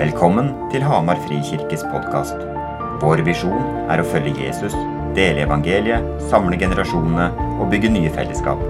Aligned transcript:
Velkommen 0.00 0.46
til 0.72 0.80
Hamar 0.80 1.18
Frikirkes 1.26 1.82
podkast. 1.92 2.38
Vår 3.02 3.20
visjon 3.26 3.66
er 3.92 4.00
å 4.00 4.04
følge 4.08 4.46
Jesus, 4.46 4.72
dele 5.12 5.42
evangeliet, 5.44 6.06
samle 6.30 6.56
generasjonene 6.56 7.26
og 7.60 7.66
bygge 7.68 7.90
nye 7.92 8.08
fellesskap. 8.14 8.62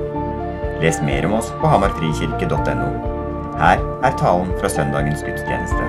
Les 0.83 0.97
mer 1.07 1.29
om 1.29 1.37
oss 1.39 1.53
på 1.61 1.71
hamarfrikirke.no. 1.71 2.89
Her 3.61 3.79
er 3.79 4.17
talen 4.19 4.51
fra 4.59 4.71
søndagens 4.75 5.23
gudstjeneste. 5.23 5.85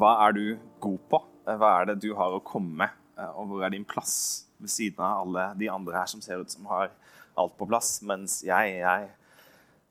Hva 0.00 0.10
er 0.24 0.34
du 0.34 0.42
god 0.82 1.04
på? 1.12 1.20
Hva 1.46 1.70
er 1.76 1.92
det 1.92 2.00
du 2.02 2.08
har 2.18 2.34
å 2.34 2.42
komme 2.42 2.74
med? 2.80 2.96
Uh, 3.14 3.30
og 3.38 3.52
hvor 3.52 3.62
er 3.68 3.70
din 3.76 3.86
plass 3.86 4.16
ved 4.58 4.74
siden 4.74 4.98
av 4.98 5.28
alle 5.28 5.46
de 5.62 5.70
andre 5.70 5.94
her 6.00 6.10
som 6.10 6.26
ser 6.26 6.42
ut 6.42 6.50
som 6.50 6.66
har 6.72 6.90
alt 7.38 7.54
på 7.54 7.70
plass? 7.70 8.00
Mens 8.02 8.40
jeg, 8.42 8.80
jeg 8.80 9.06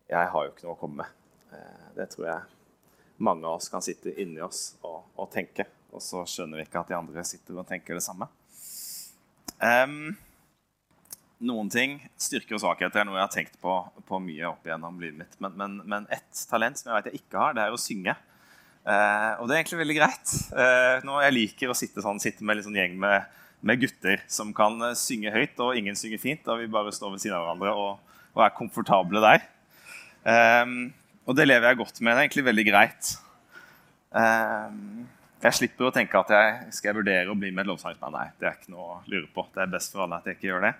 jeg 0.09 0.31
har 0.31 0.45
jo 0.45 0.51
ikke 0.53 0.67
noe 0.67 0.75
å 0.75 0.79
komme 0.79 1.03
med. 1.03 1.23
Eh, 1.55 1.87
det 1.97 2.09
tror 2.13 2.27
jeg 2.29 2.55
mange 3.17 3.47
av 3.47 3.57
oss 3.57 3.71
kan 3.71 3.83
sitte 3.83 4.11
inni 4.21 4.41
oss 4.43 4.75
og, 4.83 5.05
og, 5.15 5.29
tenke. 5.33 5.67
Og 5.95 6.03
så 6.03 6.25
skjønner 6.27 6.59
vi 6.59 6.67
ikke 6.67 6.81
at 6.81 6.91
de 6.91 6.97
andre 6.97 7.23
sitter 7.27 7.57
og 7.57 7.67
tenker 7.69 7.95
det 7.95 8.03
samme. 8.03 8.27
Um, 9.55 10.11
noen 11.45 11.69
ting, 11.71 11.97
styrker 12.19 12.57
og 12.57 12.63
svakheter, 12.65 13.01
er 13.01 13.07
noe 13.07 13.17
jeg 13.17 13.27
har 13.27 13.33
tenkt 13.33 13.55
på, 13.63 13.77
på 14.07 14.19
mye 14.23 14.49
opp 14.49 14.67
igjennom 14.67 14.99
livet 14.99 15.21
mitt. 15.21 15.37
Men, 15.43 15.55
men, 15.59 15.77
men 15.87 16.09
ett 16.11 16.43
talent 16.49 16.79
som 16.79 16.91
jeg 16.91 16.99
vet 16.99 17.09
jeg 17.11 17.23
ikke 17.23 17.39
har, 17.39 17.55
det 17.55 17.63
er 17.63 17.75
å 17.75 17.79
synge. 17.79 18.17
Uh, 18.85 19.31
og 19.39 19.47
det 19.47 19.55
er 19.55 19.61
egentlig 19.61 19.81
veldig 19.81 19.97
greit. 19.97 20.35
Uh, 20.53 20.99
nå 21.07 21.17
Jeg 21.23 21.37
liker 21.39 21.71
å 21.71 21.77
sitte, 21.77 22.03
sånn, 22.03 22.21
sitte 22.21 22.45
med 22.45 22.59
en 22.59 22.67
sånn 22.67 22.77
gjeng 22.77 22.99
med, 23.01 23.31
med, 23.65 23.81
gutter 23.81 24.21
som 24.29 24.51
kan 24.55 24.91
synge 24.99 25.33
høyt, 25.33 25.55
og 25.63 25.79
ingen 25.79 25.97
synger 25.97 26.21
fint. 26.21 26.43
Da 26.45 26.59
vi 26.59 26.67
bare 26.71 26.93
står 26.93 27.15
ved 27.15 27.23
siden 27.23 27.39
av 27.39 27.47
hverandre 27.47 27.73
og, 27.79 28.19
og 28.35 28.43
er 28.43 28.57
komfortable 28.59 29.23
der. 29.23 29.47
Um, 30.25 30.93
og 31.25 31.37
det 31.37 31.45
lever 31.47 31.69
jeg 31.69 31.81
godt 31.81 32.01
med. 32.01 32.11
Det 32.11 32.17
er 32.17 32.27
egentlig 32.27 32.47
veldig 32.49 32.65
greit. 32.67 33.11
Um, 34.15 35.05
jeg 35.45 35.57
slipper 35.59 35.89
å 35.89 35.93
tenke 35.93 36.17
at 36.17 36.31
jeg 36.33 36.73
skal 36.73 36.89
jeg 36.89 36.97
vurdere 36.97 37.29
å 37.29 37.37
bli 37.37 37.51
med 37.53 37.65
et 37.65 37.69
lovsangsband. 37.69 38.15
Nei, 38.17 38.29
det 38.39 38.49
er 38.49 38.57
ikke 38.57 38.73
noe 38.73 38.87
å 38.95 39.01
lure 39.11 39.27
på. 39.33 39.45
Det 39.53 39.61
er 39.61 39.73
best 39.73 39.93
for 39.93 40.05
alle 40.05 40.17
at 40.17 40.29
jeg 40.29 40.39
ikke 40.39 40.49
gjør 40.49 40.65
det. 40.65 40.73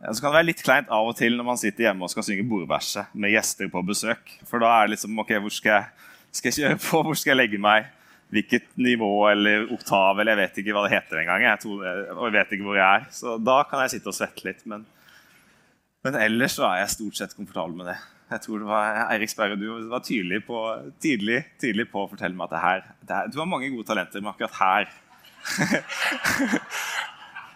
Så 0.00 0.22
kan 0.22 0.30
det 0.30 0.38
være 0.38 0.48
litt 0.48 0.62
kleint 0.64 0.92
av 0.96 1.10
og 1.10 1.16
til 1.18 1.34
når 1.36 1.44
man 1.50 1.58
sitter 1.60 1.90
hjemme 1.90 2.06
og 2.06 2.12
skal 2.12 2.24
synge 2.24 2.46
bordverset 2.48 3.10
med 3.12 3.34
gjester 3.34 3.68
på 3.72 3.82
besøk. 3.84 4.30
For 4.48 4.62
da 4.62 4.70
er 4.72 4.86
det 4.86 4.94
liksom 4.94 5.18
OK, 5.20 5.34
hvor 5.44 5.52
skal 5.52 5.74
jeg, 5.74 6.06
skal 6.38 6.48
jeg 6.48 6.56
kjøre 6.62 6.78
på? 6.86 7.02
Hvor 7.04 7.18
skal 7.20 7.34
jeg 7.34 7.40
legge 7.42 7.60
meg? 7.60 7.90
Hvilket 8.30 8.70
nivå 8.80 9.10
eller 9.28 9.66
oktav 9.74 10.22
eller 10.22 10.32
jeg 10.32 10.40
vet 10.40 10.62
ikke 10.62 10.76
hva 10.76 10.86
det 10.86 10.94
heter 10.94 11.20
engang. 11.20 11.44
Og 11.66 12.24
jeg 12.30 12.36
vet 12.38 12.56
ikke 12.56 12.68
hvor 12.70 12.78
jeg 12.78 12.86
er. 12.86 13.04
Så 13.12 13.36
da 13.42 13.58
kan 13.68 13.84
jeg 13.84 13.98
sitte 13.98 14.08
og 14.08 14.16
svette 14.16 14.46
litt. 14.46 14.64
Men, 14.70 14.86
men 16.06 16.18
ellers 16.22 16.56
så 16.56 16.64
er 16.70 16.80
jeg 16.84 16.94
stort 16.94 17.20
sett 17.20 17.36
komfortabel 17.36 17.76
med 17.82 17.90
det. 17.92 17.98
Jeg 18.30 18.44
tror 18.44 18.62
det 18.62 18.68
var 18.68 18.98
Eirik 19.10 19.32
Sperre, 19.32 19.58
du 19.58 19.66
var 19.90 20.02
tydelig 20.06 20.44
på, 20.46 20.58
tidlig, 21.02 21.40
tidlig 21.58 21.88
på 21.90 22.04
å 22.04 22.10
fortelle 22.10 22.36
meg 22.36 22.46
at 22.46 22.54
det 22.54 22.62
her, 22.62 22.84
det 23.02 23.16
her, 23.16 23.30
Du 23.32 23.40
har 23.40 23.48
mange 23.50 23.70
gode 23.72 23.88
talenter, 23.88 24.22
men 24.22 24.30
akkurat 24.30 24.60
her 24.60 24.90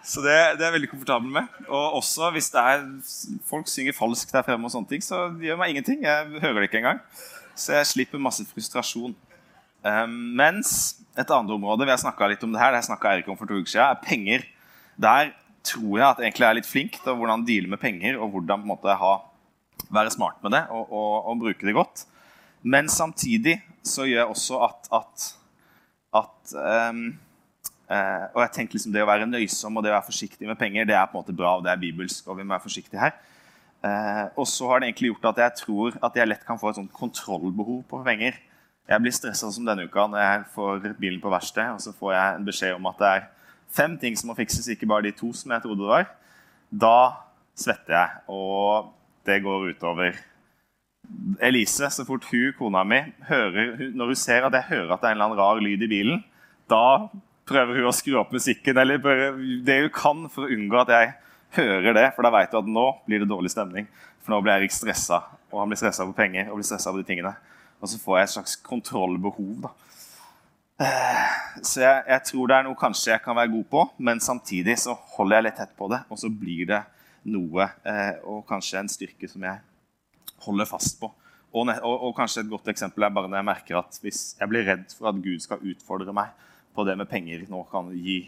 Så 0.05 0.21
det, 0.21 0.33
det, 0.57 0.61
er 0.61 0.67
jeg 0.67 0.75
veldig 0.75 0.89
komfortabel 0.91 1.31
med. 1.33 1.53
Og 1.65 1.95
også 1.97 2.27
hvis 2.35 2.51
det 2.53 2.61
er, 2.61 2.83
folk 3.49 3.69
synger 3.71 3.95
falskt 3.97 4.33
der 4.35 4.43
fremme, 4.45 4.67
og 4.67 4.73
sånne 4.73 4.91
ting, 4.91 5.01
så 5.01 5.31
gjør 5.41 5.57
meg 5.57 5.73
ingenting. 5.73 6.03
Jeg 6.05 6.43
hører 6.43 6.59
det 6.59 6.67
ikke 6.69 6.77
engang. 6.83 6.99
Så 7.57 7.73
jeg 7.73 7.87
slipper 7.89 8.21
masse 8.21 8.45
frustrasjon. 8.45 9.15
Um, 9.85 10.13
mens 10.37 10.69
et 11.17 11.29
annet 11.29 11.55
område 11.55 11.87
vi 11.87 11.93
har 11.93 12.01
snakka 12.01 12.29
litt 12.29 12.45
om 12.45 12.53
det 12.53 12.61
her, 12.61 12.75
det 12.75 12.85
snakka 12.85 13.15
Eirik 13.15 13.31
om 13.31 13.37
for 13.39 13.49
to 13.49 13.57
uker 13.57 13.71
siden, 13.71 13.89
er 13.89 14.05
penger. 14.05 14.45
Der 15.01 15.33
tror 15.65 15.97
jeg 15.97 16.05
at 16.05 16.21
jeg 16.21 16.29
egentlig 16.29 16.47
er 16.51 16.57
litt 16.59 16.69
flink 16.69 16.99
til 17.01 17.17
hvordan 17.17 17.45
deale 17.47 17.71
med 17.71 17.81
penger 17.81 18.19
og 18.19 18.35
hvordan 18.35 18.61
på 18.61 18.67
en 18.67 18.73
måte 18.75 18.97
ha 19.01 19.13
være 19.93 20.13
smart 20.13 20.41
med 20.43 20.55
det 20.55 20.63
og, 20.69 20.91
og, 20.91 21.27
og, 21.29 21.39
bruke 21.39 21.67
det 21.67 21.75
godt. 21.75 22.05
Men 22.63 22.89
samtidig 22.89 23.59
så 23.85 24.07
gjør 24.07 24.21
jeg 24.23 24.31
også 24.33 24.59
at, 24.65 24.89
at, 24.99 25.25
at 26.21 26.55
um, 26.89 27.03
uh, 27.91 28.25
Og 28.33 28.41
jeg 28.41 28.51
tenker 28.55 28.77
liksom 28.77 28.95
det 28.95 29.03
å 29.03 29.09
være 29.09 29.29
nøysom 29.29 29.77
og 29.77 29.85
det 29.85 29.93
å 29.93 29.97
være 29.99 30.09
forsiktig 30.09 30.49
med 30.49 30.57
penger 30.57 30.89
det 30.89 30.97
er 30.97 31.05
på 31.11 31.17
en 31.17 31.21
måte 31.21 31.37
bra, 31.37 31.57
og 31.57 31.65
det 31.65 31.73
er 31.73 31.81
bibelsk. 31.81 32.27
og 32.27 32.39
vi 32.39 32.43
må 32.43 32.55
være 32.55 32.65
forsiktige 32.65 33.01
her. 33.01 33.13
Uh, 33.85 34.25
og 34.41 34.49
så 34.49 34.71
har 34.71 34.81
det 34.81 34.89
egentlig 34.89 35.13
gjort 35.13 35.29
at 35.33 35.43
jeg 35.43 35.57
tror 35.61 35.99
at 36.07 36.17
jeg 36.17 36.27
lett 36.31 36.45
kan 36.47 36.57
få 36.57 36.71
et 36.71 36.79
sånt 36.79 36.93
kontrollbehov 36.93 37.83
på 37.89 38.01
penger. 38.07 38.41
Jeg 38.89 39.01
blir 39.01 39.13
stressa 39.13 39.49
som 39.53 39.65
denne 39.65 39.85
uka 39.85 40.05
når 40.09 40.21
jeg 40.21 40.41
får 40.53 40.83
bilen 40.97 41.21
på 41.21 41.29
verksted 41.33 41.73
og 41.73 41.81
så 41.81 41.93
får 41.97 42.11
jeg 42.13 42.35
en 42.35 42.45
beskjed 42.45 42.75
om 42.77 42.89
at 42.89 42.99
det 43.01 43.11
er 43.11 43.23
fem 43.75 43.95
ting 43.97 44.17
som 44.17 44.29
må 44.29 44.35
fikses, 44.37 44.67
ikke 44.71 44.89
bare 44.89 45.07
de 45.07 45.13
to 45.17 45.31
som 45.33 45.53
jeg 45.53 45.63
trodde 45.63 45.83
det 45.83 45.91
var. 45.91 46.09
Da 46.69 46.97
svetter 47.57 47.95
jeg. 47.97 48.21
Og 48.31 48.91
det 49.25 49.41
går 49.43 49.69
utover 49.73 50.17
Elise. 51.39 51.89
Så 51.91 52.05
fort 52.05 52.25
hun, 52.31 52.53
kona 52.57 52.83
mi, 52.87 53.01
hører, 53.29 53.89
når 53.93 54.13
hun 54.13 54.19
ser 54.19 54.47
at 54.47 54.57
jeg 54.57 54.69
hører 54.71 54.95
at 54.95 55.03
det 55.03 55.09
er 55.09 55.15
en 55.15 55.19
eller 55.19 55.29
annen 55.29 55.41
rar 55.41 55.61
lyd 55.61 55.85
i 55.85 55.91
bilen, 55.91 56.23
da 56.69 57.07
prøver 57.45 57.77
hun 57.77 57.89
å 57.89 57.93
skru 57.93 58.17
opp 58.19 58.33
musikken 58.33 58.77
eller 58.81 59.01
det 59.65 59.79
hun 59.83 59.93
kan 59.93 60.25
for 60.33 60.45
å 60.45 60.53
unngå 60.55 60.81
at 60.81 60.93
jeg 60.95 61.13
hører 61.59 61.97
det. 61.97 62.07
For 62.15 62.25
da 62.25 62.33
vet 62.33 62.53
hun 62.55 62.63
at 62.63 62.75
nå 62.77 62.85
blir 63.05 63.23
det 63.23 63.29
dårlig 63.29 63.53
stemning. 63.53 63.89
For 64.25 64.33
nå 64.33 64.41
blir 64.41 64.57
Erik 64.57 64.73
stressa, 64.73 65.21
og 65.51 65.61
han 65.61 65.69
blir 65.71 65.79
stressa 65.79 66.07
på 66.07 66.15
penger 66.17 66.49
og 66.49 66.59
blir 66.59 66.67
stressa 66.67 66.93
på 66.93 67.01
de 67.01 67.07
tingene. 67.07 67.35
Og 67.81 67.91
så 67.91 67.99
får 68.01 68.17
jeg 68.17 68.27
et 68.27 68.35
slags 68.37 68.55
kontrollbehov. 68.65 69.67
da. 69.67 69.73
Så 71.63 71.83
jeg, 71.83 72.01
jeg, 72.09 72.21
tror 72.27 72.49
det 72.49 72.57
er 72.57 72.65
noe 72.67 72.79
kanskje 72.79 73.13
jeg 73.13 73.23
kan 73.23 73.37
være 73.37 73.53
god 73.53 73.67
på, 73.71 73.83
men 74.07 74.19
samtidig 74.23 74.75
så 74.81 74.95
holder 75.15 75.37
jeg 75.37 75.45
litt 75.47 75.57
tett 75.61 75.75
på 75.77 75.87
det, 75.91 76.01
og 76.11 76.19
så 76.19 76.31
blir 76.31 76.65
det 76.71 76.81
noe, 77.31 77.69
eh, 77.87 78.17
og 78.27 78.45
kanskje 78.49 78.81
en 78.81 78.91
styrke 78.91 79.29
som 79.29 79.43
jeg 79.45 79.61
holder 80.45 80.69
fast 80.69 80.99
på. 81.01 81.09
Og, 81.55 81.69
og, 81.71 81.93
og, 81.93 82.11
kanskje 82.17 82.43
et 82.43 82.51
godt 82.51 82.67
eksempel 82.71 83.05
er 83.05 83.13
bare 83.15 83.29
når 83.31 83.39
jeg 83.39 83.47
merker 83.47 83.77
at 83.79 83.99
hvis 84.03 84.23
jeg 84.39 84.51
blir 84.51 84.65
redd 84.67 84.89
for 84.91 85.07
at 85.11 85.19
Gud 85.23 85.43
skal 85.43 85.63
utfordre 85.63 86.15
meg 86.15 86.33
på 86.75 86.83
det 86.83 86.97
med 86.99 87.07
penger 87.07 87.45
nå 87.47 87.61
kan 87.71 87.93
gi 87.95 88.25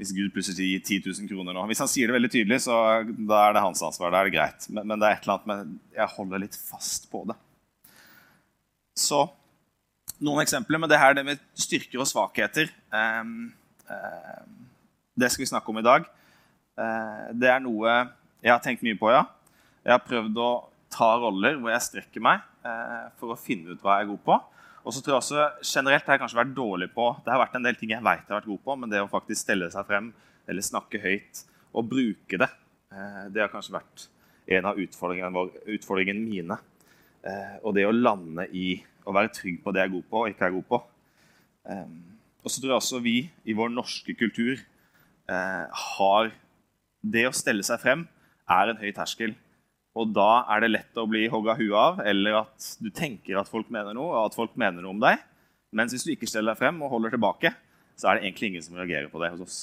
Hvis 0.00 0.10
Gud 0.16 0.32
plutselig 0.34 0.66
gir 0.66 0.80
10 0.82 1.12
000 1.20 1.30
kroner 1.30 1.54
nå 1.54 1.66
Hvis 1.70 1.82
han 1.84 1.90
sier 1.92 2.10
det 2.10 2.16
veldig 2.16 2.32
tydelig, 2.32 2.58
så 2.64 2.74
da 3.06 3.44
er 3.44 3.54
det 3.54 3.62
hans 3.62 3.82
ansvar. 3.86 4.10
Da 4.10 4.22
er 4.22 4.30
det 4.30 4.34
greit. 4.34 4.66
Men, 4.72 4.88
men 4.88 4.98
det 4.98 5.06
er 5.06 5.18
et 5.18 5.28
eller 5.28 5.36
annet 5.36 5.50
med, 5.52 5.78
jeg 5.94 6.14
holder 6.16 6.42
litt 6.42 6.58
fast 6.58 7.06
på 7.12 7.22
det. 7.28 7.36
Så 8.98 9.20
noen 10.22 10.42
eksempler 10.42 10.80
med 10.82 10.90
det 10.90 10.98
her 10.98 11.14
det 11.14 11.24
med 11.26 11.44
styrker 11.58 12.02
og 12.02 12.08
svakheter. 12.10 12.72
Um, 12.90 13.52
um, 13.86 14.58
det 15.18 15.30
skal 15.30 15.44
vi 15.44 15.52
snakke 15.52 15.70
om 15.70 15.78
i 15.78 15.86
dag. 15.86 16.08
Eh, 16.78 17.24
det 17.36 17.50
er 17.52 17.60
noe 17.60 17.90
jeg 18.42 18.50
har 18.50 18.62
tenkt 18.64 18.84
mye 18.84 18.98
på, 18.98 19.10
ja. 19.12 19.26
Jeg 19.84 19.94
har 19.94 20.06
prøvd 20.06 20.38
å 20.40 20.50
ta 20.92 21.10
roller 21.20 21.58
hvor 21.58 21.72
jeg 21.72 21.84
strekker 21.84 22.24
meg 22.24 22.42
eh, 22.66 23.10
for 23.20 23.34
å 23.34 23.38
finne 23.38 23.74
ut 23.74 23.82
hva 23.82 23.98
jeg 23.98 24.06
er 24.06 24.12
god 24.12 24.22
på. 24.26 24.38
Og 24.82 24.94
så 24.94 25.02
tror 25.02 25.14
jeg 25.14 25.22
også 25.22 25.44
generelt 25.68 26.08
har 26.08 26.16
jeg 26.16 26.22
kanskje 26.24 26.40
vært 26.40 26.54
dårlig 26.56 26.88
på 26.90 27.04
Det 27.22 27.30
har 27.30 27.38
vært 27.38 27.52
en 27.54 27.66
del 27.68 27.76
ting 27.78 27.92
jeg 27.92 28.02
vet 28.02 28.24
jeg 28.24 28.32
har 28.32 28.40
vært 28.40 28.50
god 28.50 28.62
på, 28.64 28.76
men 28.80 28.90
det 28.90 29.02
å 29.02 29.10
faktisk 29.10 29.44
stelle 29.44 29.68
seg 29.70 29.86
frem 29.86 30.08
eller 30.50 30.66
snakke 30.66 30.98
høyt 31.02 31.44
og 31.72 31.86
bruke 31.92 32.40
det, 32.40 32.48
eh, 32.92 33.22
det 33.32 33.44
har 33.44 33.52
kanskje 33.52 33.76
vært 33.76 34.08
en 34.52 34.66
av 34.72 34.80
utfordringene, 34.82 35.44
utfordringene 35.76 36.24
mine. 36.26 36.58
Og 37.62 37.76
det 37.76 37.84
å 37.86 37.92
lande 37.94 38.48
i 38.50 38.72
å 39.06 39.12
være 39.14 39.30
trygg 39.30 39.60
på 39.62 39.70
det 39.70 39.78
jeg 39.78 39.86
er 39.86 39.92
god 39.92 40.06
på 40.10 40.18
og 40.18 40.32
ikke 40.32 40.48
er 40.48 40.54
god 40.56 40.64
på. 40.66 40.80
Og 42.42 42.50
så 42.50 42.56
tror 42.56 42.72
jeg 42.72 42.80
også 42.80 43.00
vi 43.04 43.14
i 43.46 43.54
vår 43.54 43.70
norske 43.70 44.16
kultur 44.18 44.58
har 45.30 46.32
det 47.02 47.26
å 47.28 47.34
stelle 47.34 47.64
seg 47.66 47.80
frem 47.82 48.06
er 48.50 48.70
en 48.70 48.80
høy 48.80 48.92
terskel. 48.94 49.34
Og 49.98 50.14
da 50.16 50.44
er 50.54 50.64
det 50.64 50.70
lett 50.72 50.96
å 50.98 51.04
bli 51.08 51.26
hogga 51.28 51.56
huet 51.58 51.76
av, 51.76 52.00
eller 52.08 52.38
at 52.44 52.70
du 52.80 52.88
tenker 52.94 53.36
at 53.38 53.50
folk 53.50 53.68
mener 53.72 53.92
noe, 53.96 54.14
og 54.14 54.30
at 54.30 54.38
folk 54.38 54.54
mener 54.56 54.80
noe 54.80 54.94
om 54.94 55.02
deg. 55.02 55.20
Mens 55.76 55.92
hvis 55.92 56.06
du 56.06 56.14
ikke 56.14 56.28
steller 56.28 56.54
deg 56.54 56.62
frem 56.62 56.80
og 56.84 56.92
holder 56.94 57.14
tilbake, 57.14 57.52
så 57.98 58.08
er 58.08 58.18
det 58.18 58.26
egentlig 58.26 58.52
ingen 58.52 58.64
som 58.64 58.78
reagerer 58.78 59.10
på 59.12 59.20
det 59.20 59.32
hos 59.34 59.44
oss. 59.44 59.58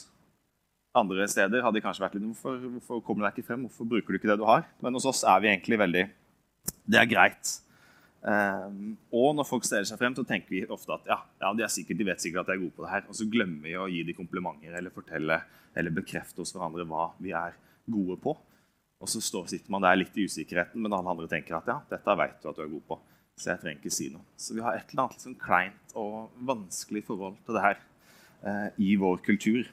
Andre 0.97 1.25
steder 1.29 1.61
hadde 1.61 1.77
de 1.77 1.85
kanskje 1.85 2.01
vært 2.01 2.15
litt 2.17 2.25
hvorfor, 2.25 2.61
hvorfor 2.75 3.01
kommer 3.05 3.23
du 3.23 3.27
deg 3.27 3.39
ikke 3.39 3.49
frem? 3.51 3.65
Hvorfor 3.67 3.89
bruker 3.89 4.13
du 4.13 4.19
ikke 4.19 4.31
det 4.31 4.39
du 4.41 4.45
har? 4.47 4.65
Men 4.81 4.97
hos 4.97 5.07
oss 5.09 5.21
er 5.27 5.41
vi 5.41 5.51
egentlig 5.51 5.77
veldig 5.81 6.05
Det 6.89 6.97
er 6.97 7.09
greit. 7.09 7.51
Um, 8.19 8.97
og 9.15 9.31
når 9.37 9.47
folk 9.47 9.63
stiller 9.63 9.87
seg 9.87 9.99
frem, 10.01 10.15
så 10.17 10.25
tenker 10.27 10.51
vi 10.51 10.65
ofte 10.67 10.91
at 10.91 11.07
ja, 11.07 11.21
ja 11.39 11.53
de, 11.55 11.63
sikkert, 11.71 12.01
de, 12.01 12.07
vet 12.09 12.23
sikkert 12.23 12.43
at 12.43 12.51
jeg 12.51 12.59
er 12.59 12.65
god 12.65 12.75
på 12.75 12.85
det 12.85 12.91
her. 12.91 13.07
Og 13.07 13.17
så 13.19 13.27
glemmer 13.31 13.63
vi 13.63 13.77
å 13.79 13.87
gi 13.91 14.03
dem 14.07 14.17
komplimenter 14.17 14.75
eller 14.75 14.93
fortelle 14.95 15.39
eller 15.77 15.95
bekrefte 15.95 16.43
hos 16.43 16.51
hverandre 16.55 16.87
hva 16.89 17.11
vi 17.21 17.31
er 17.37 17.55
gode 17.89 18.19
på. 18.21 18.35
Og 18.99 19.07
så 19.07 19.21
står, 19.23 19.47
sitter 19.47 19.71
man 19.71 19.85
der 19.85 20.01
litt 20.01 20.17
i 20.19 20.25
usikkerheten, 20.27 20.81
men 20.83 20.91
alle 20.95 21.13
andre 21.13 21.29
tenker 21.31 21.55
at 21.61 21.69
ja, 21.71 21.77
dette 21.87 22.15
vet 22.19 22.41
du 22.41 22.49
at 22.51 22.57
du 22.57 22.65
er 22.65 22.73
god 22.73 22.85
på. 22.89 22.99
Så 23.39 23.53
jeg 23.53 23.61
trenger 23.61 23.79
ikke 23.79 23.95
si 23.95 24.09
noe. 24.11 24.25
Så 24.35 24.55
vi 24.57 24.63
har 24.65 24.75
et 24.75 24.89
eller 24.91 25.05
annet 25.05 25.15
liksom 25.15 25.37
kleint 25.39 25.93
og 25.99 26.33
vanskelig 26.49 27.05
forhold 27.07 27.37
til 27.47 27.55
det 27.55 27.63
her 27.63 27.77
uh, 28.43 28.67
i 28.75 28.97
vår 28.99 29.21
kultur. 29.23 29.69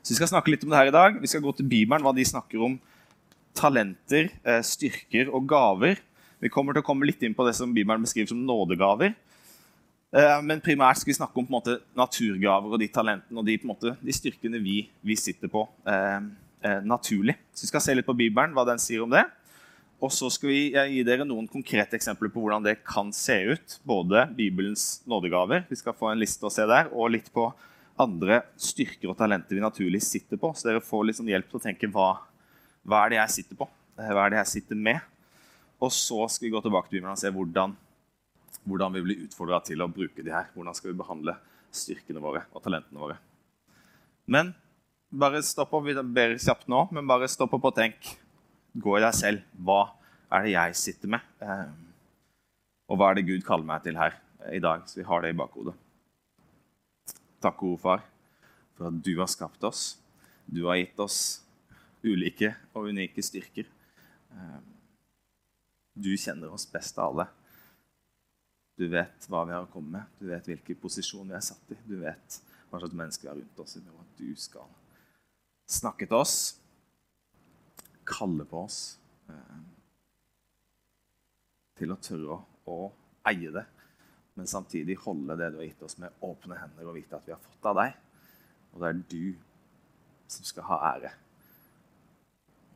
Så 0.00 0.14
Vi 0.14 0.16
skal 0.16 0.30
snakke 0.30 0.54
litt 0.54 0.64
om 0.64 0.72
det 0.72 0.80
her 0.80 0.88
i 0.88 0.94
dag. 0.94 1.18
Vi 1.20 1.28
skal 1.28 1.44
gå 1.44 1.52
til 1.58 1.68
Bibelen, 1.68 2.04
hva 2.06 2.14
de 2.16 2.24
snakker 2.24 2.62
om 2.64 2.78
talenter, 3.56 4.30
uh, 4.46 4.62
styrker 4.64 5.28
og 5.28 5.44
gaver. 5.52 6.00
Vi 6.42 6.50
kommer 6.52 6.76
til 6.76 6.84
å 6.84 6.86
komme 6.86 7.06
litt 7.08 7.22
inn 7.24 7.34
på 7.36 7.46
det 7.46 7.54
som 7.56 7.72
Bibelen 7.74 8.04
beskriver 8.04 8.28
som 8.32 8.42
nådegaver. 8.44 9.14
Eh, 10.16 10.40
men 10.46 10.62
primært 10.64 11.00
skal 11.00 11.10
vi 11.10 11.18
snakke 11.18 11.40
om 11.40 11.48
måte, 11.50 11.78
naturgaver 11.98 12.76
og 12.76 12.80
de 12.80 12.88
talentene 12.92 13.40
og 13.40 13.48
de, 13.48 13.56
måte, 13.66 13.94
de 14.00 14.14
styrkene 14.14 14.60
vi, 14.62 14.84
vi, 15.04 15.16
sitter 15.18 15.50
på 15.52 15.64
eh, 15.88 16.20
eh, 16.62 16.78
naturlig. 16.86 17.36
Så 17.52 17.66
vi 17.66 17.72
skal 17.72 17.84
se 17.84 17.96
litt 17.96 18.08
på 18.08 18.16
Bibelen, 18.16 18.54
hva 18.56 18.66
den 18.68 18.80
sier 18.82 19.04
om 19.04 19.12
det. 19.12 19.24
Og 19.96 20.12
så 20.12 20.28
skal 20.28 20.50
vi 20.52 20.60
gi 20.76 21.02
dere 21.08 21.24
noen 21.24 21.46
konkrete 21.48 21.96
eksempler 21.96 22.28
på 22.28 22.42
hvordan 22.42 22.64
det 22.66 22.82
kan 22.84 23.08
se 23.16 23.38
ut. 23.48 23.78
Både 23.88 24.26
Bibelens 24.36 25.00
nådegaver, 25.08 25.64
vi 25.70 25.80
skal 25.80 25.96
få 25.96 26.10
en 26.12 26.20
liste 26.20 26.44
å 26.44 26.52
se 26.52 26.66
der, 26.68 26.92
og 26.92 27.14
litt 27.14 27.32
på 27.32 27.48
andre 27.96 28.42
styrker 28.60 29.08
og 29.08 29.16
talenter 29.16 29.56
vi 29.56 29.64
naturlig 29.64 30.02
sitter 30.04 30.36
på. 30.40 30.52
Så 30.52 30.68
dere 30.68 30.84
får 30.84 31.14
sånn 31.16 31.32
hjelp 31.32 31.48
til 31.48 31.60
å 31.60 31.64
tenke 31.64 31.88
hva, 31.88 32.10
hva 32.84 33.06
er 33.06 33.14
det 33.14 33.22
jeg 33.22 33.36
sitter 33.38 33.64
på? 33.64 33.70
Hva 33.96 34.26
er 34.26 34.34
det 34.34 34.42
jeg 34.42 34.52
sitter 34.58 34.84
med? 34.84 35.00
Og 35.82 35.92
så 35.92 36.24
skal 36.32 36.48
vi 36.48 36.54
gå 36.54 36.62
tilbake 36.64 36.88
til 36.88 36.98
Bibelen 36.98 37.12
og 37.12 37.20
se 37.20 37.32
hvordan, 37.32 37.74
hvordan 38.64 38.96
vi 38.96 39.04
blir 39.04 39.26
utfordra 39.26 39.60
til 39.64 39.84
å 39.84 39.90
bruke 39.92 40.24
de 40.24 40.32
her. 40.32 40.48
Hvordan 40.54 40.76
skal 40.76 40.92
vi 40.92 41.00
behandle 41.02 41.36
styrkene 41.76 42.22
våre 42.22 42.44
og 42.52 42.62
talentene 42.64 43.00
våre. 43.00 43.18
Men 44.26 44.52
bare 45.12 45.42
stopp 45.44 45.74
opp. 45.76 45.86
Vi 45.86 45.94
ber 46.16 46.36
kjapt 46.40 46.68
nå, 46.72 46.86
men 46.94 47.08
bare 47.08 47.30
stopp 47.30 47.54
opp 47.58 47.70
og 47.70 47.76
tenk. 47.76 48.12
Gå 48.76 48.98
i 48.98 49.04
deg 49.04 49.16
selv. 49.16 49.44
Hva 49.56 49.80
er 50.34 50.46
det 50.46 50.54
jeg 50.54 50.78
sitter 50.80 51.14
med? 51.16 51.26
Eh, 51.40 51.68
og 52.90 52.98
hva 52.98 53.10
er 53.10 53.18
det 53.18 53.28
Gud 53.30 53.44
kaller 53.46 53.66
meg 53.68 53.84
til 53.86 53.98
her 53.98 54.16
i 54.52 54.62
dag? 54.62 54.84
Så 54.88 55.00
vi 55.00 55.06
har 55.08 55.22
det 55.22 55.32
i 55.32 55.38
bakhodet. 55.38 55.74
Takk, 57.42 57.58
gode 57.60 57.80
far, 57.82 58.04
for 58.76 58.88
at 58.90 59.00
du 59.04 59.12
har 59.18 59.30
skapt 59.30 59.64
oss. 59.66 59.96
Du 60.46 60.66
har 60.66 60.78
gitt 60.80 60.98
oss 61.02 61.42
ulike 62.06 62.52
og 62.74 62.90
unike 62.90 63.22
styrker. 63.24 63.68
Du 65.96 66.12
kjenner 66.20 66.52
oss 66.52 66.66
best 66.68 66.98
av 67.00 67.14
alle. 67.14 67.26
Du 68.76 68.84
vet 68.92 69.28
hva 69.32 69.46
vi 69.48 69.54
har 69.56 69.64
å 69.64 69.70
komme 69.72 69.94
med, 69.94 70.16
du 70.20 70.28
vet 70.28 70.48
hvilken 70.50 70.76
posisjon 70.82 71.30
vi 71.30 71.36
er 71.38 71.44
satt 71.44 71.72
i. 71.72 71.78
Du 71.88 71.96
vet 72.02 72.40
hva 72.68 72.80
slags 72.82 72.98
mennesker 72.98 73.24
vi 73.24 73.30
har 73.30 73.38
rundt 73.40 73.62
oss, 73.62 73.78
og 73.80 74.02
at 74.02 74.18
du 74.18 74.28
skal 74.36 74.68
snakke 75.66 76.04
til 76.04 76.18
oss, 76.18 76.36
kalle 78.06 78.44
på 78.46 78.60
oss 78.66 78.80
eh, 79.32 79.62
til 81.80 81.94
å 81.94 81.98
tørre 82.04 82.36
å, 82.68 82.76
eie 83.26 83.50
det, 83.54 83.64
men 84.36 84.50
samtidig 84.50 84.98
holde 85.06 85.38
det 85.40 85.48
du 85.54 85.62
har 85.62 85.66
gitt 85.66 85.86
oss, 85.86 85.96
med 86.02 86.12
åpne 86.24 86.58
hender 86.60 86.90
og 86.90 86.98
vite 86.98 87.16
at 87.16 87.24
vi 87.26 87.32
har 87.32 87.40
fått 87.40 87.70
av 87.70 87.80
deg. 87.80 87.96
Og 88.74 88.82
det 88.82 88.90
er 88.90 89.00
du 89.08 89.24
som 90.28 90.44
skal 90.44 90.68
ha 90.68 90.78
ære. 90.92 91.14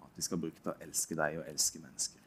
At 0.00 0.16
vi 0.16 0.24
skal 0.24 0.40
bruke 0.40 0.56
det 0.56 0.64
til 0.64 0.72
å 0.72 0.80
elske 0.88 1.18
deg 1.20 1.42
og 1.42 1.52
elske 1.52 1.82
mennesker. 1.82 2.19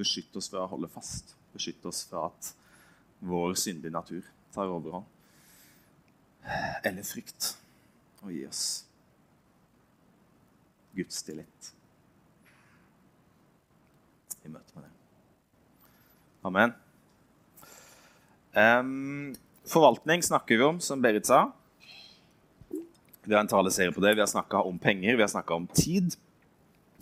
Beskytt 0.00 0.36
oss 0.40 0.48
fra 0.52 0.64
å 0.64 0.70
holde 0.70 0.88
fast. 0.92 1.34
Beskytt 1.54 1.84
oss 1.88 2.04
fra 2.08 2.28
at 2.30 2.52
vår 3.20 3.56
syndige 3.60 3.92
natur 3.92 4.24
tar 4.54 4.70
overhånd. 4.72 5.04
Eller 6.86 7.04
frykt. 7.04 7.54
Og 8.24 8.32
gi 8.32 8.46
oss 8.48 8.64
Guds 10.96 11.22
tillit 11.22 11.70
i 14.44 14.50
møte 14.50 14.74
med 14.74 14.86
det. 14.86 14.92
Amen. 16.48 16.72
Um, 18.56 19.34
forvaltning 19.68 20.24
snakker 20.24 20.58
vi 20.58 20.66
om, 20.66 20.80
som 20.82 21.02
Berit 21.02 21.28
sa. 21.28 21.44
Vi 23.22 23.34
har 23.34 23.44
en 23.44 23.50
taleserie 23.50 23.92
på 23.92 24.02
det. 24.02 24.14
Vi 24.16 24.24
har 24.24 24.30
snakka 24.30 24.64
om 24.66 24.78
penger, 24.80 25.16
vi 25.16 25.22
har 25.22 25.30
snakka 25.30 25.54
om 25.54 25.68
tid. 25.76 26.16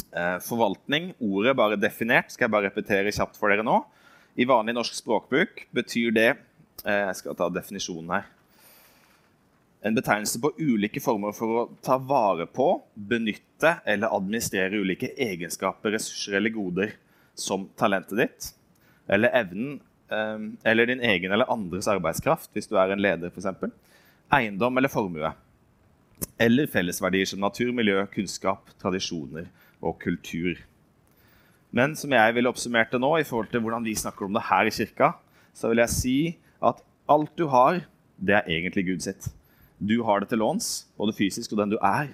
Uh, 0.09 0.39
forvaltning, 0.41 1.11
ordet 1.21 1.53
bare 1.57 1.77
definert, 1.77 2.31
skal 2.33 2.47
jeg 2.47 2.53
bare 2.55 2.71
repetere 2.71 3.13
kjapt 3.13 3.37
for 3.37 3.53
dere 3.53 3.67
nå. 3.67 3.83
I 4.41 4.47
vanlig 4.49 4.73
norsk 4.77 4.95
språkbruk 4.97 5.67
betyr 5.75 6.15
det 6.17 6.29
uh, 6.33 7.11
Jeg 7.11 7.19
skal 7.19 7.37
ta 7.37 7.49
definisjonen 7.53 8.15
her. 8.17 8.31
En 9.85 9.95
betegnelse 9.95 10.41
på 10.43 10.51
ulike 10.59 11.03
former 11.03 11.35
for 11.37 11.61
å 11.61 11.67
ta 11.85 11.99
vare 12.01 12.49
på, 12.51 12.71
benytte 12.95 13.77
eller 13.87 14.15
administrere 14.17 14.81
ulike 14.81 15.13
egenskaper, 15.15 15.93
ressurser 15.95 16.39
eller 16.41 16.55
goder 16.57 16.97
som 17.39 17.69
talentet 17.79 18.19
ditt, 18.19 18.49
eller 19.07 19.31
evnen, 19.39 19.77
ehm, 20.11 20.49
eller 20.67 20.91
din 20.91 21.05
egen 21.07 21.33
eller 21.33 21.53
andres 21.53 21.87
arbeidskraft, 21.89 22.51
hvis 22.53 22.67
du 22.67 22.75
er 22.75 22.91
en 22.91 23.05
leder 23.05 23.31
f.eks., 23.31 23.71
eiendom 24.35 24.81
eller 24.81 24.91
formue, 24.91 25.31
eller 26.43 26.67
fellesverdier 26.67 27.31
som 27.31 27.41
natur, 27.47 27.71
miljø, 27.71 28.03
kunnskap, 28.11 28.75
tradisjoner 28.83 29.47
og 29.83 29.99
kultur. 30.03 30.59
Men 31.71 31.95
som 31.97 32.13
jeg 32.13 32.35
ville 32.35 32.51
oppsummert 32.51 32.93
det 32.93 33.01
nå, 33.03 33.11
i 33.19 33.27
forhold 33.29 33.51
til 33.53 33.63
hvordan 33.65 33.85
vi 33.85 33.97
snakker 33.99 34.27
om 34.27 34.37
det 34.37 34.47
her 34.49 34.69
i 34.69 34.75
kirka, 34.75 35.13
så 35.55 35.69
vil 35.69 35.83
jeg 35.83 35.95
si 35.95 36.19
at 36.65 36.81
alt 37.09 37.35
du 37.39 37.47
har, 37.53 37.83
det 38.19 38.35
er 38.35 38.49
egentlig 38.49 38.87
Gud 38.89 39.05
sitt. 39.05 39.29
Du 39.79 40.03
har 40.05 40.21
det 40.21 40.31
til 40.33 40.41
låns, 40.43 40.89
både 40.99 41.15
fysisk 41.15 41.53
og 41.53 41.63
den 41.63 41.77
du 41.77 41.79
er. 41.83 42.11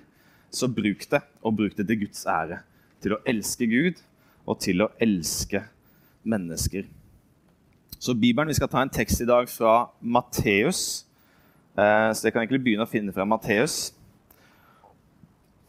Så 0.51 0.69
bruk 0.69 1.07
det, 1.11 1.23
og 1.43 1.57
bruk 1.57 1.77
det 1.77 1.87
til 1.89 2.05
Guds 2.05 2.27
ære. 2.27 2.61
Til 3.03 3.17
å 3.17 3.23
elske 3.27 3.67
Gud 3.71 4.03
og 4.45 4.61
til 4.61 4.85
å 4.85 4.91
elske 5.03 5.65
mennesker. 6.23 6.85
Så 7.99 8.15
Bibelen, 8.15 8.49
Vi 8.49 8.55
skal 8.55 8.69
ta 8.69 8.83
en 8.83 8.91
tekst 8.93 9.21
i 9.21 9.27
dag 9.27 9.49
fra 9.49 9.89
Matteus. 10.01 11.07
Eh, 11.79 12.13
så 12.13 12.27
jeg 12.27 12.33
kan 12.33 12.43
egentlig 12.43 12.63
begynne 12.63 12.85
å 12.85 12.91
finne 12.91 13.13
fra 13.13 13.25
Matteus. 13.25 13.94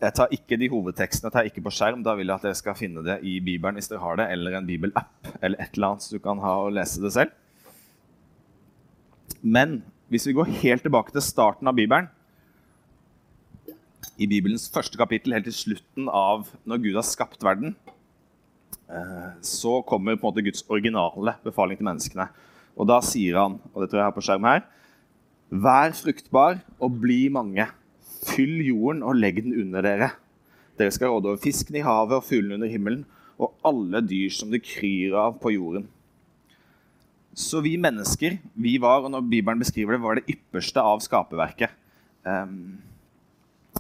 Jeg 0.03 0.15
tar 0.17 0.33
ikke 0.35 0.57
de 0.59 0.69
hovedtekstene 0.69 1.31
tar 1.31 1.47
ikke 1.47 1.63
på 1.65 1.71
skjerm. 1.73 2.03
Da 2.03 2.17
vil 2.17 2.27
jeg 2.27 2.35
at 2.35 2.45
dere 2.49 2.59
skal 2.59 2.77
finne 2.77 3.03
det 3.05 3.21
i 3.23 3.37
Bibelen 3.43 3.79
hvis 3.79 3.89
dere 3.91 4.03
har 4.03 4.19
det, 4.19 4.27
eller 4.33 4.57
en 4.57 4.67
bibelapp 4.67 5.31
eller 5.39 5.59
et 5.61 5.77
eller 5.77 5.93
annet 5.93 6.05
så 6.05 6.17
du 6.17 6.23
kan 6.23 6.41
ha 6.43 6.53
og 6.65 6.75
lese 6.75 7.03
det 7.03 7.13
selv. 7.15 7.33
Men 9.41 9.79
hvis 10.11 10.27
vi 10.27 10.35
går 10.37 10.51
helt 10.61 10.85
tilbake 10.85 11.15
til 11.15 11.23
starten 11.23 11.71
av 11.71 11.77
Bibelen, 11.77 12.11
i 14.15 14.27
Bibelens 14.31 14.69
første 14.71 14.95
kapittel, 14.99 15.33
helt 15.35 15.47
til 15.49 15.55
slutten 15.55 16.07
av 16.07 16.47
når 16.63 16.83
Gud 16.83 16.99
har 16.99 17.07
skapt 17.07 17.43
verden, 17.43 17.73
Eh, 18.89 19.29
så 19.41 19.81
kommer 19.81 20.15
på 20.15 20.27
en 20.27 20.29
måte 20.29 20.43
Guds 20.45 20.65
originale 20.69 21.35
befaling 21.45 21.79
til 21.79 21.87
menneskene. 21.87 22.27
Og 22.77 22.87
da 22.89 22.99
sier 23.05 23.39
han, 23.39 23.57
og 23.73 23.81
det 23.81 23.89
tror 23.89 24.01
jeg 24.01 24.09
har 24.09 24.15
på 24.15 24.23
skjerm 24.25 24.45
her 24.49 24.65
Vær 25.49 25.93
fruktbar 25.95 26.59
og 26.81 26.97
bli 26.99 27.27
mange. 27.31 27.67
Fyll 28.25 28.59
jorden 28.65 29.03
og 29.05 29.19
legg 29.19 29.43
den 29.45 29.55
under 29.61 29.85
dere. 29.85 30.13
Dere 30.79 30.93
skal 30.93 31.13
råde 31.13 31.31
over 31.31 31.41
fisken 31.41 31.77
i 31.79 31.85
havet 31.85 32.17
og 32.17 32.25
fuglene 32.27 32.57
under 32.57 32.71
himmelen 32.71 33.05
og 33.35 33.55
alle 33.67 34.01
dyr 34.05 34.31
som 34.31 34.51
det 34.51 34.63
kryr 34.63 35.15
av 35.19 35.37
på 35.41 35.51
jorden. 35.55 35.87
Så 37.35 37.59
vi 37.63 37.73
mennesker, 37.79 38.37
vi 38.55 38.77
var, 38.79 39.03
og 39.03 39.11
når 39.11 39.25
Bibelen 39.27 39.59
beskriver 39.59 39.97
det, 39.97 40.03
var 40.05 40.19
det 40.19 40.29
ypperste 40.31 40.79
av 40.79 41.01
skaperverket. 41.03 41.73
Um, 42.23 42.77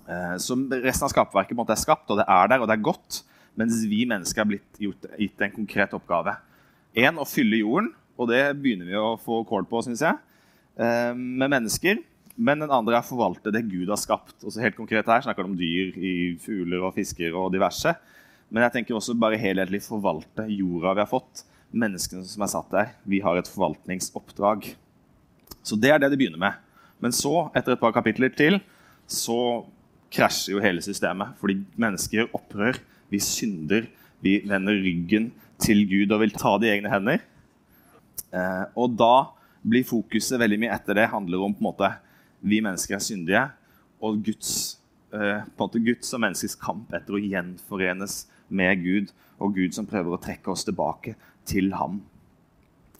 uh, 0.09 0.35
resten 0.35 1.07
av 1.07 1.13
skaperverket 1.13 1.55
måte, 1.55 1.71
er 1.71 1.79
skapt, 1.79 2.09
og 2.11 2.19
det 2.19 2.27
er 2.27 2.51
der, 2.51 2.59
og 2.59 2.67
det 2.67 2.75
er 2.75 2.83
godt. 2.83 3.21
Mens 3.55 3.79
vi 3.87 4.03
mennesker 4.09 4.43
har 4.43 4.49
blitt 4.49 4.81
gjort, 4.83 5.07
gitt 5.15 5.45
en 5.45 5.55
konkret 5.55 5.95
oppgave. 5.95 6.35
Én 6.99 7.15
å 7.15 7.27
fylle 7.27 7.61
jorden, 7.61 7.93
og 8.19 8.27
det 8.31 8.43
begynner 8.59 8.91
vi 8.91 8.99
å 8.99 9.15
få 9.23 9.39
kål 9.47 9.67
på, 9.71 9.85
syns 9.87 10.03
jeg, 10.03 10.19
eh, 10.75 11.15
med 11.15 11.51
mennesker. 11.51 12.03
Men 12.35 12.59
den 12.59 12.73
andre 12.73 12.97
er 12.97 13.03
å 13.03 13.07
forvalte 13.07 13.51
det 13.53 13.63
Gud 13.69 13.89
har 13.91 13.99
skapt. 13.99 14.35
Også 14.43 14.63
helt 14.63 14.75
konkret 14.75 15.07
her 15.07 15.23
snakker 15.23 15.45
det 15.45 15.51
om 15.53 15.59
dyr 15.59 15.95
i 15.95 16.13
fugler 16.43 16.83
og 16.83 16.95
fisker 16.97 17.35
og 17.39 17.53
diverse. 17.53 17.95
Men 18.51 18.65
jeg 18.65 18.75
tenker 18.75 18.97
også 18.97 19.15
bare 19.17 19.39
helhetlig 19.39 19.81
forvalte 19.85 20.47
jorda 20.51 20.95
vi 20.97 21.03
har 21.03 21.11
fått. 21.11 21.45
Menneskene 21.75 22.25
som 22.27 22.43
er 22.43 22.51
satt 22.51 22.73
der. 22.73 22.91
Vi 23.07 23.21
har 23.23 23.39
et 23.39 23.51
forvaltningsoppdrag. 23.51 24.67
Så 25.65 25.79
det 25.79 25.93
er 25.93 26.01
det 26.01 26.11
det 26.11 26.19
begynner 26.19 26.41
med. 26.41 26.59
Men 27.03 27.15
så, 27.15 27.47
etter 27.55 27.75
et 27.75 27.81
par 27.81 27.95
kapitler 27.95 28.31
til, 28.35 28.59
så 29.07 29.65
krasjer 30.13 30.55
jo 30.55 30.63
hele 30.63 30.83
systemet. 30.83 31.35
Fordi 31.39 31.57
mennesker 31.79 32.21
gjør 32.21 32.35
opprør 32.37 32.79
vi 33.11 33.21
synder. 33.23 33.87
Vi 34.23 34.41
vender 34.47 34.83
ryggen 34.83 35.31
til 35.61 35.85
Gud 35.87 36.11
og 36.11 36.23
vil 36.25 36.35
ta 36.35 36.55
det 36.59 36.69
i 36.69 36.75
egne 36.75 36.91
hender. 36.91 37.23
Eh, 38.35 38.65
og 38.75 38.95
da 38.99 39.29
blir 39.65 39.87
fokuset 39.87 40.39
veldig 40.41 40.59
mye 40.61 40.73
etter 40.75 40.97
det 40.99 41.11
handler 41.11 41.41
om 41.41 41.55
på 41.55 41.63
en 41.63 41.69
måte 41.69 41.91
vi 42.45 42.61
mennesker 42.61 42.97
er 42.97 43.03
syndige, 43.03 43.43
og 44.05 44.21
Guds, 44.25 44.79
eh, 45.13 45.41
Guds 45.57 46.13
og 46.13 46.21
menneskets 46.21 46.57
kamp 46.61 46.93
etter 46.93 47.17
å 47.17 47.21
gjenforenes 47.21 48.25
med 48.49 48.83
Gud, 48.83 49.13
og 49.39 49.55
Gud 49.55 49.73
som 49.73 49.87
prøver 49.89 50.13
å 50.13 50.21
trekke 50.21 50.51
oss 50.53 50.63
tilbake 50.63 51.15
til 51.45 51.73
ham. 51.73 52.01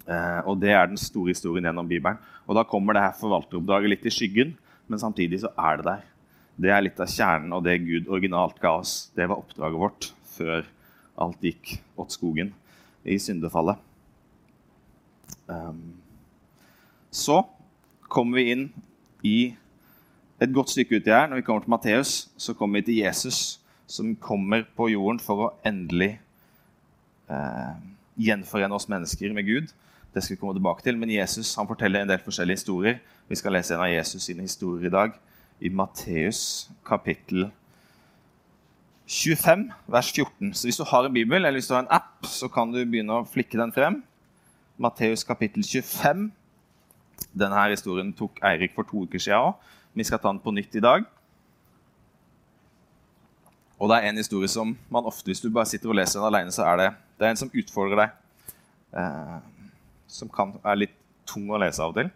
Eh, 0.08 0.42
og 0.46 0.60
Det 0.60 0.72
er 0.72 0.88
den 0.88 0.98
store 0.98 1.34
historien 1.34 1.66
gjennom 1.66 1.88
Bibelen. 1.88 2.18
Og 2.48 2.56
Da 2.56 2.64
kommer 2.64 2.94
det 2.94 3.02
her 3.02 3.20
forvalteroppdraget 3.20 3.90
litt 3.90 4.06
i 4.06 4.14
skyggen, 4.14 4.58
men 4.88 5.00
samtidig 5.00 5.42
så 5.42 5.50
er 5.58 5.78
det 5.78 5.86
der. 5.86 6.04
Det 6.58 6.72
er 6.72 6.82
litt 6.82 7.00
av 7.00 7.08
kjernen 7.08 7.54
og 7.54 7.64
det 7.64 7.84
Gud 7.86 8.08
originalt 8.08 8.60
ga 8.62 8.80
oss. 8.80 9.12
Det 9.16 9.28
var 9.28 9.38
oppdraget 9.38 9.80
vårt 9.80 10.12
før 10.38 10.66
alt 11.18 11.42
gikk 11.42 11.82
åt 11.98 12.12
skogen 12.12 12.54
i 13.04 13.18
syndefallet. 13.18 13.78
Um, 15.48 15.98
så 17.12 17.44
kommer 18.08 18.40
vi 18.40 18.52
inn 18.52 18.74
i 19.25 19.55
et 20.41 20.53
godt 20.53 20.74
stykke 20.74 21.00
uti 21.00 21.10
her. 21.10 21.27
Når 21.27 21.41
vi 21.41 21.46
kommer 21.48 21.63
til 21.63 21.74
Matteus, 21.74 22.13
så 22.38 22.53
kommer 22.53 22.79
vi 22.79 22.86
til 22.91 23.01
Jesus, 23.01 23.60
som 23.88 24.15
kommer 24.15 24.65
på 24.77 24.89
jorden 24.91 25.20
for 25.20 25.48
å 25.48 25.51
endelig 25.65 26.15
eh, 27.32 27.74
gjenforene 28.27 28.75
oss 28.77 28.89
mennesker 28.91 29.34
med 29.34 29.48
Gud. 29.48 29.74
Det 30.13 30.24
skal 30.24 30.36
vi 30.36 30.39
komme 30.39 30.55
tilbake 30.55 30.84
til, 30.84 30.98
Men 30.98 31.12
Jesus 31.12 31.55
han 31.55 31.67
forteller 31.67 32.01
en 32.01 32.10
del 32.10 32.24
forskjellige 32.24 32.62
historier. 32.62 33.00
Vi 33.27 33.36
skal 33.36 33.51
lese 33.51 33.75
en 33.75 33.84
av 33.84 33.91
Jesus 33.91 34.24
sine 34.24 34.46
historier 34.46 34.88
i 34.88 34.94
dag 34.94 35.17
i 35.60 35.70
Matteus 35.70 36.70
kapittel 36.86 37.50
25, 39.08 39.72
vers 39.88 40.12
14. 40.12 40.53
Så 40.53 40.67
hvis 40.67 40.77
du 40.77 40.84
har 40.84 41.05
en 41.05 41.13
bibel 41.13 41.38
eller 41.38 41.51
hvis 41.51 41.67
du 41.67 41.74
har 41.74 41.84
en 41.84 41.91
app, 41.91 42.25
så 42.25 42.48
kan 42.48 42.72
du 42.72 42.79
begynne 42.86 43.22
å 43.22 43.27
flikke 43.27 43.60
den 43.60 43.74
frem. 43.75 44.01
Matteus 44.77 45.24
kapittel 45.24 45.63
25. 45.63 46.32
Denne 47.36 47.65
historien 47.70 48.13
tok 48.15 48.39
Eirik 48.48 48.75
for 48.75 48.88
to 48.88 49.04
uker 49.04 49.20
siden 49.20 49.51
òg. 49.51 49.74
Vi 49.96 50.04
skal 50.08 50.20
ta 50.20 50.32
den 50.32 50.42
på 50.44 50.54
nytt 50.56 50.75
i 50.75 50.84
dag. 50.84 51.04
Og 53.80 53.92
det 53.92 53.98
er 53.98 54.10
en 54.10 54.20
historie 54.20 54.48
som 54.48 54.72
man 54.92 55.08
ofte, 55.08 55.27
hvis 55.27 55.44
du 55.44 55.50
bare 55.51 55.68
sitter 55.68 55.92
og 55.92 55.98
leser 56.00 56.22
den 56.22 56.30
alene, 56.30 56.51
så 56.56 56.63
er 56.63 56.80
det, 56.80 56.89
det 57.20 57.27
er 57.27 57.34
en 57.34 57.42
som 57.42 57.51
utfordrer 57.51 58.00
deg. 58.00 58.13
Eh, 58.96 59.39
som 60.08 60.32
kan, 60.32 60.54
er 60.63 60.80
litt 60.80 60.96
tung 61.27 61.50
å 61.51 61.60
lese 61.60 61.84
av 61.84 61.92
og 61.92 62.00
til. 62.00 62.12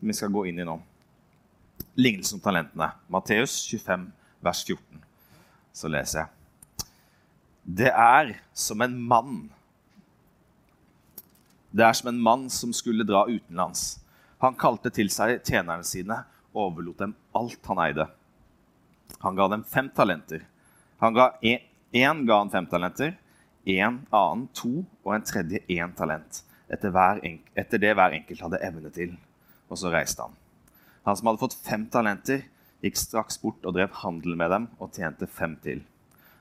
Vi 0.00 0.16
skal 0.16 0.32
gå 0.32 0.46
inn 0.48 0.62
i 0.62 0.66
nå. 0.66 0.78
Lignelsen 2.00 2.38
om 2.38 2.44
talentene. 2.44 2.88
Matteus 3.12 3.58
25, 3.68 4.06
vers 4.44 4.62
14. 4.64 5.04
Så 5.74 5.90
leser 5.92 6.24
jeg. 6.24 6.88
Det 7.64 7.90
er 7.90 8.34
som 8.52 8.82
en 8.84 8.96
mann 9.08 9.36
Det 11.74 11.80
er 11.82 11.94
som 11.96 12.10
en 12.10 12.18
mann 12.22 12.42
som 12.52 12.70
skulle 12.76 13.06
dra 13.08 13.24
utenlands. 13.26 13.96
Han 14.44 14.56
kalte 14.60 14.90
til 14.92 15.08
seg 15.08 15.38
tjenerne 15.40 15.86
sine 15.88 16.18
og 16.52 16.66
overlot 16.66 17.00
dem 17.00 17.14
alt 17.38 17.70
han 17.70 17.80
eide. 17.80 18.04
Han 19.24 19.38
ga 19.38 19.46
dem 19.48 19.62
fem 19.64 19.88
talenter. 19.96 20.42
Han 21.00 21.16
ga 21.16 21.30
Én 21.94 22.24
ga 22.26 22.40
han 22.40 22.50
fem 22.50 22.66
talenter, 22.66 23.12
en 23.70 24.00
annen 24.10 24.48
to 24.50 24.80
og 25.04 25.12
en 25.14 25.22
tredje 25.22 25.60
én 25.70 25.92
talent. 25.94 26.40
Etter, 26.66 26.90
etter, 27.54 27.78
det 27.78 27.92
hver 27.94 28.16
enkelt 28.16 28.42
hadde 28.42 28.60
evne 28.66 28.90
til. 28.90 29.12
Og 29.70 29.78
så 29.78 29.92
reiste 29.94 30.26
han. 30.26 30.34
Han 31.06 31.16
som 31.16 31.30
hadde 31.30 31.42
fått 31.44 31.54
fem 31.62 31.84
talenter, 31.86 32.42
gikk 32.82 32.98
straks 32.98 33.38
bort 33.38 33.62
og 33.62 33.76
drev 33.76 33.94
handel 34.02 34.34
med 34.36 34.50
dem 34.50 34.66
og 34.82 34.90
tjente 34.98 35.30
fem 35.30 35.54
til. 35.62 35.84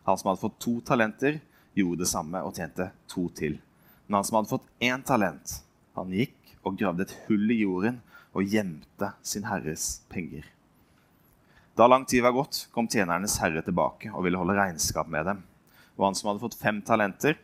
Han 0.09 0.17
som 0.17 0.31
hadde 0.31 0.41
fått 0.41 0.57
to 0.65 0.79
talenter, 0.81 1.37
gjorde 1.77 2.01
det 2.01 2.09
samme 2.09 2.41
og 2.41 2.57
tjente 2.57 2.89
to 3.13 3.27
til. 3.37 3.59
Men 4.07 4.19
han 4.19 4.27
som 4.27 4.39
hadde 4.39 4.51
fått 4.55 4.73
én 4.81 5.05
talent, 5.05 5.59
han 5.93 6.17
gikk 6.17 6.42
og 6.63 6.77
gravde 6.79 7.05
et 7.05 7.15
hull 7.27 7.51
i 7.51 7.61
jorden 7.61 8.01
og 8.33 8.49
gjemte 8.49 9.11
sin 9.25 9.45
herres 9.47 10.01
penger. 10.09 10.45
Da 11.77 11.87
lang 11.89 12.05
tid 12.05 12.21
var 12.21 12.35
gått, 12.35 12.67
kom 12.73 12.87
tjenernes 12.89 13.39
herre 13.41 13.63
tilbake 13.65 14.11
og 14.13 14.25
ville 14.25 14.37
holde 14.37 14.57
regnskap 14.57 15.09
med 15.09 15.25
dem. 15.25 15.41
Og 15.97 16.05
han 16.07 16.17
som 16.17 16.29
hadde 16.29 16.43
fått 16.43 16.57
fem 16.59 16.81
talenter, 16.85 17.37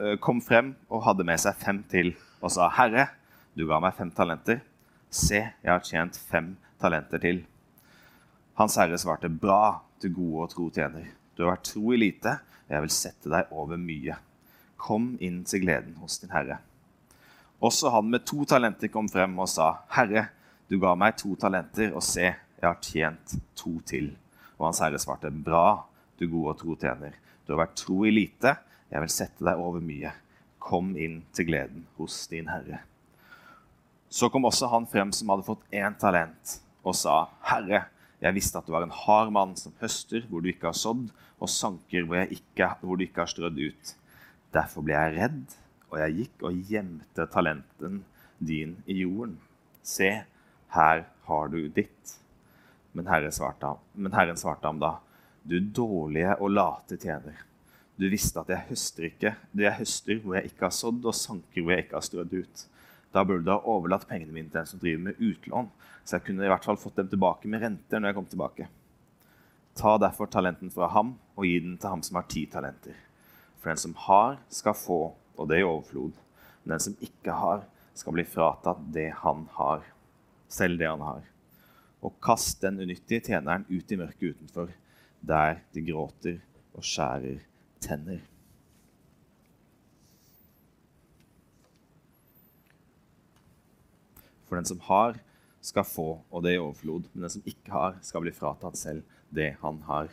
eh, 0.00 0.16
kom 0.24 0.40
frem 0.40 0.74
og 0.88 1.04
hadde 1.04 1.24
med 1.24 1.40
seg 1.40 1.56
fem 1.56 1.82
til 1.90 2.14
og 2.40 2.50
sa, 2.50 2.68
'Herre, 2.68 3.08
du 3.56 3.66
ga 3.66 3.80
meg 3.80 3.94
fem 3.94 4.10
talenter. 4.10 4.60
Se, 5.10 5.52
jeg 5.62 5.72
har 5.72 5.80
tjent 5.80 6.16
fem 6.16 6.56
talenter 6.80 7.18
til.' 7.18 7.44
Hans 8.54 8.76
herre 8.76 8.98
svarte, 8.98 9.28
'Bra, 9.28 9.82
du 10.00 10.08
gode 10.08 10.42
og 10.42 10.50
tro 10.50 10.70
tjener. 10.70 11.08
Du 11.36 11.44
har 11.44 11.56
vært 11.56 11.64
tro 11.64 11.92
i 11.92 11.96
lite, 11.96 12.40
og 12.68 12.70
jeg 12.70 12.80
vil 12.80 12.90
sette 12.90 13.28
deg 13.28 13.46
over 13.50 13.76
mye.' 13.76 14.16
Kom 14.76 15.18
inn 15.20 15.44
til 15.44 15.60
gleden 15.60 15.96
hos 15.96 16.18
din 16.18 16.30
herre. 16.30 16.58
Også 17.58 17.90
han 17.90 18.06
med 18.10 18.22
to 18.26 18.44
talenter 18.46 18.90
kom 18.92 19.08
frem 19.10 19.32
og 19.38 19.48
sa, 19.50 19.82
'Herre, 19.90 20.28
du 20.70 20.78
ga 20.78 20.94
meg 20.94 21.16
to 21.18 21.34
talenter, 21.34 21.90
og 21.94 22.02
se, 22.02 22.22
jeg 22.22 22.62
har 22.68 22.78
tjent 22.82 23.34
to 23.56 23.80
til.' 23.86 24.16
Og 24.58 24.66
hans 24.68 24.78
herre 24.78 24.98
svarte, 24.98 25.30
'Bra, 25.30 25.84
du 26.18 26.28
gode 26.30 26.54
og 26.54 26.58
tro 26.58 26.76
tjener. 26.76 27.18
Du 27.46 27.54
har 27.54 27.66
vært 27.66 27.76
tro 27.76 28.04
i 28.04 28.10
lite, 28.10 28.56
jeg 28.90 29.00
vil 29.00 29.10
sette 29.10 29.44
deg 29.44 29.58
over 29.58 29.80
mye. 29.80 30.12
Kom 30.58 30.96
inn 30.96 31.24
til 31.32 31.46
gleden 31.46 31.86
hos 31.96 32.26
din 32.30 32.48
herre.' 32.48 32.84
Så 34.08 34.28
kom 34.28 34.44
også 34.44 34.70
han 34.70 34.86
frem 34.86 35.12
som 35.12 35.28
hadde 35.28 35.44
fått 35.44 35.66
én 35.72 35.98
talent, 35.98 36.60
og 36.84 36.94
sa, 36.94 37.26
'Herre, 37.42 37.86
jeg 38.20 38.34
visste 38.34 38.58
at 38.58 38.66
du 38.66 38.72
var 38.72 38.82
en 38.82 38.90
hard 38.90 39.32
mann 39.32 39.56
som 39.56 39.74
høster 39.80 40.22
hvor 40.28 40.40
du 40.40 40.48
ikke 40.48 40.70
har 40.70 40.78
sådd, 40.78 41.10
og 41.40 41.48
sanker 41.48 42.06
hvor, 42.06 42.22
ikke, 42.22 42.74
hvor 42.82 42.96
du 42.96 43.02
ikke 43.02 43.26
har 43.26 43.26
strødd 43.26 43.58
ut.' 43.58 43.96
Derfor 44.54 44.82
ble 44.82 44.94
jeg 44.94 45.18
redd, 45.18 45.58
og 45.88 45.98
jeg 46.02 46.16
gikk 46.22 46.46
og 46.48 46.62
gjemte 46.70 47.26
talenten 47.32 48.02
din 48.38 48.76
i 48.86 49.00
jorden. 49.02 49.38
Se, 49.82 50.10
her 50.74 51.04
har 51.28 51.52
du 51.52 51.60
ditt. 51.68 52.16
Men, 52.92 53.08
Herre 53.08 53.30
svarte, 53.32 53.74
men 53.94 54.14
Herren 54.16 54.38
svarte 54.40 54.66
ham 54.68 54.80
da, 54.82 54.96
du 55.42 55.58
dårlige 55.60 56.34
og 56.38 56.50
late 56.52 56.98
tjener. 57.00 57.44
Du 57.98 58.06
visste 58.10 58.40
at 58.40 58.50
jeg 58.52 58.68
høster 58.68 59.08
ikke, 59.08 59.34
det 59.52 59.64
jeg 59.64 59.78
høster 59.80 60.20
hvor 60.22 60.36
jeg 60.38 60.52
ikke 60.52 60.68
har 60.68 60.74
sådd, 60.74 61.06
og 61.08 61.16
sanker 61.16 61.64
hvor 61.64 61.74
jeg 61.74 61.86
ikke 61.86 61.98
har 61.98 62.06
strødd 62.06 62.34
ut. 62.36 62.64
Da 63.14 63.24
burde 63.24 63.46
du 63.46 63.52
ha 63.54 63.58
overlatt 63.72 64.06
pengene 64.08 64.34
mine 64.34 64.52
til 64.52 64.60
en 64.60 64.68
som 64.68 64.80
driver 64.82 65.06
med 65.08 65.22
utlån, 65.24 65.70
så 66.04 66.16
jeg 66.16 66.26
kunne 66.28 66.44
i 66.46 66.50
hvert 66.52 66.66
fall 66.68 66.78
fått 66.80 67.00
dem 67.00 67.08
tilbake 67.10 67.50
med 67.50 67.64
renter 67.64 68.00
når 68.00 68.10
jeg 68.12 68.18
kom 68.18 68.28
tilbake. 68.30 68.68
Ta 69.78 69.94
derfor 70.00 70.30
talenten 70.30 70.70
fra 70.74 70.90
ham 70.92 71.14
og 71.36 71.46
gi 71.46 71.58
den 71.64 71.76
til 71.78 71.92
ham 71.92 72.04
som 72.04 72.18
har 72.18 72.28
ti 72.30 72.44
talenter. 72.50 72.96
For 73.58 73.72
den 73.72 73.80
som 73.82 73.96
har, 74.06 74.38
skal 74.52 74.76
få, 74.78 75.00
og 75.38 75.48
det 75.50 75.60
i 75.62 75.66
overflod. 75.66 76.16
Men 76.62 76.74
den 76.74 76.84
som 76.88 76.96
ikke 77.04 77.34
har, 77.34 77.64
skal 77.94 78.14
bli 78.14 78.26
fratatt 78.26 78.80
det 78.94 79.10
han 79.22 79.46
har. 79.56 79.86
Selv 80.50 80.78
det 80.80 80.88
han 80.90 81.04
har. 81.04 81.22
Og 82.02 82.14
kast 82.22 82.62
den 82.62 82.78
unyttige 82.82 83.24
tjeneren 83.30 83.66
ut 83.70 83.92
i 83.92 83.98
mørket 83.98 84.34
utenfor, 84.34 84.72
der 85.20 85.62
de 85.74 85.84
gråter 85.86 86.40
og 86.74 86.86
skjærer 86.86 87.40
tenner. 87.82 88.20
For 94.48 94.56
den 94.56 94.68
som 94.68 94.80
har, 94.86 95.18
skal 95.60 95.84
få, 95.84 96.06
og 96.30 96.42
det 96.44 96.54
i 96.54 96.60
overflod. 96.62 97.10
Men 97.12 97.26
den 97.26 97.34
som 97.34 97.48
ikke 97.48 97.74
har, 97.74 97.98
skal 98.02 98.24
bli 98.24 98.32
fratatt 98.32 98.78
selv 98.80 99.04
det 99.34 99.50
han 99.62 99.82
har. 99.88 100.08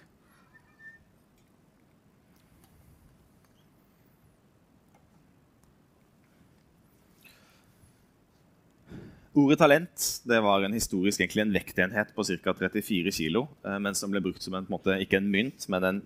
Ordet 9.35 9.57
talent 9.59 10.03
det 10.23 10.37
var 10.39 10.63
en 10.63 10.75
historisk 10.75 11.19
egentlig 11.19 11.43
en 11.43 11.51
vektenhet 11.51 12.13
på 12.15 12.23
ca. 12.23 12.53
34 12.55 13.11
kg, 13.11 13.41
eh, 13.67 13.79
men 13.83 13.95
som 13.97 14.13
ble 14.13 14.21
brukt 14.23 14.43
som 14.43 14.55
en, 14.55 14.67
en 14.67 15.01
ikke 15.03 15.19
en 15.19 15.31
mynt, 15.31 15.65
men 15.67 15.83
en 15.83 16.01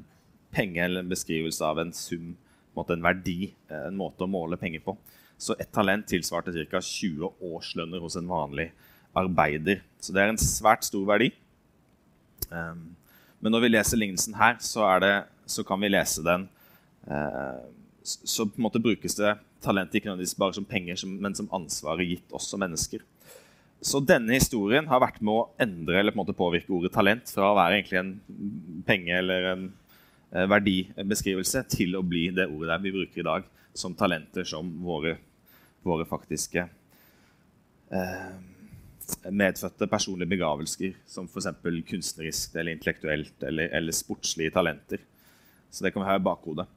penge 0.50 0.82
eller 0.82 1.04
en 1.04 1.12
beskrivelse 1.12 1.62
av 1.66 1.78
en 1.78 1.94
sum, 1.94 2.32
en, 2.74 2.86
en 2.96 3.06
verdi, 3.06 3.52
eh, 3.70 3.84
en 3.92 4.00
måte 4.00 4.26
å 4.26 4.32
måle 4.32 4.58
penger 4.58 4.82
på. 4.82 4.96
Så 5.38 5.54
ett 5.62 5.70
talent 5.72 6.08
tilsvarte 6.10 6.56
ca. 6.72 6.82
20 6.82 7.30
årslønner 7.52 8.02
hos 8.02 8.18
en 8.18 8.28
vanlig 8.28 8.72
arbeider. 9.16 9.84
Så 10.02 10.16
det 10.16 10.24
er 10.24 10.34
en 10.34 10.42
svært 10.42 10.88
stor 10.88 11.06
verdi. 11.08 11.30
Um, 12.50 12.96
men 13.40 13.54
når 13.54 13.64
vi 13.64 13.70
leser 13.70 14.02
lignelsen 14.02 14.36
her, 14.36 14.58
så, 14.60 14.88
det, 15.04 15.14
så 15.46 15.64
kan 15.64 15.80
vi 15.80 15.92
lese 15.92 16.24
den 16.26 16.48
uh, 17.06 17.62
Så 18.02 18.48
på 18.50 18.58
en 18.58 18.66
måte 18.66 18.82
brukes 18.82 19.16
det 19.20 19.36
talent 19.62 19.94
ikke 19.94 20.10
nødvendigvis 20.10 20.38
bare 20.40 20.56
som 20.58 20.66
penger, 20.66 21.00
men 21.06 21.36
som 21.36 21.50
ansvaret 21.56 22.08
gitt 22.08 22.36
oss 22.36 22.50
som 22.50 22.62
mennesker. 22.64 23.04
Så 23.80 24.02
denne 24.04 24.36
historien 24.36 24.88
har 24.92 25.00
vært 25.00 25.22
med 25.24 25.32
å 25.32 25.46
endre 25.62 26.02
eller 26.02 26.12
på 26.12 26.20
en 26.20 26.24
måte 26.26 26.36
påvirke 26.36 26.74
ordet 26.76 26.92
talent 26.92 27.32
fra 27.32 27.52
å 27.52 27.56
være 27.58 27.78
egentlig 27.78 28.00
en 28.02 28.12
penge 28.88 29.14
eller 29.16 29.48
en 29.54 29.64
eh, 30.34 30.48
verdibeskrivelse 30.52 31.64
til 31.72 31.96
å 31.96 32.04
bli 32.04 32.26
det 32.36 32.50
ordet 32.50 32.74
der 32.74 32.84
vi 32.84 32.94
bruker 32.98 33.24
i 33.24 33.28
dag 33.30 33.48
som 33.80 33.96
talenter 33.96 34.48
som 34.48 34.68
våre, 34.84 35.16
våre 35.88 36.08
faktiske 36.10 36.66
eh, 37.96 38.34
medfødte 39.32 39.88
personlige 39.90 40.34
begavelser, 40.36 40.98
som 41.08 41.30
f.eks. 41.30 41.48
kunstnerisk 41.88 42.58
eller 42.60 42.76
intellektuelt 42.76 43.48
eller, 43.48 43.72
eller, 43.80 43.96
sportslige 43.96 44.54
talenter. 44.54 45.02
Så 45.72 45.86
det 45.86 45.94
kan 45.94 46.04
vi 46.04 46.10
ha 46.10 46.18
i 46.20 46.26
bakhodet. 46.26 46.68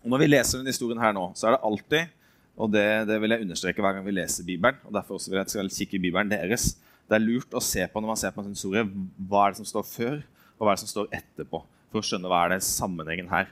Og 0.00 0.08
Når 0.08 0.22
vi 0.22 0.30
leser 0.30 0.58
denne 0.60 0.72
historien 0.72 1.02
her 1.02 1.12
nå, 1.12 1.30
så 1.36 1.48
er 1.50 1.56
det 1.56 1.64
alltid 1.68 2.16
og 2.56 2.72
det, 2.72 2.86
det, 3.08 3.18
vil 3.22 3.34
jeg 3.34 3.44
understreke 3.46 3.82
hver 3.82 3.96
gang 3.96 4.06
vi 4.06 4.14
leser 4.14 4.46
Bibelen. 4.46 4.78
og 4.84 4.94
derfor 4.94 5.16
også 5.16 5.30
vil 5.30 5.40
jeg 5.40 5.52
skal 5.52 5.70
kikke 5.70 5.96
i 5.96 6.02
Bibelen 6.06 6.30
deres. 6.30 6.74
Det 7.08 7.16
er 7.16 7.24
lurt 7.24 7.54
å 7.56 7.62
se 7.64 7.86
på 7.90 8.00
når 8.00 8.12
man 8.12 8.20
ser 8.20 8.34
på 8.34 8.42
en 8.42 8.52
historie, 8.54 8.84
hva 9.16 9.46
er 9.46 9.54
det 9.54 9.60
som 9.62 9.68
står 9.68 9.86
før, 9.88 10.20
og 10.58 10.66
hva 10.66 10.72
er 10.72 10.78
det 10.78 10.84
som 10.84 10.92
står 10.92 11.16
etterpå. 11.16 11.62
For 11.90 12.02
å 12.02 12.06
skjønne 12.06 12.30
hva 12.30 12.44
er 12.44 12.54
det 12.54 12.60
sammenhengen 12.66 13.30
her. 13.32 13.48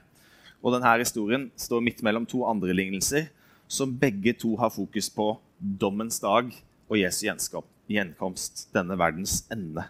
Og 0.62 0.74
denne 0.74 0.92
historien 1.00 1.48
står 1.58 1.82
midt 1.86 2.02
mellom 2.06 2.26
to 2.28 2.44
andre 2.46 2.74
lignelser 2.74 3.30
som 3.68 3.92
begge 4.00 4.34
to 4.38 4.54
har 4.58 4.72
fokus 4.74 5.10
på 5.12 5.32
dommens 5.58 6.20
dag 6.22 6.50
og 6.88 6.98
Jesu 6.98 7.26
gjenkomst, 7.88 8.68
denne 8.74 8.96
verdens 9.00 9.42
ende. 9.52 9.84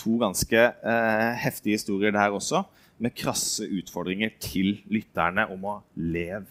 To 0.00 0.16
ganske 0.20 0.58
eh, 0.58 1.32
heftige 1.42 1.78
historier 1.78 2.14
der 2.14 2.32
også, 2.32 2.64
med 3.02 3.14
krasse 3.18 3.66
utfordringer 3.66 4.30
til 4.40 4.76
lytterne 4.92 5.48
om 5.50 5.64
å 5.66 5.78
leve 5.96 6.46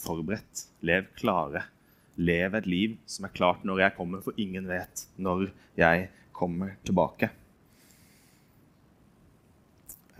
forberedt. 0.00 0.66
Lev 0.86 1.10
klare. 1.18 1.66
Lev 2.20 2.56
et 2.58 2.68
liv 2.68 2.96
som 3.08 3.26
er 3.26 3.34
klart 3.36 3.64
når 3.64 3.84
jeg 3.84 3.96
kommer, 3.96 4.24
for 4.24 4.36
ingen 4.40 4.66
vet 4.68 5.06
når 5.20 5.48
jeg 5.78 6.08
kommer 6.36 6.74
tilbake. 6.84 7.30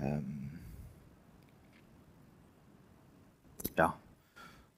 Um, 0.01 0.49
ja. 3.77 3.91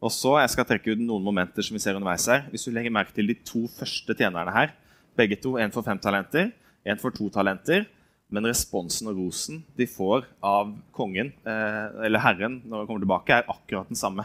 Og 0.02 0.10
så, 0.10 0.34
Jeg 0.40 0.50
skal 0.50 0.66
trekke 0.66 0.94
ut 0.96 1.02
noen 1.02 1.22
momenter 1.22 1.62
som 1.62 1.76
vi 1.78 1.82
ser 1.82 1.94
underveis 1.98 2.26
her. 2.30 2.48
Hvis 2.50 2.66
du 2.66 2.72
legger 2.74 2.94
merke 2.94 3.14
til 3.14 3.30
de 3.30 3.38
to 3.46 3.68
første 3.70 4.16
tjenerne 4.18 4.54
her, 4.54 4.74
begge 5.18 5.38
to, 5.38 5.56
en 5.60 5.74
for 5.74 5.86
fem 5.86 6.00
talenter, 6.02 6.50
en 6.82 6.98
for 6.98 7.14
to 7.14 7.28
talenter. 7.30 7.86
Men 8.32 8.48
responsen 8.48 9.10
og 9.10 9.18
rosen 9.20 9.60
de 9.76 9.86
får 9.86 10.24
av 10.40 10.72
kongen, 10.96 11.34
eh, 11.44 11.88
eller 12.06 12.22
herren, 12.24 12.62
når 12.64 12.80
han 12.80 12.86
kommer 12.88 13.04
tilbake, 13.04 13.36
er 13.36 13.50
akkurat 13.52 13.90
den 13.92 13.98
samme. 13.98 14.24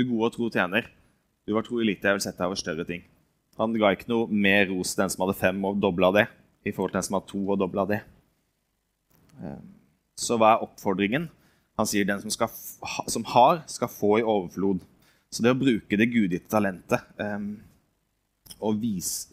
Du 0.00 0.06
gode 0.08 0.30
og 0.30 0.32
tro 0.32 0.46
tjener. 0.48 0.86
Du 1.44 1.52
var 1.52 1.64
tro 1.66 1.80
i 1.80 1.84
lite, 1.84 2.08
jeg 2.08 2.16
vil 2.16 2.22
sette 2.24 2.40
deg 2.40 2.48
over 2.48 2.56
større 2.56 2.86
ting. 2.88 3.02
Han 3.60 3.74
ga 3.76 3.90
ikke 3.92 4.08
noe 4.08 4.30
mer 4.32 4.70
ros 4.70 4.94
til 4.94 5.02
den 5.02 5.12
som 5.12 5.26
hadde 5.26 5.36
fem 5.36 5.58
og 5.68 5.76
dobla 5.82 6.08
det, 6.16 6.24
i 6.64 6.72
forhold 6.72 6.94
til 6.94 7.00
den 7.00 7.06
som 7.08 7.18
hadde 7.18 7.28
to 7.28 7.40
og 7.42 7.58
dobla 7.60 7.84
det. 7.90 7.98
Eh, 9.44 9.58
så 10.16 10.38
hva 10.40 10.54
er 10.54 10.64
oppfordringen? 10.64 11.28
Han 11.76 11.88
sier 11.90 12.08
den 12.08 12.22
som, 12.22 12.32
skal, 12.32 12.48
som, 13.12 13.26
har, 13.34 13.60
skal 13.68 13.92
få 13.92 14.14
i 14.20 14.24
overflod. 14.24 14.80
Så 15.28 15.44
det 15.44 15.52
å 15.52 15.60
bruke 15.60 16.00
det 16.00 16.08
gudgitte 16.12 16.48
talentet 16.52 17.04
um, 17.20 17.52
og, 18.56 18.80
vise, 18.80 19.28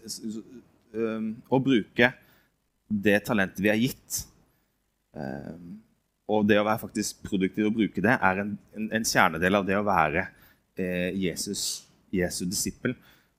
um, 0.94 1.32
og 1.48 1.64
bruke 1.64 2.12
det 2.88 3.22
talentet 3.28 3.64
vi 3.64 3.72
er 3.72 3.80
gitt. 3.82 4.24
Um, 5.16 5.78
og 6.28 6.44
det 6.48 6.60
å 6.60 6.68
være 6.68 6.84
faktisk 6.84 7.24
produktiv 7.24 7.70
og 7.70 7.80
bruke 7.80 8.04
det, 8.04 8.20
er 8.20 8.44
en, 8.44 8.58
en, 8.76 8.92
en 9.00 9.08
kjernedel 9.08 9.62
av 9.62 9.68
det 9.68 9.80
å 9.80 9.88
være 9.88 10.28
Jesus, 11.18 11.88
Jesu 12.14 12.46
disippel. 12.46 12.96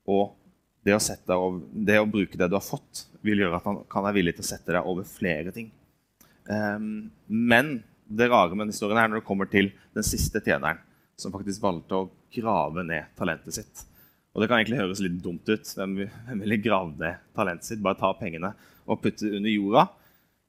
Og 0.08 0.32
det 0.86 0.94
å, 0.96 1.02
sette, 1.02 1.36
det 1.72 1.98
å, 2.00 2.08
bruke 2.08 2.38
det 2.38 2.48
du 2.48 2.56
har 2.56 2.64
fått, 2.64 3.06
vil 3.24 3.42
gjøre 3.42 3.58
at 3.58 3.66
han 3.68 3.82
kan 3.90 4.06
være 4.06 4.20
villig 4.20 4.36
til 4.38 4.46
å 4.46 4.50
sette 4.50 4.72
deg 4.72 4.88
over 4.88 5.06
flere 5.08 5.52
ting. 5.54 5.68
Um, 6.48 7.10
men 7.28 7.78
det 8.08 8.30
rare 8.32 8.56
med 8.56 8.70
historien 8.72 9.00
er 9.00 9.10
når 9.10 9.20
det 9.20 9.28
kommer 9.28 9.50
til 9.50 9.70
den 9.96 10.06
siste 10.06 10.40
tjeneren, 10.40 10.80
som 11.18 11.34
faktisk 11.34 11.60
valgte 11.60 11.98
å 11.98 12.08
grave 12.32 12.84
ned 12.86 13.10
talentet 13.18 13.58
sitt. 13.58 13.84
Og 14.32 14.42
Det 14.42 14.48
kan 14.48 14.60
egentlig 14.60 14.78
høres 14.78 15.00
litt 15.02 15.16
dumt 15.18 15.48
ut. 15.50 15.70
Hvem 15.74 15.96
ville 16.44 16.60
grave 16.62 16.94
ned 16.94 17.22
talentet 17.36 17.72
sitt? 17.72 17.82
Bare 17.82 17.98
ta 17.98 18.12
pengene 18.14 18.52
og 18.86 19.00
putte 19.02 19.26
under 19.26 19.50
jorda. 19.50 19.88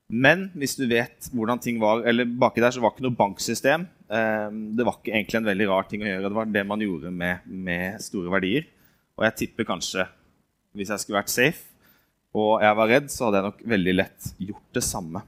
Men 0.09 0.47
hvis 0.57 0.75
du 0.77 0.85
vet 0.89 1.29
hvordan 1.33 1.61
ting 1.61 1.79
var 1.81 2.03
eller 2.07 2.29
baki 2.29 2.61
der 2.61 2.73
så 2.73 2.81
var 2.81 2.93
det 2.93 2.99
ikke 2.99 3.07
noe 3.07 3.17
banksystem. 3.17 3.87
Ehm, 4.09 4.61
det 4.77 4.85
var 4.87 4.97
ikke 4.97 5.13
egentlig 5.13 5.39
en 5.39 5.49
veldig 5.49 5.67
rar 5.69 5.89
ting 5.89 6.03
å 6.03 6.09
gjøre. 6.09 6.27
Det 6.27 6.37
var 6.39 6.53
det 6.53 6.65
man 6.67 6.83
gjorde 6.83 7.11
med, 7.13 7.45
med 7.45 8.01
store 8.03 8.33
verdier. 8.33 8.69
Og 9.19 9.25
jeg 9.27 9.37
tipper 9.43 9.67
kanskje, 9.69 10.07
hvis 10.77 10.91
jeg 10.93 11.03
skulle 11.03 11.19
vært 11.19 11.33
safe 11.33 11.65
og 12.37 12.61
jeg 12.61 12.77
var 12.77 12.91
redd, 12.91 13.07
så 13.09 13.25
hadde 13.25 13.39
jeg 13.39 13.47
nok 13.47 13.61
veldig 13.73 13.93
lett 13.95 14.27
gjort 14.37 14.75
det 14.77 14.83
samme. 14.85 15.23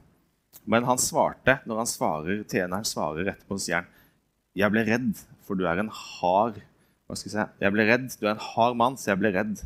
Men 0.70 0.86
han 0.86 1.00
svarte, 1.02 1.56
når 1.66 1.80
han 1.82 1.90
svarer, 1.90 2.44
tjeneren 2.46 2.86
svarer 2.86 3.26
rett 3.26 3.42
på 3.48 3.58
sier 3.58 3.80
han, 3.80 3.88
'Jeg 4.54 4.70
ble 4.70 4.84
redd, 4.86 5.16
for 5.42 5.58
du 5.58 5.64
er 5.66 5.80
en 5.80 5.90
hard 5.90 6.60
hva 7.08 7.16
skal 7.16 7.28
Jeg 7.28 7.34
si? 7.34 7.64
Jeg 7.64 7.72
ble 7.72 7.84
redd, 7.88 8.06
du 8.20 8.26
er 8.26 8.34
en 8.36 8.46
hard 8.54 8.76
mann, 8.76 8.96
så 8.96 9.12
jeg 9.12 9.18
ble 9.18 9.32
redd.' 9.34 9.64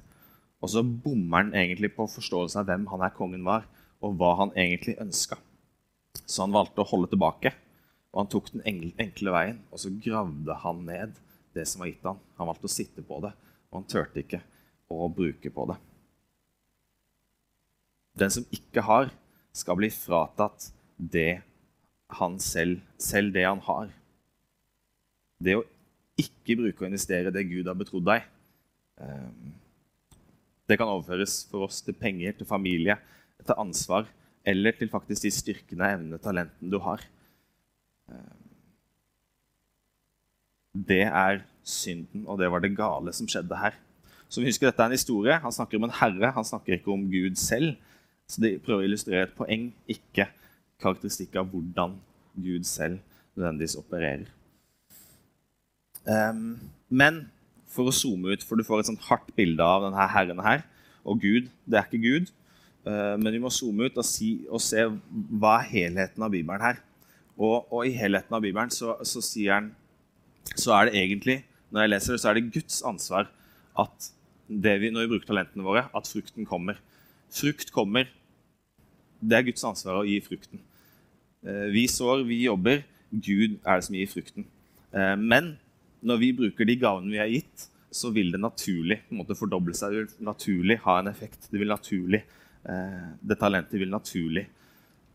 Og 0.64 0.70
så 0.73 0.80
bommer 0.82 1.44
han 1.44 1.52
egentlig 1.52 1.92
på 1.94 2.08
forståelsen 2.08 2.62
av 2.62 2.66
hvem 2.66 2.87
han 2.88 3.02
er 3.04 3.12
kongen 3.14 3.44
var, 3.44 3.66
og 4.00 4.16
hva 4.16 4.32
han 4.40 4.50
egentlig 4.56 4.96
ønska. 4.99 5.37
Så 6.25 6.42
han 6.42 6.54
valgte 6.54 6.80
å 6.80 6.88
holde 6.88 7.11
tilbake, 7.12 7.52
og 8.16 8.23
han 8.23 8.30
tok 8.32 8.46
den 8.54 8.62
enkle 8.96 9.32
veien. 9.35 9.58
Og 9.68 9.82
så 9.82 9.90
gravde 9.92 10.54
han 10.62 10.78
ned 10.88 11.18
det 11.52 11.66
som 11.68 11.82
var 11.82 11.90
gitt 11.90 12.06
ham. 12.08 12.23
Han 12.38 12.49
valgte 12.49 12.70
å 12.70 12.73
sitte 12.73 13.04
på 13.04 13.18
det, 13.20 13.35
og 13.68 13.76
han 13.76 13.88
turte 13.92 14.23
ikke 14.23 14.40
å 14.88 15.11
bruke 15.12 15.52
på 15.52 15.66
det. 15.68 15.76
Den 18.16 18.32
som 18.32 18.46
ikke 18.56 18.85
har, 18.87 19.12
skal 19.52 19.76
bli 19.76 19.90
fratatt 19.92 20.70
det 20.96 21.42
han 22.16 22.38
selv, 22.40 22.80
selv 23.00 23.35
det 23.37 23.44
han 23.44 23.61
har. 23.66 23.92
Det 25.37 25.58
å 25.58 25.66
ikke 26.16 26.56
bruke 26.56 26.85
og 26.85 26.88
investere 26.88 27.32
det 27.32 27.44
Gud 27.50 27.68
har 27.68 27.76
betrodd 27.76 28.08
deg. 28.08 28.25
Ehm, 29.04 29.52
det 30.64 30.78
kan 30.80 30.88
overføres 30.88 31.42
for 31.50 31.68
oss 31.68 31.82
til 31.85 31.96
penger, 31.96 32.38
til 32.38 32.49
familie, 32.49 32.96
til 33.44 33.61
ansvar 33.61 34.08
eller 34.46 34.73
til 34.78 34.88
faktisk 34.88 35.26
de 35.26 35.32
styrkene, 35.35 35.92
evnene, 35.96 36.23
talentene 36.23 36.73
du 36.73 36.78
har. 36.80 37.02
Det 40.76 41.02
er 41.06 41.42
synden, 41.66 42.26
og 42.26 42.38
det 42.38 42.50
var 42.52 42.62
det 42.62 42.76
gale 42.76 43.12
som 43.16 43.28
skjedde 43.28 43.58
her. 43.58 43.76
Så 44.28 44.40
vi 44.40 44.50
husker 44.50 44.69
Dette 44.69 44.82
er 44.82 44.90
en 44.90 44.99
historie. 44.99 45.38
Han 45.42 45.54
snakker 45.54 45.78
om 45.78 45.86
en 45.86 45.99
herre, 46.00 46.32
han 46.34 46.45
snakker 46.45 46.76
ikke 46.76 46.92
om 46.92 47.06
Gud 47.10 47.38
selv. 47.40 47.76
Så 48.26 48.42
de 48.42 48.56
prøver 48.58 48.84
å 48.84 48.88
illustrere 48.88 49.28
et 49.28 49.36
poeng, 49.38 49.69
ikke 49.90 50.26
karakteristikk 50.82 51.36
av 51.38 51.49
hvordan 51.52 51.95
Gud 52.34 52.66
selv 52.69 52.99
nødvendigvis 53.36 53.78
opererer. 53.78 54.26
Um, 56.06 56.58
men 56.88 57.26
for 57.71 57.90
å 57.90 57.95
zoome 57.95 58.34
ut, 58.34 58.45
for 58.47 58.58
du 58.58 58.66
får 58.66 58.82
et 58.82 58.90
sånt 58.90 59.06
hardt 59.08 59.30
bilde 59.38 59.62
av 59.62 59.86
denne 59.86 60.08
herren 60.10 60.42
her. 60.45 60.64
Og 61.06 61.21
Gud, 61.23 61.50
det 61.66 61.78
er 61.78 61.88
ikke 61.88 62.02
Gud. 62.02 62.32
Uh, 62.86 63.14
men 63.19 63.32
vi 63.34 63.42
må 63.42 63.50
zoome 63.54 63.88
ut 63.88 63.99
og, 63.99 64.06
si, 64.06 64.30
og, 64.50 64.62
se 64.62 64.84
hva 64.86 65.58
er 65.60 65.71
helheten 65.71 66.26
av 66.26 66.34
Bibelen 66.34 66.62
her. 66.62 66.82
Og, 67.36 67.66
og 67.72 67.86
i 67.86 67.94
helheten 67.96 68.32
av 68.32 68.44
Bibelen 68.44 68.72
så, 68.72 68.96
så, 69.04 69.20
han 69.52 69.75
Så 70.56 70.72
er 70.72 70.88
det 70.88 71.00
egentlig, 71.00 71.44
når 71.70 71.84
jeg 71.84 71.92
leser 71.92 72.14
det, 72.14 72.20
så 72.22 72.30
er 72.30 72.38
det 72.38 72.52
Guds 72.54 72.82
ansvar 72.86 73.28
at 73.76 74.12
vi, 74.49 74.90
når 74.90 75.04
vi 75.04 75.10
bruker 75.10 75.28
talentene 75.28 75.66
våre, 75.66 75.88
at 75.92 76.08
frukten 76.08 76.46
kommer. 76.46 76.78
Frukt 77.34 77.72
kommer 77.75 78.06
det 79.20 79.38
er 79.38 79.46
Guds 79.49 79.64
ansvar 79.66 80.00
å 80.00 80.06
gi 80.06 80.18
frukten. 80.25 80.60
Eh, 81.46 81.68
vi 81.75 81.86
sår, 81.90 82.25
vi 82.28 82.44
jobber. 82.44 82.84
Gud 83.10 83.58
er 83.62 83.78
det 83.78 83.86
som 83.86 83.96
gir 83.96 84.10
frukten. 84.10 84.46
Eh, 84.92 85.14
men 85.16 85.54
når 86.06 86.20
vi 86.22 86.34
bruker 86.36 86.68
de 86.68 86.78
gavene 86.80 87.12
vi 87.12 87.22
har 87.22 87.30
gitt, 87.32 87.68
så 87.96 88.10
vil 88.12 88.32
det 88.34 88.42
naturlig 88.42 89.00
måte 89.14 89.36
fordoble 89.38 89.75
seg. 89.76 89.94
Det 89.94 90.02
vil 90.02 90.28
naturlig 90.28 90.78
ha 90.84 90.99
en 91.00 91.10
effekt. 91.10 91.49
Det 91.50 91.60
vil 91.60 91.72
naturlig, 91.72 92.22
eh, 92.68 93.08
det 93.22 93.38
talentet 93.40 93.80
vil 93.80 93.92
naturlig 93.92 94.46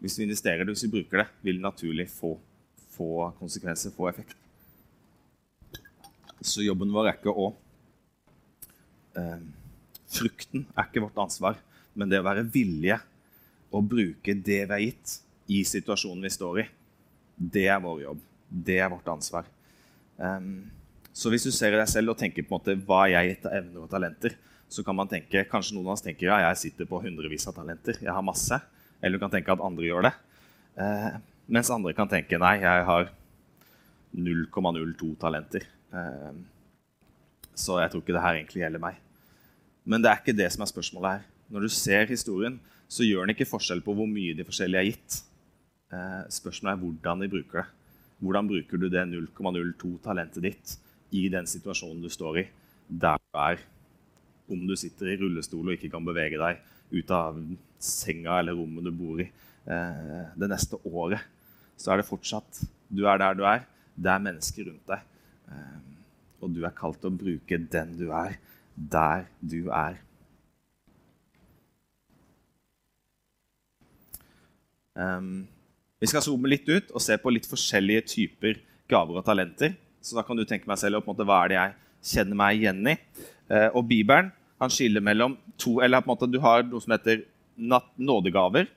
Hvis 0.02 0.18
vi 0.18 0.26
investerer 0.26 0.66
det, 0.66 0.74
hvis 0.74 0.88
vi 0.88 0.96
bruker 0.98 1.24
det, 1.24 1.28
vil 1.46 1.60
det 1.60 1.66
naturlig 1.66 2.08
få, 2.10 2.34
få 2.96 3.32
konsekvenser, 3.40 3.94
få 3.94 4.10
effekt. 4.10 4.36
Så 6.42 6.66
jobben 6.66 6.92
vår 6.94 7.12
er 7.12 7.20
ikke 7.20 7.34
å 7.34 7.52
eh, 9.20 9.42
Frukten 10.12 10.66
er 10.76 10.90
ikke 10.90 11.06
vårt 11.06 11.20
ansvar, 11.24 11.60
men 11.96 12.10
det 12.12 12.20
å 12.20 12.26
være 12.26 12.44
villige 12.52 12.98
å 13.72 13.80
bruke 13.80 14.34
det 14.36 14.64
vi 14.66 14.76
er 14.76 14.84
gitt, 14.84 15.20
i 15.52 15.62
situasjonen 15.68 16.24
vi 16.24 16.32
står 16.32 16.62
i. 16.62 16.66
Det 17.36 17.66
er 17.72 17.80
vår 17.84 18.04
jobb. 18.06 18.20
Det 18.48 18.78
er 18.80 18.92
vårt 18.92 19.08
ansvar. 19.12 19.48
Um, 20.16 20.70
så 21.12 21.32
hvis 21.32 21.48
du 21.48 21.52
ser 21.52 21.76
deg 21.76 21.90
selv 21.92 22.14
og 22.14 22.20
tenker 22.20 22.46
på 22.46 22.54
en 22.54 22.60
måte 22.60 22.76
hva 22.88 23.06
jeg 23.12 23.32
gitt 23.34 23.48
av 23.50 23.56
evner 23.58 23.84
og 23.84 23.90
talenter, 23.92 24.36
så 24.72 24.84
kan 24.88 24.96
man 24.96 25.10
tenke, 25.12 25.44
kanskje 25.52 25.76
noen 25.76 25.90
av 25.90 25.98
oss 25.98 26.06
tenker 26.06 26.30
ja, 26.30 26.38
jeg 26.46 26.60
sitter 26.62 26.88
på 26.88 27.02
hundrevis 27.04 27.48
av 27.52 27.58
talenter. 27.58 27.98
jeg 28.00 28.12
har 28.12 28.24
masse. 28.24 28.62
Eller 29.02 29.18
du 29.18 29.24
kan 29.24 29.34
tenke 29.34 29.54
at 29.54 29.64
andre 29.66 29.88
gjør 29.88 30.08
det. 30.08 30.14
Eh, 30.78 31.12
mens 31.52 31.72
andre 31.74 31.94
kan 31.98 32.10
tenke 32.10 32.40
nei, 32.42 32.56
jeg 32.62 32.86
har 32.88 33.10
0,02 34.16 35.14
talenter. 35.20 35.66
Eh, 35.92 36.34
så 37.58 37.82
jeg 37.82 37.92
tror 37.92 38.04
ikke 38.04 38.16
det 38.16 38.24
her 38.24 38.38
egentlig 38.38 38.64
gjelder 38.64 38.84
meg. 38.84 39.00
Men 39.84 40.04
det 40.04 40.12
er 40.12 40.22
ikke 40.22 40.38
det 40.38 40.52
som 40.54 40.64
er 40.64 40.72
spørsmålet 40.72 41.18
her. 41.18 41.26
Når 41.52 41.66
du 41.66 41.74
ser 41.74 42.08
historien, 42.08 42.60
så 42.92 43.06
gjør 43.08 43.26
den 43.26 43.36
ikke 43.36 43.50
forskjell 43.50 43.82
på 43.84 43.96
hvor 43.96 44.08
mye 44.10 44.36
de 44.38 44.46
forskjellige 44.48 44.82
er 44.82 44.90
gitt. 44.92 45.22
Eh, 45.92 46.24
spørsmålet 46.32 46.74
er 46.76 46.82
hvordan 46.84 47.24
de 47.24 47.32
bruker 47.32 47.64
det. 47.64 47.68
Hvordan 48.22 48.48
bruker 48.48 48.78
du 48.78 48.88
det 48.94 49.04
0,02 49.10 49.96
talentet 50.04 50.46
ditt 50.46 50.76
i 51.12 51.26
den 51.32 51.48
situasjonen 51.50 52.04
du 52.04 52.10
står 52.12 52.44
i, 52.44 52.46
der 52.88 53.18
du 53.18 53.40
er. 53.42 53.64
Om 54.52 54.68
du 54.68 54.76
sitter 54.78 55.10
i 55.10 55.18
rullestol 55.20 55.66
og 55.66 55.76
ikke 55.76 55.90
kan 55.92 56.06
bevege 56.06 56.40
deg 56.40 56.62
ut 56.92 57.14
av 57.16 57.40
senga 57.82 58.39
eller 58.39 58.58
rommet 58.58 58.86
du 58.88 58.91
bor 58.96 59.22
i 59.22 59.28
eh, 59.28 60.26
det 60.38 60.50
neste 60.52 60.80
året, 60.88 61.22
så 61.80 61.94
er 61.94 62.02
det 62.02 62.10
fortsatt 62.10 62.63
Du 62.91 63.06
er 63.08 63.17
der 63.22 63.38
du 63.38 63.46
er. 63.48 63.65
Det 63.96 64.12
er 64.12 64.24
mennesker 64.24 64.67
rundt 64.67 64.88
deg. 64.91 65.04
Eh, 65.50 65.78
og 66.41 66.54
du 66.54 66.63
er 66.65 66.76
kalt 66.76 67.00
til 67.02 67.12
å 67.12 67.20
bruke 67.22 67.60
den 67.72 67.94
du 67.98 68.10
er, 68.15 68.38
der 68.76 69.28
du 69.39 69.70
er. 69.70 70.00
Vi 76.02 76.10
skal 76.10 76.24
zoome 76.26 76.50
litt 76.52 76.67
ut 76.67 76.89
og 76.91 77.02
se 77.02 77.15
på 77.22 77.32
litt 77.32 77.48
forskjellige 77.48 78.04
typer 78.10 78.60
gaver 78.91 79.22
og 79.22 79.26
talenter. 79.26 79.78
Så 80.02 80.17
da 80.17 80.26
kan 80.26 80.38
du 80.38 80.44
tenke 80.50 80.70
meg 80.70 80.82
selv 80.82 81.00
en 81.00 81.08
måte, 81.08 81.26
hva 81.28 81.44
er 81.46 81.52
det 81.52 81.58
jeg 81.60 81.76
kjenner 82.12 82.39
meg 82.41 82.60
igjen 82.60 82.82
i. 82.89 82.96
Uh, 83.52 83.70
og 83.78 83.86
Bibelen 83.89 84.32
han 84.62 84.72
skiller 84.74 85.04
mellom 85.04 85.36
to 85.60 85.80
eller 85.82 86.04
på 86.04 86.10
en 86.10 86.13
måte 86.13 86.30
Du 86.30 86.38
har 86.41 86.62
noe 86.67 86.82
som 86.84 86.94
heter 86.94 87.24
nådegaver, 87.62 88.67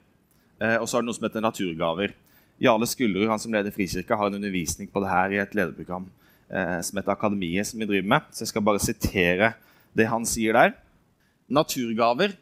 uh, 0.63 0.77
og 0.81 0.87
så 0.89 0.99
har 0.99 1.05
du 1.05 1.09
noe 1.09 1.17
som 1.17 1.27
heter 1.27 1.45
naturgaver. 1.45 2.15
Jarle 2.63 2.87
Skullerud, 2.87 3.29
han 3.31 3.41
som 3.43 3.55
leder 3.55 3.75
Frikirka, 3.75 4.17
har 4.17 4.31
en 4.31 4.39
undervisning 4.39 4.91
på 4.91 5.03
det 5.03 5.11
her 5.11 5.35
i 5.35 5.41
et 5.43 5.57
lederprogram 5.59 6.07
uh, 6.53 6.81
som 6.85 7.01
heter 7.01 7.15
Akademiet, 7.17 7.69
som 7.71 7.83
vi 7.83 7.89
driver 7.91 8.11
med. 8.15 8.31
Så 8.31 8.45
jeg 8.45 8.53
skal 8.53 8.67
bare 8.67 8.83
sitere 8.83 9.55
det 9.97 10.09
han 10.11 10.27
sier 10.29 10.57
der. 10.57 10.75
Naturgaver 11.51 12.37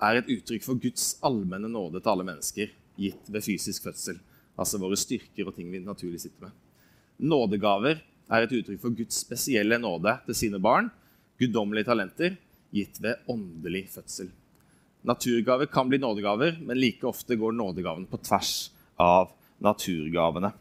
er 0.00 0.20
et 0.20 0.30
uttrykk 0.32 0.64
for 0.64 0.80
Guds 0.80 1.12
allmenne 1.26 1.68
nåde 1.70 2.00
til 2.00 2.12
alle 2.12 2.26
mennesker 2.26 2.70
gitt 3.00 3.28
ved 3.32 3.44
fysisk 3.44 3.88
fødsel. 3.88 4.20
Altså 4.60 4.80
våre 4.80 4.98
styrker 4.98 5.48
og 5.48 5.56
ting 5.56 5.70
vi 5.72 5.82
naturlig 5.84 6.22
sitter 6.22 6.48
med. 6.48 6.56
Nådegaver 7.20 8.00
er 8.30 8.46
et 8.46 8.54
uttrykk 8.60 8.80
for 8.82 8.96
Guds 8.96 9.20
spesielle 9.24 9.78
nåde 9.80 10.16
til 10.26 10.36
sine 10.36 10.60
barn. 10.62 10.90
Guddommelige 11.40 11.88
talenter 11.88 12.36
gitt 12.74 13.00
ved 13.02 13.20
åndelig 13.28 13.86
fødsel. 13.92 14.30
Naturgaver 15.06 15.66
kan 15.66 15.88
bli 15.88 15.98
nådegaver, 15.98 16.58
men 16.60 16.80
like 16.80 17.06
ofte 17.08 17.36
går 17.36 17.54
nådegavene 17.56 18.08
på 18.10 18.20
tvers 18.20 18.70
av 19.00 19.30
naturgavene. 19.62 20.52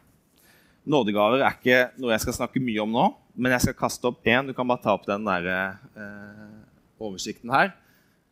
Nådegaver 0.89 1.43
er 1.43 1.57
ikke 1.57 1.79
noe 1.99 2.13
jeg 2.15 2.23
skal 2.23 2.37
snakke 2.37 2.61
mye 2.63 2.79
om 2.85 2.95
nå, 2.95 3.05
men 3.35 3.53
jeg 3.55 3.67
skal 3.67 3.77
kaste 3.81 4.07
opp 4.07 4.23
én. 4.27 4.47
Du 4.47 4.55
kan 4.55 4.67
bare 4.67 4.83
ta 4.83 4.95
opp 4.95 5.05
den 5.07 5.27
der, 5.27 5.49
eh, 5.95 6.49
oversikten 6.99 7.51
her. 7.51 7.73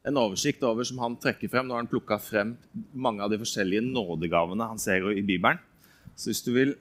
En 0.05 0.17
oversikt 0.17 0.63
over 0.63 0.83
som 0.83 0.97
han 0.99 1.17
trekker 1.17 1.49
frem. 1.49 1.67
Nå 1.67 1.75
har 1.75 1.83
han 1.83 1.91
plukka 1.91 2.19
frem 2.19 2.57
mange 2.93 3.21
av 3.21 3.29
de 3.29 3.37
forskjellige 3.37 3.83
nådegavene 3.83 4.67
han 4.67 4.79
ser 4.79 5.11
i 5.11 5.21
Bibelen. 5.21 5.59
Så 6.15 6.31
hvis 6.31 6.43
du 6.43 6.53
vil 6.53 6.75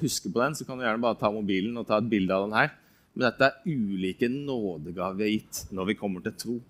huske 0.00 0.30
på 0.32 0.40
den, 0.40 0.54
så 0.54 0.64
kan 0.64 0.78
du 0.78 0.84
gjerne 0.84 1.02
bare 1.02 1.18
ta 1.18 1.30
mobilen 1.30 1.76
og 1.76 1.86
ta 1.86 1.98
et 1.98 2.08
bilde 2.08 2.30
av 2.30 2.48
den 2.48 2.56
her. 2.56 2.70
Men 3.14 3.30
dette 3.30 3.42
er 3.42 3.62
ulike 3.66 4.28
nådegaver 4.30 5.16
vi 5.16 5.24
har 5.24 5.34
gitt 5.34 5.72
når 5.72 5.86
vi 5.86 5.94
kommer 5.94 6.22
til 6.22 6.32
tro 6.32 6.60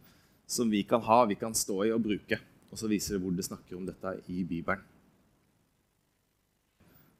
som 0.49 0.71
vi 0.71 0.83
kan 0.89 1.03
ha, 1.05 1.25
vi 1.29 1.37
kan 1.37 1.55
stå 1.55 1.83
i 1.85 1.93
og 1.93 2.03
bruke. 2.03 2.39
Og 2.73 2.81
så 2.81 2.89
viser 2.89 3.17
det 3.17 3.23
hvor 3.23 3.35
det 3.37 3.45
snakker 3.45 3.77
om 3.77 3.85
dette 3.89 4.15
i 4.33 4.45
Bibelen. 4.49 4.81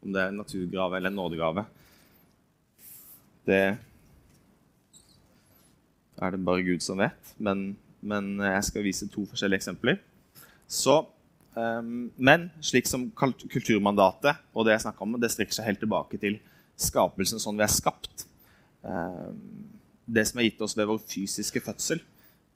Om 0.05 0.15
det 0.15 0.23
er 0.23 0.33
en 0.33 0.41
naturgrave 0.41 0.97
eller 0.97 1.11
en 1.13 1.19
nådegave. 1.19 1.65
Det 3.49 3.63
er 6.19 6.35
det 6.35 6.45
bare 6.45 6.65
Gud 6.65 6.85
som 6.85 7.01
vet. 7.01 7.35
Men, 7.37 7.77
men 8.01 8.37
jeg 8.41 8.65
skal 8.69 8.87
vise 8.87 9.09
to 9.13 9.25
forskjellige 9.29 9.63
eksempler. 9.63 9.99
Så, 10.69 11.01
um, 11.57 12.11
men 12.17 12.49
slik 12.65 12.89
som 12.89 13.09
kulturmandatet 13.17 14.41
og 14.53 14.67
det 14.67 14.77
jeg 14.77 14.87
snakka 14.87 15.05
om, 15.05 15.17
det 15.21 15.33
strekker 15.33 15.57
seg 15.57 15.69
helt 15.69 15.83
tilbake 15.85 16.21
til 16.21 16.39
skapelsen 16.79 17.43
sånn 17.43 17.59
vi 17.59 17.67
er 17.67 17.73
skapt. 17.73 18.27
Um, 18.85 19.37
det 20.09 20.29
som 20.29 20.41
er 20.41 20.49
gitt 20.49 20.65
oss 20.65 20.77
ved 20.79 20.89
vår 20.89 21.01
fysiske 21.09 21.61
fødsel. 21.65 22.01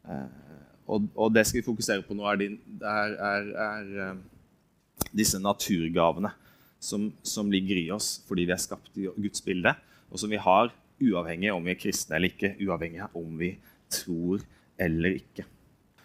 Uh, 0.07 0.52
og, 0.87 1.09
og, 1.15 1.33
det 1.35 1.45
skal 1.47 1.61
vi 1.61 1.67
fokusere 1.67 2.05
på 2.07 2.17
nå, 2.17 2.27
er, 2.27 2.41
din, 2.41 2.59
er, 2.83 3.15
er, 3.31 3.51
er 3.65 3.91
uh, 4.13 5.07
disse 5.15 5.39
naturgavene 5.41 6.33
som, 6.83 7.11
som, 7.23 7.51
ligger 7.53 7.79
i 7.79 7.89
oss 7.95 8.17
fordi 8.27 8.47
vi 8.49 8.55
er 8.55 8.63
skapt 8.63 8.99
i 8.99 9.07
Guds 9.07 9.45
bilde, 9.45 9.75
og 10.11 10.21
som 10.21 10.33
vi 10.33 10.41
har 10.43 10.73
uavhengig 11.03 11.53
om 11.55 11.65
vi 11.65 11.75
er 11.75 11.81
kristne 11.81 12.19
eller 12.19 12.33
ikke, 12.33 12.55
uavhengig 12.63 13.03
av 13.07 13.17
om 13.19 13.39
vi 13.39 13.55
tror 13.93 14.43
eller 14.83 15.19
ikke. 15.21 15.47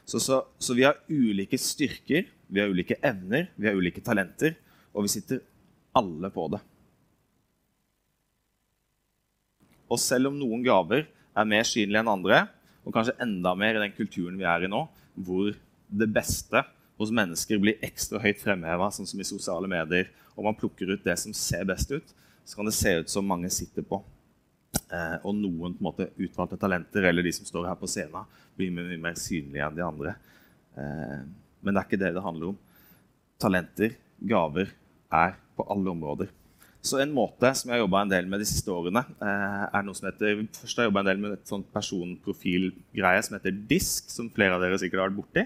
Så, 0.07 0.21
så, 0.23 0.39
så, 0.59 0.75
vi 0.77 0.85
har 0.85 0.99
ulike 1.09 1.57
styrker, 1.59 2.29
vi 2.47 2.61
har 2.61 2.71
ulike 2.71 2.95
evner, 3.03 3.49
vi 3.59 3.67
har 3.67 3.75
ulike 3.75 4.03
talenter, 4.05 4.55
og 4.95 5.03
vi 5.03 5.11
sitter 5.11 5.41
alle 5.97 6.29
på 6.31 6.45
det. 6.53 6.61
Og 9.91 9.99
selv 9.99 10.31
om 10.31 10.37
noen 10.39 10.63
gaver 10.63 11.05
er 11.07 11.49
mer 11.49 11.67
synlige 11.67 12.03
enn 12.03 12.11
andre, 12.11 12.45
og 12.87 12.95
kanskje 12.95 13.17
enda 13.23 13.51
mer 13.59 13.75
i 13.75 13.83
den 13.83 13.95
kulturen 13.95 14.37
vi 14.39 14.47
er 14.47 14.63
i 14.63 14.71
nå, 14.71 14.85
hvor 15.27 15.51
det 15.87 16.07
beste 16.15 16.63
hos 16.97 17.11
mennesker 17.13 17.59
blir 17.61 17.81
ekstra 17.85 18.21
høyt 18.23 18.39
fremheva, 18.41 18.89
sånn 18.93 19.09
som 19.09 19.19
i 19.21 19.27
sosiale 19.27 19.69
medier, 19.69 20.09
og 20.37 20.47
man 20.47 20.57
plukker 20.57 20.93
ut 20.93 21.03
det 21.05 21.17
som 21.19 21.35
ser 21.35 21.65
best 21.67 21.91
ut, 21.91 22.13
så 22.47 22.57
kan 22.57 22.69
det 22.69 22.77
se 22.77 22.93
ut 23.01 23.11
som 23.11 23.27
mange 23.27 23.49
sitter 23.53 23.85
på. 23.85 23.99
Eh, 24.87 25.17
og 25.19 25.35
noen 25.35 25.75
på 25.75 25.81
en 25.81 25.87
måte 25.89 26.09
utvalgte 26.15 26.59
talenter 26.61 27.09
eller 27.09 27.25
de 27.25 27.33
som 27.35 27.47
står 27.47 27.67
her 27.67 27.77
på 27.79 27.89
scenen, 27.91 28.27
blir 28.57 28.71
mye 28.73 28.99
mer 29.01 29.19
synlige 29.19 29.67
enn 29.67 29.77
de 29.77 29.85
andre. 29.85 30.15
Eh, 30.79 31.19
men 31.61 31.73
det 31.73 31.81
er 31.81 31.89
ikke 31.89 32.01
det 32.01 32.13
det 32.15 32.23
handler 32.23 32.53
om. 32.53 32.59
Talenter, 33.41 33.97
gaver, 34.31 34.71
er 35.13 35.35
på 35.57 35.65
alle 35.71 35.91
områder. 35.91 36.31
Så 36.87 37.01
en 37.01 37.11
måte 37.11 37.49
som 37.57 37.67
jeg 37.67 37.75
har 37.75 37.83
jobba 37.83 38.05
en 38.05 38.11
del 38.11 38.27
med 38.31 38.39
de 38.39 38.47
siste 38.47 38.71
årene, 38.71 39.01
eh, 39.19 39.63
er 39.67 39.83
noe 39.83 39.97
som 39.97 40.07
heter 40.07 40.45
Først 40.55 40.79
har 40.79 40.87
jeg 40.87 40.95
en 40.95 41.09
del 41.09 41.19
med 41.19 41.35
et 41.35 41.49
sånt 41.49 41.67
personprofilgreie 41.73 43.23
som 43.25 43.35
heter 43.35 43.55
DISK, 43.69 44.11
som 44.13 44.29
flere 44.31 44.55
av 44.55 44.63
dere 44.63 44.79
sikkert 44.79 45.01
har 45.01 45.09
vært 45.09 45.19
borti. 45.19 45.43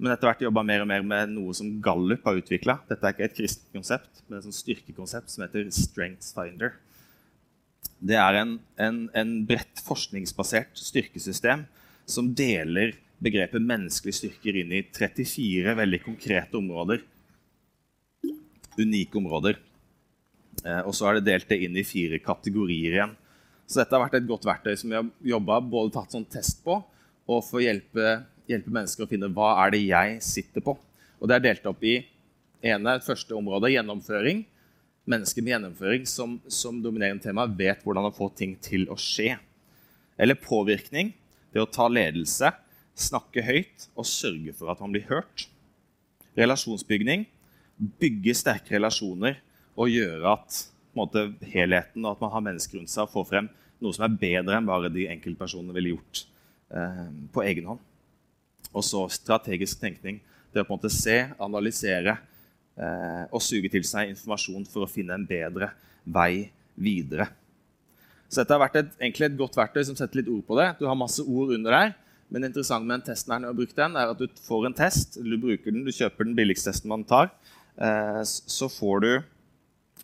Men 0.00 0.14
etter 0.14 0.30
hvert 0.30 0.44
jobba 0.46 0.64
mer 0.64 0.80
og 0.80 0.88
mer 0.88 1.04
med 1.04 1.34
noe 1.34 1.52
som 1.56 1.74
Gallup 1.84 2.24
har 2.24 2.38
utvikla. 2.40 2.78
Dette 2.88 3.04
er 3.04 3.12
ikke 3.12 3.26
et 3.28 3.36
kristent 3.36 3.74
konsept, 3.74 4.22
men 4.26 4.38
et 4.38 4.46
sånt 4.46 4.56
styrkekonsept 4.56 5.28
som 5.28 5.44
heter 5.44 5.68
StrengthsFinder. 5.76 6.78
Det 8.00 8.16
er 8.16 8.38
en, 8.40 8.56
en, 8.80 9.02
en 9.12 9.34
bredt 9.44 9.82
forskningsbasert 9.84 10.80
styrkesystem 10.80 11.66
som 12.08 12.32
deler 12.32 12.94
begrepet 13.20 13.60
menneskelige 13.60 14.22
styrker 14.22 14.56
inn 14.62 14.72
i 14.72 14.86
34 14.96 15.76
veldig 15.76 16.00
konkrete 16.06 16.56
områder. 16.56 17.04
Unike 18.80 19.20
områder. 19.20 19.60
Eh, 20.64 20.82
og 20.84 20.94
så 20.96 21.08
er 21.08 21.18
det 21.18 21.28
delt 21.28 21.48
det 21.50 21.60
inn 21.64 21.76
i 21.78 21.86
fire 21.86 22.20
kategorier 22.22 22.96
igjen. 22.96 23.16
Så 23.70 23.80
dette 23.80 23.94
har 23.94 24.02
vært 24.02 24.18
et 24.18 24.28
godt 24.28 24.46
verktøy 24.48 24.74
som 24.76 24.90
vi 24.90 24.98
har 24.98 25.10
jobba 25.36 25.60
både 25.62 25.94
tatt 25.94 26.14
sånn 26.14 26.26
test 26.28 26.64
på, 26.64 26.80
og 27.30 27.42
for 27.46 27.60
å 27.60 27.64
hjelpe, 27.64 28.16
hjelpe, 28.50 28.72
mennesker 28.74 29.06
å 29.06 29.10
finne 29.10 29.30
hva 29.30 29.52
er 29.64 29.74
det 29.76 29.84
jeg 29.84 30.16
sitter 30.26 30.64
på. 30.64 30.74
Og 31.20 31.30
det 31.30 31.36
er 31.36 31.44
delt 31.44 31.68
opp 31.70 31.84
i 31.86 32.00
ene, 32.66 32.96
første 33.04 33.36
område, 33.36 33.70
gjennomføring. 33.70 34.42
Mennesker 35.10 35.44
med 35.44 35.54
gjennomføring 35.54 36.08
som, 36.08 36.38
som 36.50 36.80
dominerende 36.82 37.22
tema 37.22 37.46
vet 37.46 37.84
hvordan 37.84 38.08
å 38.08 38.14
få 38.14 38.30
ting 38.36 38.56
til 38.62 38.88
å 38.90 38.98
skje. 38.98 39.36
Eller 40.20 40.38
påvirkning. 40.40 41.14
Det 41.54 41.62
å 41.62 41.70
ta 41.70 41.86
ledelse, 41.90 42.50
snakke 42.98 43.44
høyt 43.46 43.86
og 43.94 44.06
sørge 44.06 44.54
for 44.58 44.72
at 44.72 44.82
man 44.82 44.92
blir 44.94 45.06
hørt. 45.08 45.46
Relasjonsbygning. 46.38 47.24
Bygge 48.02 48.34
sterke 48.36 48.74
relasjoner 48.74 49.38
og 49.80 49.92
gjøre 49.92 50.34
at 50.36 50.58
måte, 50.96 51.30
helheten 51.52 52.04
og 52.04 52.16
at 52.16 52.24
man 52.24 52.32
har 52.34 52.44
mennesker 52.44 52.80
rundt 52.80 52.92
seg 52.92 53.10
får 53.10 53.28
frem 53.28 53.48
noe 53.80 53.96
som 53.96 54.04
er 54.04 54.18
bedre 54.20 54.58
enn 54.58 54.68
bare 54.68 54.90
de 54.92 55.06
enkeltpersonene 55.08 55.74
ville 55.76 55.94
gjort 55.94 56.24
eh, 56.76 57.06
på 57.32 57.44
egen 57.46 57.70
hånd. 57.70 57.80
Og 58.70 58.84
så 58.86 59.06
strategisk 59.10 59.80
tenkning. 59.80 60.20
Det 60.52 60.62
å 60.62 60.66
på 60.66 60.74
en 60.74 60.80
måte 60.80 60.92
se, 60.92 61.16
analysere 61.40 62.18
eh, 62.76 63.24
og 63.30 63.42
suge 63.44 63.70
til 63.72 63.86
seg 63.86 64.12
informasjon 64.12 64.66
for 64.68 64.84
å 64.84 64.90
finne 64.90 65.16
en 65.16 65.26
bedre 65.26 65.70
vei 66.04 66.50
videre. 66.76 67.30
Så 68.28 68.42
dette 68.42 68.54
har 68.54 68.62
vært 68.62 68.78
et, 68.82 68.92
egentlig 69.00 69.30
et 69.30 69.40
godt 69.40 69.56
verktøy 69.58 69.82
som 69.88 69.96
setter 69.98 70.20
litt 70.20 70.30
ord 70.30 70.44
på 70.46 70.58
det. 70.60 70.68
Du 70.78 70.84
har 70.86 70.98
masse 70.98 71.24
ord 71.24 71.56
under 71.56 71.74
der. 71.74 71.96
Men 72.30 72.44
det 72.44 72.52
interessante 72.52 72.86
med 72.86 73.00
den 73.00 73.08
testen 73.08 73.32
når 73.32 73.42
du 73.42 73.48
har 73.48 73.58
brukt 73.58 73.80
den, 73.80 73.96
er 73.98 74.12
at 74.12 74.20
du 74.20 74.42
får 74.44 74.68
en 74.68 74.76
test, 74.78 75.16
du 75.18 75.34
bruker 75.40 75.74
den, 75.74 75.82
du 75.82 75.90
kjøper 75.90 76.28
den 76.28 76.36
billigste 76.38 76.70
testen 76.70 76.92
man 76.92 77.02
tar. 77.02 77.32
Eh, 77.74 78.20
så 78.22 78.68
får 78.70 79.02
du 79.02 79.12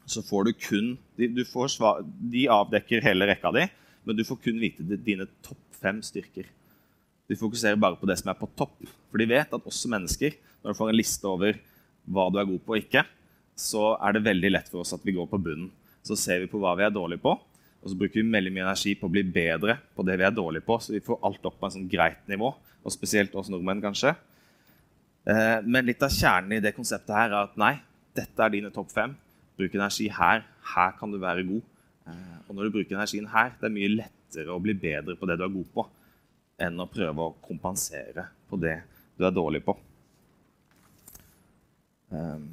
så 0.06 0.22
får 0.22 0.46
du 0.46 0.52
kun 0.54 0.92
de, 1.18 1.44
får 1.44 1.72
svar, 1.74 2.04
de 2.04 2.46
avdekker 2.52 3.02
hele 3.04 3.26
rekka 3.26 3.50
di, 3.56 3.64
men 4.06 4.18
du 4.18 4.22
får 4.26 4.38
kun 4.44 4.60
vite 4.62 4.84
dine 5.02 5.26
topp 5.44 5.62
fem 5.80 5.98
styrker. 6.04 6.46
De 7.26 7.38
fokuserer 7.38 7.78
bare 7.80 7.98
på 7.98 8.06
det 8.06 8.18
som 8.20 8.30
er 8.30 8.38
på 8.38 8.48
topp. 8.58 8.76
For 9.10 9.18
de 9.18 9.26
vet 9.28 9.50
at 9.50 9.66
også 9.66 9.90
mennesker, 9.90 10.36
når 10.62 10.72
du 10.72 10.78
får 10.78 10.92
en 10.92 10.98
liste 10.98 11.26
over 11.26 11.58
hva 12.06 12.28
du 12.30 12.38
er 12.38 12.46
god 12.46 12.62
på 12.62 12.76
og 12.76 12.84
ikke, 12.84 13.02
så 13.58 13.96
er 14.04 14.14
det 14.14 14.26
veldig 14.28 14.52
lett 14.52 14.70
for 14.70 14.84
oss 14.84 14.94
at 14.94 15.04
vi 15.04 15.16
går 15.16 15.26
på 15.30 15.40
bunnen. 15.42 15.72
Så 16.06 16.14
ser 16.20 16.44
vi 16.44 16.50
på 16.50 16.60
hva 16.62 16.76
vi 16.78 16.86
er 16.86 16.94
dårlige 16.94 17.24
på, 17.24 17.34
og 17.34 17.90
så 17.90 17.98
bruker 17.98 18.20
vi 18.20 18.30
veldig 18.30 18.52
mye 18.54 18.66
energi 18.68 18.94
på 18.98 19.08
å 19.08 19.12
bli 19.12 19.24
bedre 19.26 19.78
på 19.96 20.06
det 20.06 20.16
vi 20.20 20.26
er 20.28 20.34
dårlige 20.34 20.66
på, 20.66 20.78
så 20.82 20.94
vi 20.94 21.02
får 21.02 21.20
alt 21.26 21.50
opp 21.50 21.58
på 21.58 21.66
en 21.66 21.74
sånn 21.78 21.90
greit 21.90 22.22
nivå. 22.30 22.52
Og 22.86 22.94
spesielt 22.94 23.34
oss 23.34 23.50
nordmenn, 23.50 23.82
kanskje. 23.82 24.12
Eh, 25.26 25.58
men 25.66 25.88
litt 25.88 26.02
av 26.06 26.14
kjernen 26.14 26.54
i 26.54 26.62
det 26.62 26.76
konseptet 26.76 27.14
her 27.16 27.32
er 27.32 27.40
at 27.40 27.56
nei, 27.58 27.72
dette 28.14 28.42
er 28.42 28.52
dine 28.54 28.70
topp 28.74 28.92
fem. 28.94 29.16
Bruk 29.56 29.74
energi 29.74 30.10
her. 30.12 30.44
Her 30.74 30.92
kan 30.98 31.12
du 31.12 31.18
være 31.22 31.46
god. 31.48 31.64
Eh, 32.06 32.36
og 32.48 32.54
når 32.54 32.66
du 32.66 32.76
bruker 32.78 32.96
energien 32.96 33.28
her, 33.32 33.54
det 33.60 33.68
er 33.68 33.76
mye 33.76 33.94
lettere 33.94 34.52
å 34.52 34.62
bli 34.62 34.76
bedre 34.78 35.16
på 35.18 35.28
det 35.28 35.38
du 35.40 35.46
er 35.46 35.54
god 35.54 35.72
på, 35.74 35.86
enn 36.66 36.82
å 36.82 36.90
prøve 36.90 37.24
å 37.24 37.34
kompensere 37.44 38.28
på 38.50 38.60
det 38.60 38.78
du 39.16 39.26
er 39.26 39.34
dårlig 39.34 39.64
på. 39.66 39.76
Um. 42.12 42.46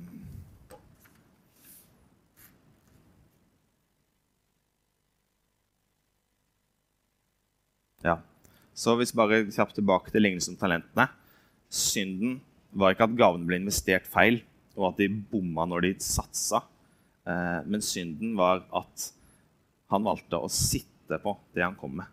Ja. 8.03 8.17
Så 8.73 8.95
hvis 8.97 9.13
bare 9.15 9.45
kjapt 9.53 9.77
tilbake 9.77 10.11
til 10.11 10.25
lignelsen 10.25 10.55
om 10.55 10.59
talentene. 10.59 11.07
Synden 11.73 12.39
var 12.73 12.93
ikke 12.93 13.05
at 13.07 13.17
gavene 13.17 13.47
ble 13.47 13.61
investert 13.61 14.05
feil, 14.09 14.41
og 14.73 14.91
at 14.91 15.01
de 15.01 15.07
bomma 15.09 15.65
når 15.69 15.85
de 15.85 15.91
satsa. 16.01 16.63
Eh, 17.25 17.59
men 17.65 17.81
synden 17.81 18.35
var 18.37 18.65
at 18.75 19.09
han 19.93 20.05
valgte 20.05 20.39
å 20.41 20.51
sitte 20.51 21.19
på 21.23 21.35
det 21.55 21.63
han 21.63 21.77
kom 21.79 21.95
med. 22.01 22.09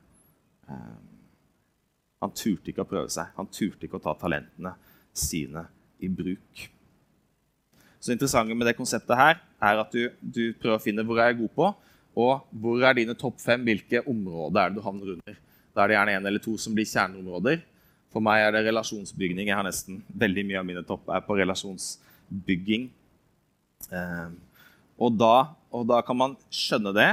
Eh, 0.69 0.99
han 2.21 2.35
turte 2.37 2.73
ikke 2.73 2.85
å 2.85 2.91
prøve 2.91 3.11
seg. 3.13 3.33
Han 3.39 3.49
turte 3.51 3.87
ikke 3.87 3.99
å 3.99 4.05
ta 4.05 4.15
talentene 4.19 4.75
sine 5.17 5.65
i 6.01 6.09
bruk. 6.09 6.67
Så 8.01 8.15
interessante 8.15 8.57
med 8.57 8.69
det 8.69 8.79
konseptet 8.79 9.17
her 9.19 9.41
er 9.61 9.81
at 9.83 9.93
du, 9.93 10.07
du 10.21 10.45
prøver 10.57 10.79
å 10.79 10.83
finne 10.83 11.05
hvor 11.05 11.21
er 11.21 11.37
god 11.37 11.53
på, 11.57 11.71
og 12.21 12.47
hvor 12.63 12.85
er 12.85 12.97
dine 12.97 13.17
topp 13.19 13.41
fem, 13.43 13.63
hvilke 13.65 14.03
områder 14.09 14.61
er 14.63 14.71
det 14.71 14.81
du 14.81 14.85
havner 14.85 15.15
under. 15.17 15.41
Da 15.75 15.83
er 15.83 15.91
det 15.91 15.97
gjerne 15.97 16.15
én 16.19 16.29
eller 16.31 16.43
to 16.43 16.57
som 16.61 16.77
blir 16.77 16.89
kjerneområder. 16.89 17.61
For 18.11 18.25
meg 18.25 18.43
er 18.43 18.55
det 18.57 18.65
relasjonsbygning. 18.67 19.51
Jeg 19.51 19.57
har 19.57 19.67
nesten 19.67 20.01
Veldig 20.23 20.45
mye 20.49 20.61
av 20.61 20.67
mine 20.67 20.83
topp 20.87 21.13
er 21.15 21.23
på 21.25 21.37
relasjonsbygging. 21.39 22.89
Eh, 23.95 24.33
og 25.01 25.17
da, 25.17 25.35
og 25.73 25.87
da, 25.89 26.01
kan 26.05 26.19
man 26.19 26.37
skjønne 26.53 26.93
det. 26.97 27.11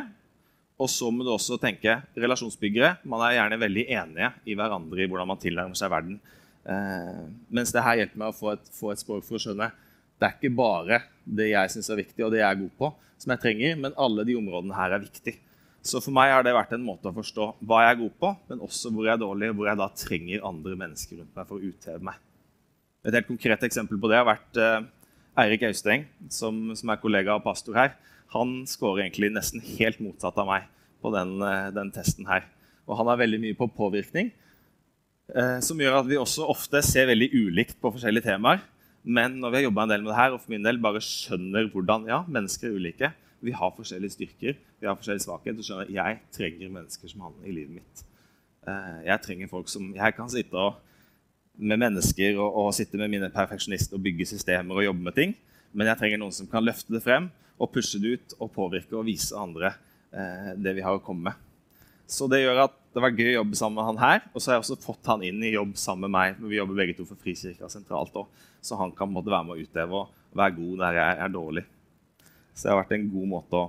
Og 0.78 0.90
så 0.92 1.10
må 1.10 1.26
du 1.26 1.32
også 1.34 1.58
tenke 1.62 1.96
relasjonsbyggere. 2.14 2.98
Man 3.10 3.24
er 3.26 3.40
gjerne 3.40 3.58
veldig 3.64 3.86
enige 3.98 4.32
i 4.46 4.58
hverandre 4.60 5.02
i 5.02 5.08
hvordan 5.10 5.32
man 5.32 5.40
tilnærmer 5.42 5.80
seg 5.80 5.90
verden. 5.90 6.20
Eh, 6.68 7.24
mens 7.50 7.72
det 7.74 7.82
her 7.82 8.04
hjelper 8.04 8.22
meg 8.22 8.34
å 8.34 8.38
få 8.38 8.52
et, 8.54 8.70
få 8.76 8.92
et 8.92 9.02
språk 9.02 9.26
for 9.26 9.40
å 9.40 9.42
skjønne 9.42 9.72
det 10.18 10.26
er 10.26 10.38
ikke 10.38 10.58
bare 10.58 11.02
det 11.38 11.52
jeg 11.52 11.74
syns 11.74 11.92
er 11.94 12.00
viktig, 12.00 12.24
og 12.26 12.32
det 12.34 12.42
jeg 12.42 12.50
er 12.50 12.62
god 12.62 12.72
på, 12.80 12.90
som 13.22 13.34
jeg 13.34 13.42
trenger, 13.44 13.76
men 13.84 13.98
alle 14.02 14.26
de 14.26 14.38
områdene 14.40 14.78
her 14.78 14.96
er 14.96 15.04
viktig. 15.04 15.36
Så 15.86 16.02
for 16.04 16.16
meg 16.16 16.32
har 16.34 16.44
det 16.44 16.56
vært 16.56 16.74
en 16.76 16.84
måte 16.84 17.12
å 17.12 17.16
forstå 17.16 17.52
hva 17.70 17.84
jeg 17.84 17.94
er 17.94 18.00
god 18.02 18.16
på, 18.24 18.32
men 18.50 18.64
også 18.66 18.92
hvor 18.92 19.06
jeg 19.06 19.14
er 19.14 19.22
dårlig, 19.22 19.52
og 19.52 19.60
hvor 19.60 19.70
jeg 19.70 19.80
da 19.80 19.90
trenger 20.02 20.48
andre 20.50 20.80
mennesker 20.82 21.22
rundt 21.22 21.38
meg 21.38 21.50
for 21.50 21.60
å 21.60 21.70
utheve 21.70 22.10
meg. 22.10 22.24
Et 23.06 23.14
helt 23.14 23.30
konkret 23.30 23.64
eksempel 23.68 24.02
på 24.02 24.10
det 24.12 24.18
har 24.20 24.28
vært 24.28 24.60
eh, 24.60 24.88
Eirik 25.38 25.68
Austeng, 25.68 26.08
som, 26.34 26.72
som, 26.76 26.90
er 26.90 27.02
kollega 27.02 27.36
og 27.38 27.46
pastor 27.46 27.78
her. 27.78 27.94
Han 28.34 28.64
scorer 28.70 29.06
egentlig 29.06 29.30
nesten 29.36 29.62
helt 29.78 30.00
motsatt 30.04 30.40
av 30.42 30.50
meg 30.50 30.66
på 31.04 31.12
den, 31.14 31.36
eh, 31.46 31.70
den 31.76 31.92
testen 31.94 32.28
her. 32.30 32.48
Og 32.88 32.98
han 33.00 33.12
har 33.12 33.20
veldig 33.22 33.40
mye 33.44 33.58
på 33.58 33.70
påvirkning, 33.78 34.32
eh, 35.36 35.60
som 35.62 35.78
gjør 35.80 36.00
at 36.02 36.10
vi 36.10 36.18
også 36.18 36.48
ofte 36.50 36.82
ser 36.86 37.12
veldig 37.12 37.30
ulikt 37.36 37.78
på 37.82 37.94
forskjellige 37.94 38.32
temaer. 38.32 38.64
Men 39.08 39.38
når 39.40 39.52
vi 39.52 39.60
har 39.60 39.68
jobba 39.70 39.86
en 39.86 39.94
del 39.94 40.04
med 40.04 40.12
det 40.12 40.20
her, 40.20 40.34
og 40.34 40.42
for 40.42 40.52
min 40.52 40.66
del 40.66 40.82
bare 40.84 41.04
skjønner 41.04 41.70
hvordan 41.72 42.10
ja, 42.10 42.24
mennesker 42.28 42.72
er 42.72 42.80
ulike, 42.82 43.14
vi 43.40 43.54
har 43.54 43.76
forskjellige 43.78 44.16
styrker, 44.18 44.58
vi 44.82 44.88
har 44.90 44.98
forskjellig 44.98 45.24
svakhet. 45.24 45.60
Og 45.60 45.64
skjønner 45.68 45.86
at 45.86 45.94
jeg 45.94 46.20
trenger 46.34 46.74
mennesker 46.74 47.14
som 47.14 47.28
han 47.28 47.38
i 47.46 47.54
livet 47.54 47.78
mitt. 47.78 48.04
Eh, 48.68 49.00
jeg 49.06 49.24
trenger 49.24 49.52
folk 49.52 49.70
som 49.72 49.94
Jeg 49.96 50.16
kan 50.18 50.30
sitte 50.30 50.58
og, 50.58 50.82
med 51.58 51.82
mennesker 51.82 52.38
og, 52.38 52.62
og 52.62 52.72
sitte 52.78 53.00
med 53.00 53.12
mine 53.12 53.30
perfeksjonister 53.34 53.98
og 53.98 54.06
bygge 54.06 54.30
systemer 54.30 54.78
og 54.78 54.88
jobbe 54.88 55.10
med 55.10 55.18
ting, 55.18 55.36
men 55.74 55.90
jeg 55.90 56.00
trenger 56.00 56.22
noen 56.22 56.36
som 56.36 56.50
kan 56.50 56.66
løfte 56.66 56.94
det 56.94 57.04
frem 57.06 57.30
og 57.58 57.72
pushe 57.74 58.00
det 58.02 58.18
ut 58.18 58.38
og 58.38 58.54
påvirke 58.54 58.98
og 58.98 59.08
vise 59.08 59.38
andre 59.38 59.74
eh, 60.14 60.54
det 60.62 60.78
vi 60.78 60.86
har 60.86 60.98
å 60.98 61.04
komme 61.04 61.32
med. 61.32 61.44
Så 62.08 62.30
det 62.32 62.40
gjør 62.40 62.62
at 62.68 62.76
det 62.96 63.02
var 63.04 63.12
gøy 63.12 63.34
å 63.34 63.40
jobbe 63.42 63.58
sammen 63.60 63.78
med 63.78 63.88
han 63.90 64.00
her. 64.00 64.22
Og 64.32 64.40
så 64.40 64.50
har 64.50 64.58
jeg 64.58 64.64
også 64.64 64.78
fått 64.80 65.10
han 65.12 65.26
inn 65.28 65.42
i 65.44 65.52
jobb 65.52 65.74
sammen 65.78 66.08
med 66.08 66.14
meg. 66.16 66.38
men 66.40 66.50
Vi 66.54 66.60
jobber 66.60 66.80
begge 66.80 66.96
to 66.96 67.06
for 67.06 67.20
Frikirka 67.20 67.68
sentralt 67.70 68.16
òg, 68.16 68.30
så 68.64 68.80
han 68.80 68.94
kan 68.96 69.12
måtte 69.12 69.34
være 69.34 69.50
med 69.50 69.58
å 69.58 69.66
utøve 69.66 70.00
og 70.00 70.38
være 70.38 70.56
god 70.56 70.80
der 70.86 71.02
jeg 71.02 71.20
er 71.26 71.34
dårlig. 71.34 71.66
Så 72.54 72.64
det 72.64 72.72
har 72.72 72.80
vært 72.80 72.96
en 72.96 73.10
god 73.12 73.28
måte 73.34 73.60
å, 73.60 73.68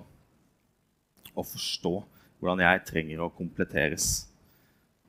å 1.34 1.44
forstå 1.44 1.94
hvordan 2.38 2.62
jeg 2.62 2.84
trenger 2.86 3.24
å 3.24 3.32
kompletteres. 3.34 4.06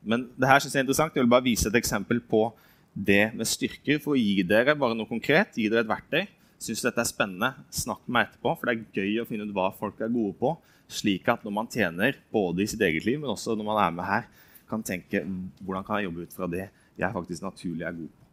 Men 0.02 0.26
det 0.34 0.50
her 0.50 0.60
synes 0.60 0.74
jeg 0.74 0.82
er 0.82 0.88
interessant. 0.88 1.14
Jeg 1.14 1.22
vil 1.22 1.32
bare 1.32 1.46
vise 1.46 1.70
et 1.70 1.78
eksempel 1.78 2.20
på 2.20 2.48
det 2.94 3.30
med 3.36 3.48
styrker 3.48 4.00
for 4.02 4.16
å 4.16 4.20
gi 4.20 4.42
dere 4.46 4.74
bare 4.78 4.96
noe 4.98 5.08
konkret. 5.08 5.56
Gi 5.56 5.68
dere 5.70 5.84
et 5.84 5.90
verktøy. 5.90 6.24
Syns 6.60 6.82
dette 6.84 7.00
er 7.00 7.08
spennende, 7.08 7.54
snakk 7.72 8.02
med 8.04 8.14
meg 8.16 8.26
etterpå, 8.26 8.52
for 8.58 8.68
det 8.68 8.74
er 8.74 9.00
gøy 9.00 9.22
å 9.22 9.28
finne 9.28 9.46
ut 9.48 9.54
hva 9.56 9.70
folk 9.78 10.02
er 10.04 10.12
gode 10.12 10.34
på 10.40 10.56
slik 10.90 11.28
at 11.30 11.44
når 11.46 11.54
man 11.54 11.70
tjener 11.70 12.18
både 12.34 12.64
i 12.64 12.68
sitt 12.70 12.82
eget 12.82 13.06
liv, 13.06 13.20
men 13.20 13.30
også 13.32 13.54
når 13.54 13.68
man 13.68 13.80
er 13.82 13.94
med 13.94 14.08
her, 14.08 14.26
kan 14.70 14.82
tenke 14.86 15.22
hvordan 15.62 15.86
kan 15.86 15.98
jeg 15.98 16.08
jobbe 16.08 16.26
ut 16.26 16.34
fra 16.34 16.48
det 16.50 16.66
jeg 16.98 17.14
faktisk 17.14 17.42
naturlig 17.42 17.86
er 17.86 17.96
god 17.96 18.10
på, 18.10 18.26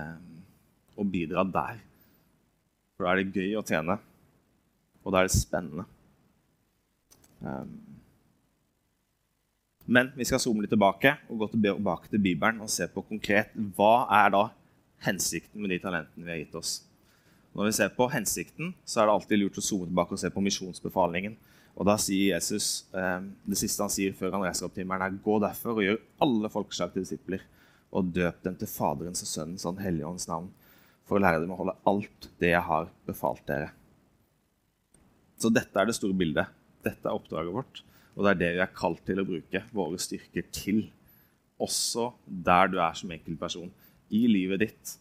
um, 0.00 0.36
og 1.00 1.10
bidra 1.12 1.44
der. 1.48 1.80
For 2.94 3.06
da 3.06 3.12
er 3.12 3.20
det 3.20 3.40
gøy 3.40 3.56
å 3.58 3.64
tjene, 3.66 3.98
og 5.02 5.12
da 5.12 5.20
er 5.20 5.28
det 5.28 5.36
spennende. 5.36 5.86
Um, 7.40 7.74
men 9.84 10.10
vi 10.16 10.24
skal 10.24 10.40
zoome 10.40 10.64
litt 10.64 10.72
tilbake 10.72 11.16
og 11.28 11.42
gå 11.42 11.50
tilbake 11.52 12.10
til 12.12 12.22
Bibelen 12.24 12.62
og 12.64 12.72
se 12.72 12.86
på 12.90 13.04
konkret 13.04 13.52
hva 13.76 14.06
er 14.22 14.32
da 14.32 14.44
hensikten 15.04 15.60
med 15.60 15.74
de 15.74 15.80
talentene 15.82 16.24
vi 16.24 16.32
har 16.32 16.40
gitt 16.40 16.56
oss. 16.56 16.78
Når 17.54 17.68
vi 17.68 17.74
ser 17.76 17.92
på 17.94 18.08
hensikten, 18.10 18.72
så 18.84 19.00
er 19.00 19.06
det 19.06 19.14
alltid 19.14 19.40
lurt 19.40 19.60
å 19.60 19.64
zoome 19.64 19.90
tilbake 19.90 20.16
og 20.16 20.22
se 20.22 20.30
på 20.32 20.42
misjonsbefalingen. 20.42 21.36
Og 21.74 21.86
da 21.86 21.94
sier 22.00 22.32
Jesus 22.32 22.86
eh, 22.94 23.20
det 23.46 23.58
siste 23.58 23.82
han 23.82 23.92
sier 23.92 24.14
før 24.16 24.34
han 24.34 24.46
reiser 24.46 24.66
opp 24.66 24.74
til 24.74 24.84
himmelen, 24.84 25.04
er 25.06 25.22
gå 25.22 25.38
derfor 25.42 25.76
og 25.76 25.86
gjør 25.86 26.02
alle 26.26 26.50
folkeslag 26.50 26.94
til 26.94 27.04
disipler, 27.04 27.44
og 27.94 28.10
døp 28.14 28.40
dem 28.42 28.56
til 28.58 28.70
Faderens 28.70 29.22
og 29.22 29.30
Sønnens 29.30 29.66
og 29.66 29.76
Den 29.76 29.86
hellige 29.86 30.08
ånds 30.08 30.26
navn, 30.30 30.50
for 31.06 31.18
å 31.18 31.22
lære 31.22 31.42
dem 31.44 31.52
å 31.54 31.58
holde 31.60 31.76
alt 31.90 32.28
det 32.42 32.54
jeg 32.54 32.66
har 32.66 32.90
befalt 33.06 33.44
dere. 33.46 33.70
Så 35.38 35.50
dette 35.52 35.78
er 35.78 35.90
det 35.90 35.96
store 35.98 36.16
bildet. 36.16 36.50
Dette 36.86 37.06
er 37.06 37.14
oppdraget 37.14 37.54
vårt, 37.54 37.82
og 38.14 38.22
det 38.22 38.30
er 38.30 38.40
det 38.40 38.50
vi 38.56 38.62
er 38.62 38.76
kalt 38.76 39.02
til 39.06 39.20
å 39.20 39.26
bruke 39.26 39.62
våre 39.74 39.98
styrker 40.00 40.46
til. 40.54 40.84
Også 41.62 42.12
der 42.26 42.70
du 42.70 42.78
er 42.82 42.94
som 42.98 43.10
enkeltperson, 43.14 43.72
i 44.14 44.24
livet 44.30 44.62
ditt, 44.62 44.94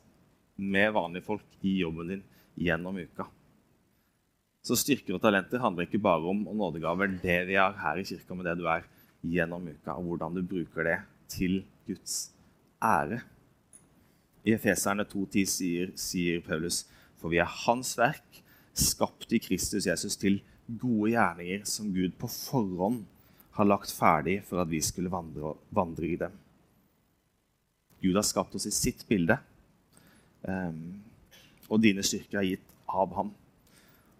med 0.57 0.93
vanlige 0.95 1.25
folk, 1.27 1.45
i 1.65 1.77
jobben 1.81 2.13
din, 2.13 2.23
gjennom 2.57 2.97
uka. 2.97 3.27
Så 4.63 4.77
styrker 4.79 5.17
og 5.17 5.21
talenter 5.23 5.61
handler 5.61 5.85
ikke 5.85 6.01
bare 6.01 6.29
om 6.29 6.45
nådegaver, 6.45 7.17
det 7.21 7.39
vi 7.49 7.57
har 7.59 7.75
her 7.81 7.99
i 7.99 8.05
kirka, 8.07 8.37
med 8.37 8.47
det 8.47 8.57
du 8.61 8.67
er 8.71 8.85
gjennom 9.23 9.65
uka, 9.67 9.97
og 9.97 10.07
hvordan 10.07 10.37
du 10.37 10.41
bruker 10.47 10.87
det 10.87 10.99
til 11.31 11.59
Guds 11.87 12.31
ære. 12.81 13.21
I 14.43 14.55
Efeserne 14.55 15.05
2,10 15.07 15.45
sier, 15.47 15.91
sier 15.99 16.41
Paulus, 16.45 16.83
for 17.19 17.31
vi 17.31 17.41
er 17.43 17.59
Hans 17.65 17.93
verk, 17.99 18.41
skapt 18.73 19.35
i 19.35 19.39
Kristus 19.43 19.85
Jesus 19.87 20.17
til 20.19 20.41
gode 20.67 21.13
gjerninger 21.13 21.65
som 21.67 21.91
Gud 21.93 22.15
på 22.19 22.29
forhånd 22.31 23.03
har 23.57 23.69
lagt 23.69 23.93
ferdig 23.93 24.39
for 24.47 24.63
at 24.63 24.71
vi 24.71 24.81
skulle 24.81 25.11
vandre, 25.13 25.53
vandre 25.73 26.07
i 26.09 26.17
dem. 26.19 26.33
Gud 28.03 28.17
har 28.17 28.25
skapt 28.27 28.55
oss 28.57 28.67
i 28.67 28.73
sitt 28.73 29.05
bilde, 29.07 29.37
um, 30.43 30.99
og 31.69 31.79
dine 31.83 32.03
styrker 32.03 32.41
er 32.41 32.49
gitt 32.53 32.73
av 32.89 33.13
ham. 33.15 33.31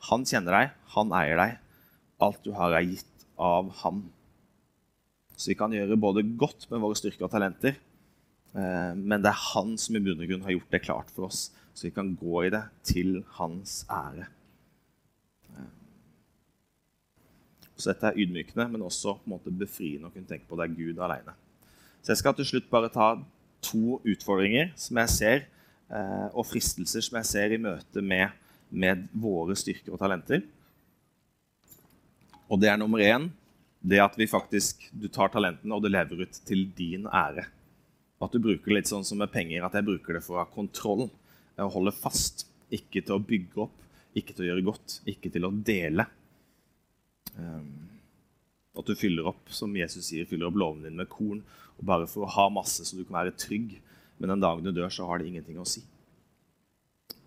Han 0.10 0.26
kjenner 0.28 0.56
deg, 0.56 0.76
han 0.96 1.16
eier 1.16 1.40
deg. 1.40 1.58
Alt 2.24 2.46
du 2.46 2.54
har, 2.56 2.76
er 2.76 2.88
gitt 2.88 3.26
av 3.40 3.72
ham. 3.82 4.06
Så 5.36 5.52
vi 5.52 5.58
kan 5.60 5.74
gjøre 5.74 6.00
både 6.00 6.24
godt 6.40 6.68
med 6.72 6.82
våre 6.84 6.98
styrker 6.98 7.28
og 7.28 7.34
talenter, 7.34 7.76
eh, 8.56 8.94
men 8.96 9.24
det 9.24 9.32
er 9.32 9.46
han 9.54 9.76
som 9.82 9.98
i 9.98 10.04
bunn 10.04 10.22
og 10.22 10.30
grunn 10.30 10.46
har 10.46 10.56
gjort 10.56 10.76
det 10.76 10.84
klart 10.86 11.12
for 11.16 11.28
oss, 11.28 11.48
så 11.74 11.88
vi 11.88 11.96
kan 11.96 12.14
gå 12.16 12.46
i 12.46 12.52
det 12.54 12.64
til 12.86 13.18
hans 13.40 13.82
ære. 13.92 14.28
Eh, 15.52 15.72
så 17.78 17.92
dette 17.92 18.12
er 18.12 18.20
ydmykende, 18.22 18.68
men 18.72 18.86
også 18.86 19.16
på 19.18 19.28
en 19.28 19.36
måte 19.36 19.54
befriende 19.54 20.10
å 20.10 20.14
kunne 20.14 20.30
tenke 20.30 20.46
på 20.50 20.60
det 20.60 20.68
er 20.68 20.78
Gud 20.78 21.02
alene. 21.02 21.34
Så 22.04 22.14
jeg 22.14 22.22
skal 22.22 22.36
til 22.38 22.48
slutt 22.50 22.70
bare 22.72 22.92
ta 22.94 23.16
to 23.64 24.00
utfordringer 24.04 24.74
som 24.80 25.00
jeg 25.02 25.14
ser, 25.14 25.46
eh, 25.90 26.28
og 26.34 26.46
fristelser 26.46 27.06
som 27.06 27.18
jeg 27.20 27.30
ser 27.32 27.56
i 27.56 27.62
møte 27.62 28.04
med 28.04 28.30
med 28.74 29.08
våre 29.14 29.56
styrker 29.58 29.94
og 29.94 30.02
talenter. 30.02 30.44
Og 32.50 32.60
det 32.62 32.72
er 32.72 32.80
nummer 32.82 33.02
én 33.04 33.30
det 33.84 34.00
at 34.00 34.16
vi 34.18 34.30
faktisk, 34.30 34.88
du 34.92 35.10
tar 35.12 35.32
talentene 35.34 35.76
og 35.76 35.84
du 35.84 35.90
lever 35.92 36.24
ut 36.26 36.40
til 36.48 36.66
din 36.78 37.06
ære. 37.08 37.46
At 38.24 38.34
du 38.34 38.40
bruker 38.40 38.72
det 38.72 38.78
litt 38.80 38.90
sånn 38.92 39.06
som 39.06 39.20
med 39.20 39.32
penger, 39.34 39.66
at 39.66 39.76
jeg 39.76 39.88
bruker 39.88 40.18
det 40.18 40.24
for 40.24 40.38
å 40.38 40.44
ha 40.44 40.50
kontroll. 40.50 41.10
Å 41.60 41.70
holde 41.70 41.94
fast, 41.94 42.48
ikke 42.74 43.04
til 43.04 43.18
å 43.18 43.22
bygge 43.22 43.66
opp, 43.66 43.76
ikke 44.18 44.34
til 44.34 44.46
å 44.46 44.48
gjøre 44.48 44.66
godt, 44.70 45.02
ikke 45.10 45.30
til 45.34 45.46
å 45.46 45.52
dele. 45.54 46.08
Um, 47.38 47.90
at 48.78 48.90
du 48.90 48.96
fyller 48.98 49.28
opp, 49.30 49.52
som 49.54 49.74
Jesus 49.78 50.10
sier, 50.10 50.28
fyller 50.30 50.50
opp 50.50 50.58
låven 50.58 50.86
din 50.86 50.98
med 50.98 51.10
korn. 51.12 51.44
og 51.78 51.88
Bare 51.90 52.08
for 52.10 52.26
å 52.26 52.32
ha 52.36 52.48
masse, 52.54 52.86
så 52.86 52.98
du 52.98 53.04
kan 53.06 53.20
være 53.22 53.36
trygg. 53.38 53.78
Men 54.18 54.34
den 54.34 54.46
dagen 54.46 54.66
du 54.66 54.72
dør, 54.74 54.90
så 54.94 55.08
har 55.10 55.20
det 55.20 55.30
ingenting 55.30 55.60
å 55.62 55.68
si. 55.68 55.84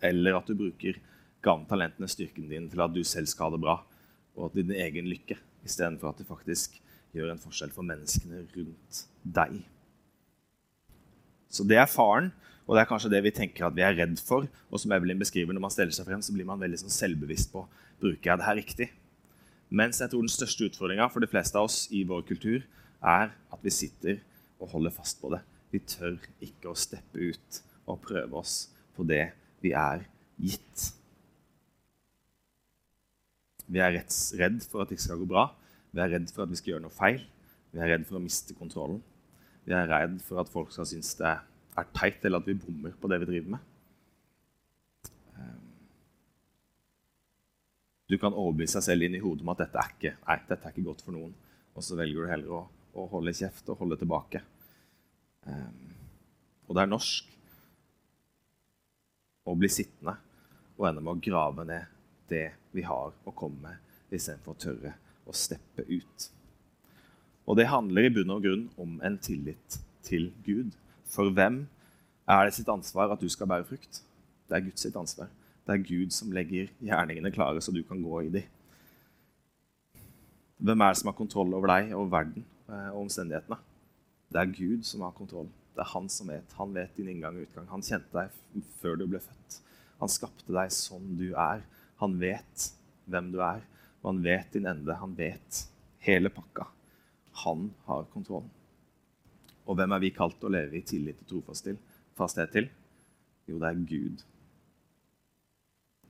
Eller 0.05 0.38
at 0.38 0.49
du 0.49 0.57
bruker 0.59 0.99
gaven, 1.45 1.66
talentene, 1.71 2.09
styrken 2.11 2.49
din 2.51 2.66
til 2.71 2.83
at 2.83 2.95
du 2.95 3.03
selv 3.07 3.31
skal 3.31 3.49
ha 3.49 3.57
det 3.57 3.62
bra, 3.62 3.77
og 4.37 4.49
at 4.49 4.59
din 4.59 4.75
egen 4.75 5.09
lykke, 5.11 5.38
istedenfor 5.66 6.11
at 6.11 6.21
det 6.21 6.29
faktisk 6.29 6.81
gjør 7.16 7.33
en 7.33 7.40
forskjell 7.40 7.73
for 7.75 7.87
menneskene 7.87 8.42
rundt 8.57 9.05
deg. 9.38 9.61
Så 11.49 11.64
det 11.64 11.79
er 11.81 11.88
faren, 11.88 12.33
og 12.66 12.75
det 12.75 12.83
er 12.83 12.90
kanskje 12.90 13.12
det 13.12 13.23
vi 13.23 13.35
tenker 13.35 13.69
at 13.69 13.77
vi 13.77 13.85
er 13.87 13.95
redd 13.95 14.19
for. 14.19 14.49
Og 14.69 14.83
som 14.83 14.92
Evelyn 14.92 15.21
beskriver, 15.21 15.55
når 15.55 15.69
man 15.69 15.73
steller 15.73 15.95
seg 15.95 16.09
frem, 16.09 16.23
så 16.23 16.35
blir 16.35 16.49
man 16.49 16.61
veldig 16.61 16.83
sånn 16.83 16.92
selvbevisst 16.92 17.53
på 17.53 17.62
bruker 18.03 18.33
jeg 18.33 18.40
det 18.40 18.49
her 18.49 18.59
riktig. 18.59 18.88
Mens 19.70 20.00
jeg 20.00 20.11
tror 20.12 20.22
den 20.22 20.31
største 20.31 20.68
utfordringa 20.68 21.09
for 21.11 21.24
de 21.24 21.31
fleste 21.31 21.59
av 21.59 21.66
oss 21.66 21.87
i 21.90 22.05
vår 22.07 22.22
kultur 22.29 22.62
er 23.02 23.33
at 23.33 23.64
vi 23.64 23.72
sitter 23.74 24.20
og 24.62 24.70
holder 24.72 24.94
fast 24.94 25.18
på 25.20 25.33
det. 25.35 25.42
Vi 25.74 25.83
tør 25.83 26.20
ikke 26.44 26.70
å 26.70 26.79
steppe 26.79 27.33
ut 27.33 27.62
og 27.87 28.00
prøve 28.05 28.38
oss 28.38 28.68
på 28.96 29.07
det 29.09 29.24
vi 29.64 29.72
er 29.76 30.07
gitt. 30.38 30.92
Vi 33.66 33.83
er 33.83 33.98
redd 33.98 34.62
for 34.70 34.83
at 34.83 34.90
det 34.90 35.00
ikke 35.00 35.09
skal 35.09 35.22
gå 35.24 35.29
bra. 35.31 35.48
Vi 35.90 36.02
er 36.02 36.12
redd 36.14 36.31
for 36.31 36.46
at 36.46 36.52
vi 36.52 36.59
skal 36.61 36.76
gjøre 36.76 36.87
noe 36.87 36.94
feil. 36.94 37.22
Vi 37.74 37.83
er 37.83 37.90
redd 37.90 38.07
for 38.07 38.20
å 38.20 38.22
miste 38.22 38.55
kontrollen. 38.55 39.00
Vi 39.66 39.74
er 39.74 39.88
redd 39.90 40.20
for 40.22 40.38
at 40.42 40.50
folk 40.52 40.70
skal 40.74 40.87
synes 40.87 41.16
det 41.18 41.26
er 41.26 41.88
teit, 41.96 42.22
eller 42.24 42.38
at 42.38 42.46
vi 42.46 42.55
bommer 42.61 42.94
på 42.94 43.11
det 43.11 43.18
vi 43.24 43.31
driver 43.33 43.57
med. 43.57 43.72
Du 48.07 48.16
kan 48.23 48.35
overbevise 48.35 48.79
deg 48.79 48.87
selv 48.87 49.07
inn 49.07 49.16
i 49.19 49.23
hodet 49.23 49.42
om 49.42 49.53
at 49.55 49.64
dette 49.64 49.81
er 49.83 49.95
ikke, 49.95 50.12
nei, 50.23 50.37
dette 50.47 50.69
er 50.69 50.75
ikke 50.75 50.87
godt 50.87 51.03
for 51.07 51.16
noen. 51.16 51.33
Og 51.77 51.85
så 51.85 51.99
velger 51.99 52.23
du 52.23 52.31
heller 52.31 52.53
å, 52.55 52.61
å 52.97 53.07
holde 53.11 53.35
kjeft 53.37 53.73
og 53.73 53.81
holde 53.83 53.99
tilbake. 54.01 54.42
Um, 55.47 55.90
og 56.66 56.77
det 56.77 56.85
er 56.85 56.90
norsk 56.90 57.35
å 59.47 59.55
bli 59.59 59.71
sittende 59.71 60.16
og 60.77 60.88
ende 60.88 61.03
med 61.03 61.14
å 61.14 61.23
grave 61.23 61.66
ned 61.66 61.92
det 62.31 62.47
vi 62.75 62.83
har 62.87 63.12
å 63.25 63.35
komme 63.35 63.62
med, 63.62 63.92
istedenfor 64.11 64.55
å 64.55 64.62
tørre 64.66 64.95
å 65.27 65.35
steppe 65.35 65.87
ut. 65.87 66.29
Og 67.47 67.59
det 67.59 67.69
handler 67.71 68.09
i 68.09 68.12
bunn 68.14 68.35
og 68.35 68.42
grunn 68.42 68.66
om 68.83 68.99
en 69.07 69.19
tillit 69.23 69.79
til 70.07 70.31
Gud. 70.47 70.75
For 71.07 71.31
hvem 71.35 71.64
er 72.27 72.47
det 72.47 72.57
sitt 72.57 72.71
ansvar 72.71 73.14
at 73.14 73.23
du 73.23 73.29
skal 73.31 73.49
bære 73.51 73.66
frukt. 73.69 74.03
Det 74.47 74.59
er 74.59 74.64
Guds 74.66 74.83
sitt 74.83 74.99
ansvar. 74.99 75.31
Det 75.66 75.74
er 75.74 75.83
Gud 75.83 76.12
som 76.14 76.31
legger 76.35 76.70
gjerningene 76.79 77.33
klare, 77.35 77.61
så 77.62 77.74
du 77.74 77.83
kan 77.83 78.02
gå 78.02 78.20
i 78.22 78.33
dem. 78.37 78.52
Hvem 80.62 80.81
er 80.81 80.92
det 80.92 81.00
som 81.00 81.11
har 81.11 81.18
kontroll 81.18 81.55
over 81.59 81.68
deg 81.68 81.90
og 81.98 82.11
verden 82.12 82.44
eh, 82.70 82.90
og 82.94 83.02
omstendighetene? 83.05 83.59
Det 84.33 84.40
er 84.40 84.52
Gud 84.55 84.87
som 84.87 85.02
har 85.05 85.14
kontroll. 85.16 85.48
Det 85.74 85.83
er 85.83 85.90
han 85.90 86.07
som 86.09 86.31
vet. 86.31 86.55
Han 86.57 86.72
vet 86.74 86.94
din 86.96 87.11
inngang 87.12 87.37
og 87.37 87.48
utgang. 87.48 87.66
Han 87.74 87.85
kjente 87.85 88.14
deg 88.14 88.62
før 88.81 88.96
du 89.00 89.05
ble 89.11 89.20
født. 89.20 89.59
Han 90.00 90.12
skapte 90.12 90.55
deg 90.55 90.72
sånn 90.72 91.16
du 91.18 91.29
er. 91.33 91.64
Han 92.00 92.16
vet 92.20 92.70
hvem 93.11 93.33
du 93.35 93.40
er, 93.44 93.61
og 94.02 94.11
han 94.12 94.22
vet 94.24 94.55
din 94.55 94.68
ende. 94.70 94.96
Han 95.02 95.18
vet 95.18 95.61
hele 96.07 96.33
pakka. 96.33 96.68
Han 97.42 97.68
har 97.88 98.09
kontroll. 98.14 98.46
Og 99.66 99.76
hvem 99.76 99.92
er 99.92 100.02
vi 100.02 100.14
kalt 100.14 100.46
å 100.46 100.52
leve 100.52 100.79
i 100.79 100.87
tillit 100.87 101.20
og 101.26 101.29
trofasthet 101.35 102.55
til? 102.55 102.70
Jo, 103.50 103.59
det 103.61 103.68
er 103.68 103.85
Gud. 103.90 104.24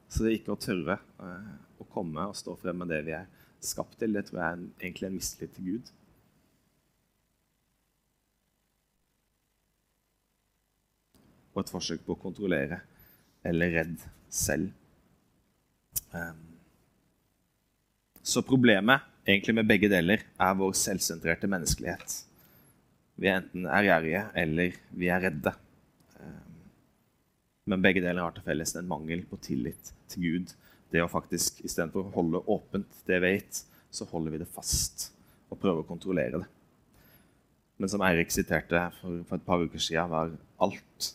Så 0.09 0.23
det 0.23 0.31
er 0.31 0.39
ikke 0.39 0.55
å 0.55 0.61
tørre 0.61 0.99
eh, 1.23 1.53
å 1.83 1.87
komme 1.93 2.29
og 2.31 2.39
stå 2.39 2.55
frem 2.61 2.83
med 2.83 2.93
det 2.93 3.03
vi 3.09 3.15
er 3.17 3.29
skapt 3.67 3.99
til, 4.01 4.15
det 4.15 4.27
tror 4.29 4.41
jeg 4.41 4.57
er 4.57 4.65
egentlig 4.85 5.09
en 5.09 5.17
mistillit 5.17 5.55
til 5.57 5.71
Gud. 5.71 5.93
Og 11.57 11.63
et 11.63 11.73
forsøk 11.73 12.05
på 12.05 12.15
å 12.15 12.21
kontrollere 12.21 12.83
eller 13.47 13.73
redd 13.79 13.97
selv. 14.33 14.71
Um, 16.13 16.43
så 18.27 18.43
problemet 18.45 19.05
egentlig 19.27 19.55
med 19.57 19.69
begge 19.69 19.91
deler 19.91 20.23
er 20.23 20.57
vår 20.59 20.75
selvsentrerte 20.77 21.49
menneskelighet. 21.51 22.19
Vi 23.17 23.31
er 23.31 23.41
enten 23.41 23.69
ærgjerrige 23.71 24.27
eller 24.37 24.77
vi 24.93 25.09
er 25.11 25.23
redde. 25.29 25.55
Men 27.67 27.83
begge 27.83 28.03
deler 28.03 28.23
har 28.23 28.35
til 28.35 28.45
felles 28.47 28.77
en 28.79 28.87
mangel 28.87 29.25
på 29.27 29.39
tillit 29.43 29.91
til 30.13 30.23
Gud. 30.23 30.53
Det 30.95 31.03
å 31.03 31.11
faktisk, 31.11 31.65
Istedenfor 31.67 32.07
å 32.07 32.15
holde 32.15 32.45
åpent 32.47 33.01
det 33.09 33.19
vi 33.19 33.33
vet, 33.35 33.63
så 33.91 34.07
holder 34.07 34.37
vi 34.37 34.43
det 34.43 34.53
fast 34.55 35.09
og 35.51 35.59
prøver 35.59 35.83
å 35.83 35.89
kontrollere 35.89 36.43
det. 36.43 36.51
Men 37.77 37.91
som 37.93 38.05
Eirik 38.07 38.31
siterte 38.33 38.87
for, 39.01 39.19
for 39.27 39.37
et 39.37 39.49
par 39.49 39.65
uker 39.67 39.83
siden, 39.83 40.13
var 40.13 40.31
alt 40.63 41.11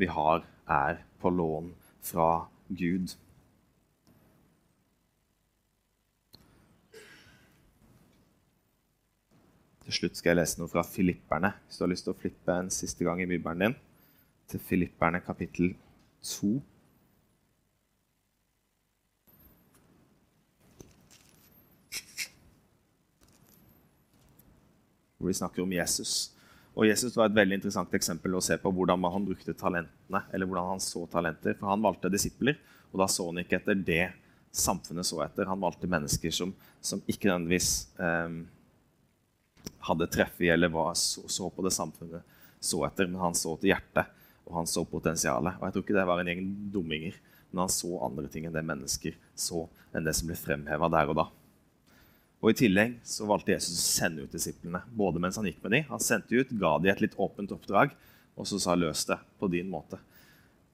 vi 0.00 0.08
har, 0.08 0.46
er 0.64 1.02
på 1.20 1.30
lån 1.30 1.68
fra 2.02 2.46
Gud. 2.72 3.12
Til 9.84 9.98
slutt 9.98 10.16
skal 10.16 10.32
jeg 10.32 10.40
lese 10.40 10.62
noe 10.62 10.72
fra 10.72 10.82
Filipperne. 10.88 11.52
Hvis 11.66 11.78
du 11.78 11.84
har 11.84 11.92
lyst 11.92 12.08
til 12.08 12.16
å 12.16 12.18
flippe 12.18 12.56
en 12.56 12.72
siste 12.72 13.04
gang 13.04 13.20
i 13.20 13.28
bibelen 13.28 13.66
din, 13.66 13.80
til 14.52 14.60
Filipperne 14.60 15.22
kapittel 15.24 15.72
2. 16.28 16.52
Hvor 25.18 25.30
vi 25.30 25.38
snakker 25.38 25.62
om 25.62 25.72
Jesus. 25.72 26.32
Og 26.72 26.86
Jesus 26.88 27.14
var 27.16 27.28
et 27.28 27.36
veldig 27.36 27.58
interessant 27.60 27.92
eksempel 27.94 28.34
å 28.34 28.42
se 28.44 28.56
på 28.60 28.72
hvordan 28.72 29.04
han 29.12 29.26
brukte 29.26 29.54
talentene. 29.54 30.22
eller 30.32 30.48
hvordan 30.48 30.72
Han 30.72 30.80
så 30.80 31.06
talenter. 31.06 31.54
For 31.58 31.68
han 31.68 31.84
valgte 31.84 32.10
disipler, 32.12 32.58
og 32.92 33.00
da 33.00 33.08
så 33.08 33.28
han 33.28 33.42
ikke 33.42 33.60
etter 33.60 33.74
det 33.76 34.12
samfunnet 34.52 35.06
så 35.06 35.22
etter. 35.24 35.48
Han 35.48 35.60
valgte 35.60 35.88
mennesker 35.88 36.30
som, 36.30 36.54
som 36.80 37.02
ikke 37.06 37.28
nødvendigvis 37.28 37.88
eh, 38.00 38.40
hadde 39.88 40.10
treff 40.12 40.40
i 40.40 40.50
eller 40.52 40.72
var, 40.72 40.94
så, 40.94 41.24
så, 41.28 41.48
på 41.50 41.64
det 41.64 41.72
samfunnet 41.74 42.24
så 42.62 42.84
etter, 42.86 43.08
men 43.10 43.20
han 43.20 43.34
så 43.34 43.56
til 43.58 43.72
hjertet, 43.72 44.10
og 44.46 44.56
han 44.60 44.68
så 44.70 44.84
potensialet. 44.88 45.58
Og 45.58 45.66
jeg 45.66 45.74
tror 45.74 45.84
ikke 45.86 45.98
det 45.98 46.08
var 46.08 46.22
en 46.22 46.30
gjeng 46.32 46.42
dumminger, 46.74 47.18
men 47.52 47.64
han 47.64 47.72
så 47.72 48.00
andre 48.06 48.30
ting 48.32 48.48
enn 48.48 48.56
det 48.56 48.64
mennesker 48.66 49.16
så, 49.38 49.66
enn 49.92 50.06
det 50.06 50.14
som 50.16 50.30
ble 50.30 50.38
fremheva 50.38 50.88
der 50.92 51.12
og 51.12 51.18
da. 51.20 51.26
Og 52.42 52.50
I 52.50 52.56
tillegg 52.58 52.96
så 53.06 53.26
valgte 53.28 53.54
Jesus 53.54 53.78
å 53.78 53.90
sende 54.00 54.24
ut 54.24 54.32
disiplene, 54.34 54.80
både 54.90 55.20
mens 55.22 55.38
han 55.38 55.46
gikk 55.46 55.60
med 55.62 55.76
dem. 55.76 55.84
Han 55.92 56.02
sendte 56.02 56.40
ut, 56.40 56.50
ga 56.58 56.74
dem 56.82 56.90
et 56.90 57.04
litt 57.04 57.14
åpent 57.14 57.54
oppdrag, 57.54 57.92
og 58.34 58.48
så 58.48 58.58
sa 58.58 58.74
'løs 58.74 59.04
det 59.06 59.18
på 59.38 59.48
din 59.52 59.70
måte'. 59.70 60.00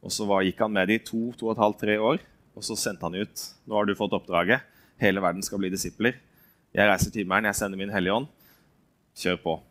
Og 0.00 0.10
Så 0.12 0.24
var, 0.24 0.42
gikk 0.42 0.60
han 0.60 0.72
med 0.72 0.88
dem 0.88 0.94
i 0.94 1.04
to, 1.04 1.32
to 1.36 1.48
og 1.48 1.52
et 1.52 1.62
halvt, 1.62 1.80
tre 1.80 1.98
år, 1.98 2.18
og 2.56 2.62
så 2.62 2.76
sendte 2.76 3.02
han 3.02 3.14
ut. 3.14 3.36
'Nå 3.66 3.74
har 3.74 3.84
du 3.84 3.94
fått 3.94 4.16
oppdraget. 4.16 4.62
Hele 4.96 5.20
verden 5.20 5.42
skal 5.42 5.58
bli 5.58 5.70
disipler.' 5.70 6.16
'Jeg 6.72 6.88
reiser 6.88 7.10
til 7.10 7.24
himmelen, 7.24 7.44
jeg 7.44 7.54
sender 7.54 7.76
min 7.76 7.90
Hellige 7.90 8.14
Ånd.' 8.14 8.28
Kjør 9.14 9.42
på. 9.42 9.62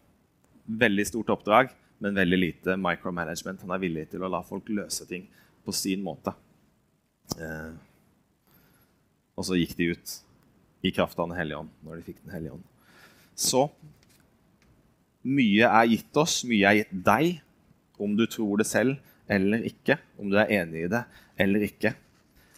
Veldig 0.68 1.08
stort 1.08 1.30
oppdrag, 1.30 1.72
men 2.04 2.18
veldig 2.18 2.40
lite 2.40 2.78
micromanagement. 2.80 3.62
Han 3.66 3.74
er 3.76 3.82
villig 3.82 4.06
til 4.12 4.24
å 4.24 4.32
la 4.32 4.44
folk 4.46 4.70
løse 4.70 5.08
ting 5.10 5.26
på 5.66 5.74
sin 5.76 6.04
måte. 6.06 6.34
Eh. 7.38 7.74
Og 9.38 9.46
så 9.46 9.58
gikk 9.58 9.76
de 9.78 9.92
ut 9.94 10.16
i 10.86 10.94
kraft 10.94 11.20
av 11.20 11.30
Den 11.30 11.38
hellige 11.38 11.60
ånd. 11.64 11.70
når 11.84 12.00
de 12.00 12.08
fikk 12.10 12.24
Den 12.24 12.34
hellige 12.34 12.56
ånd. 12.58 12.64
Så 13.36 13.68
mye 15.28 15.68
er 15.68 15.92
gitt 15.92 16.18
oss, 16.18 16.44
mye 16.48 16.70
er 16.70 16.80
gitt 16.82 16.94
deg, 17.06 17.42
om 18.00 18.16
du 18.16 18.26
tror 18.30 18.62
det 18.62 18.68
selv 18.70 18.98
eller 19.28 19.66
ikke, 19.68 19.98
om 20.18 20.30
du 20.32 20.38
er 20.40 20.54
enig 20.62 20.86
i 20.86 20.92
det 20.92 21.04
eller 21.38 21.66
ikke. 21.68 21.94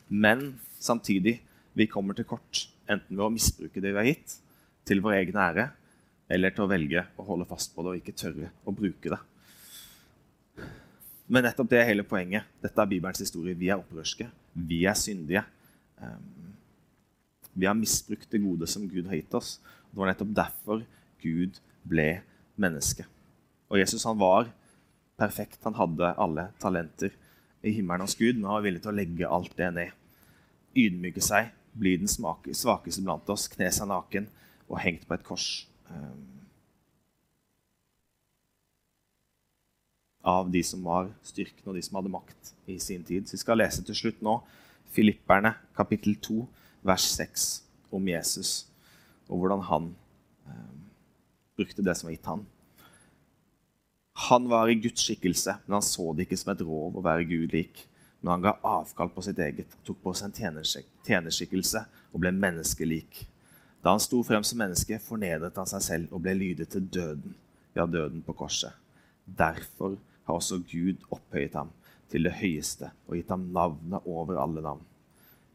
Men 0.09 0.59
samtidig, 0.79 1.39
vi 1.73 1.87
kommer 1.89 2.13
til 2.13 2.27
kort, 2.29 2.67
enten 2.89 3.15
ved 3.15 3.25
å 3.25 3.33
misbruke 3.33 3.81
det 3.81 3.93
vi 3.93 4.01
har 4.01 4.09
gitt, 4.11 4.37
til 4.85 5.01
vår 5.01 5.19
egen 5.19 5.39
ære, 5.41 5.65
eller 6.29 6.53
til 6.53 6.65
å 6.65 6.69
velge 6.69 7.03
å 7.17 7.25
holde 7.25 7.47
fast 7.49 7.73
på 7.73 7.83
det 7.83 7.91
og 7.91 7.99
ikke 7.99 8.17
tørre 8.17 8.51
å 8.65 8.73
bruke 8.75 9.11
det. 9.11 9.19
Men 11.29 11.45
nettopp 11.45 11.69
det 11.69 11.77
er 11.77 11.89
hele 11.91 12.05
poenget. 12.07 12.47
Dette 12.63 12.81
er 12.81 12.89
Bibelens 12.89 13.21
historie. 13.21 13.57
Vi 13.57 13.69
er 13.69 13.77
opprørske. 13.77 14.25
Vi 14.53 14.81
er 14.89 14.97
syndige. 14.97 15.43
Um, 16.01 16.55
vi 17.53 17.67
har 17.69 17.77
misbrukt 17.77 18.31
det 18.31 18.41
gode 18.41 18.69
som 18.71 18.87
Gud 18.89 19.05
har 19.09 19.19
gitt 19.19 19.35
oss. 19.37 19.59
Det 19.91 19.99
var 19.99 20.09
nettopp 20.09 20.33
derfor 20.37 20.81
Gud 21.21 21.59
ble 21.85 22.23
menneske. 22.59 23.05
Og 23.69 23.77
Jesus 23.81 24.07
han 24.09 24.17
var 24.17 24.49
perfekt. 25.19 25.61
Han 25.67 25.77
hadde 25.77 26.15
alle 26.17 26.49
talenter 26.61 27.13
i 27.61 27.75
himmelen 27.75 28.05
hos 28.07 28.17
Gud, 28.17 28.37
men 28.37 28.47
han 28.47 28.57
var 28.57 28.65
villig 28.65 28.83
til 28.85 28.93
å 28.93 28.97
legge 28.97 29.31
alt 29.37 29.55
det 29.59 29.69
ned. 29.75 29.95
Ydmyke 30.79 31.21
seg, 31.23 31.51
bli 31.77 31.97
den 31.99 32.09
svakeste 32.09 33.03
blant 33.03 33.29
oss, 33.29 33.49
kne 33.51 33.69
seg 33.75 33.89
naken 33.91 34.29
og 34.69 34.79
hengt 34.81 35.05
på 35.05 35.17
et 35.17 35.25
kors. 35.27 35.49
Av 40.25 40.49
de 40.51 40.61
som 40.65 40.83
var 40.83 41.09
styrken, 41.23 41.67
og 41.67 41.77
de 41.77 41.83
som 41.85 41.99
hadde 41.99 42.11
makt 42.11 42.53
i 42.67 42.79
sin 42.81 43.03
tid. 43.07 43.27
Så 43.27 43.37
vi 43.37 43.43
skal 43.43 43.61
lese 43.61 43.85
til 43.85 43.97
slutt 43.97 44.23
nå 44.25 44.39
Filipperne 44.89 45.53
kapittel 45.77 46.17
2 46.17 46.41
vers 46.87 47.05
6 47.13 47.49
om 47.93 48.07
Jesus 48.09 48.69
og 49.29 49.37
hvordan 49.37 49.61
han 49.69 49.91
eh, 50.49 50.71
brukte 51.59 51.85
det 51.85 51.95
som 51.97 52.09
var 52.09 52.15
gitt 52.15 52.29
han. 52.29 52.45
Han 54.29 54.49
var 54.51 54.69
i 54.69 54.79
Guds 54.81 55.05
skikkelse, 55.05 55.59
men 55.65 55.77
han 55.77 55.85
så 55.85 56.09
det 56.13 56.25
ikke 56.25 56.39
som 56.41 56.51
et 56.51 56.63
rov 56.65 56.97
å 56.97 57.05
være 57.05 57.27
Gud 57.29 57.53
lik. 57.55 57.85
Men 58.19 58.33
han 58.33 58.43
ga 58.43 58.57
avkall 58.67 59.11
på 59.13 59.23
sitt 59.23 59.39
eget, 59.39 59.77
tok 59.87 60.01
på 60.03 60.13
seg 60.17 60.33
en 60.33 60.81
tjenerskikkelse 61.07 61.85
og 62.11 62.19
ble 62.19 62.33
menneskelik. 62.35 63.21
Da 63.79 63.93
han 63.93 64.03
sto 64.03 64.19
frem 64.27 64.43
som 64.43 64.59
menneske, 64.59 64.99
fornedret 64.99 65.55
han 65.55 65.69
seg 65.69 65.85
selv 65.85 66.15
og 66.15 66.25
ble 66.25 66.33
lydig 66.35 66.67
til 66.73 66.83
døden, 66.83 67.37
ja, 67.77 67.85
døden 67.87 68.25
på 68.25 68.35
korset. 68.41 68.75
Derfor 69.23 69.95
har 70.29 70.37
også 70.37 70.61
Gud 70.69 71.01
opphøyet 71.09 71.57
ham 71.57 71.73
til 72.09 72.25
det 72.25 72.37
høyeste 72.39 72.93
og 73.07 73.17
gitt 73.17 73.33
ham 73.33 73.49
navnet 73.53 74.05
over 74.05 74.39
alle 74.39 74.63
navn 74.65 74.85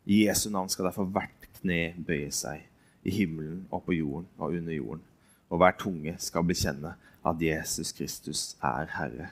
i 0.05 0.27
Jesu 0.27 0.51
navn 0.51 0.69
skal 0.69 0.91
derfor 0.91 1.09
hvert 1.09 1.47
kne 1.61 1.95
bøye 2.05 2.29
seg, 2.35 2.67
i 3.05 3.13
himmelen 3.13 3.65
og 3.73 3.87
på 3.87 3.97
jorden 3.97 4.29
og 4.37 4.53
under 4.53 4.77
jorden. 4.77 5.05
Og 5.49 5.61
hver 5.61 5.77
tunge 5.81 6.15
skal 6.21 6.45
bekjenne 6.45 6.95
at 7.25 7.41
Jesus 7.41 7.93
Kristus 7.97 8.43
er 8.61 8.91
Herre, 8.99 9.31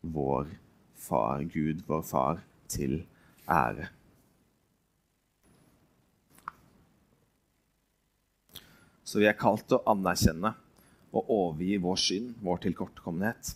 vår 0.00 0.48
Far, 0.96 1.44
Gud, 1.44 1.84
vår 1.88 2.02
Far, 2.08 2.42
til 2.68 3.02
ære. 3.48 3.88
Så 9.04 9.20
vi 9.20 9.28
er 9.28 9.36
kalt 9.36 9.64
til 9.68 9.78
å 9.78 9.92
anerkjenne 9.92 10.54
og 11.12 11.30
overgi 11.32 11.78
vår 11.80 12.00
synd, 12.00 12.34
vår 12.44 12.64
tilkortkommenhet. 12.64 13.54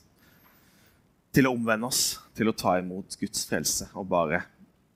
Til 1.32 1.46
å 1.48 1.54
omvende 1.56 1.88
oss, 1.88 2.18
til 2.36 2.50
å 2.50 2.52
ta 2.52 2.74
imot 2.76 3.14
Guds 3.16 3.46
frelse 3.48 3.86
og 3.96 4.10
bare 4.10 4.42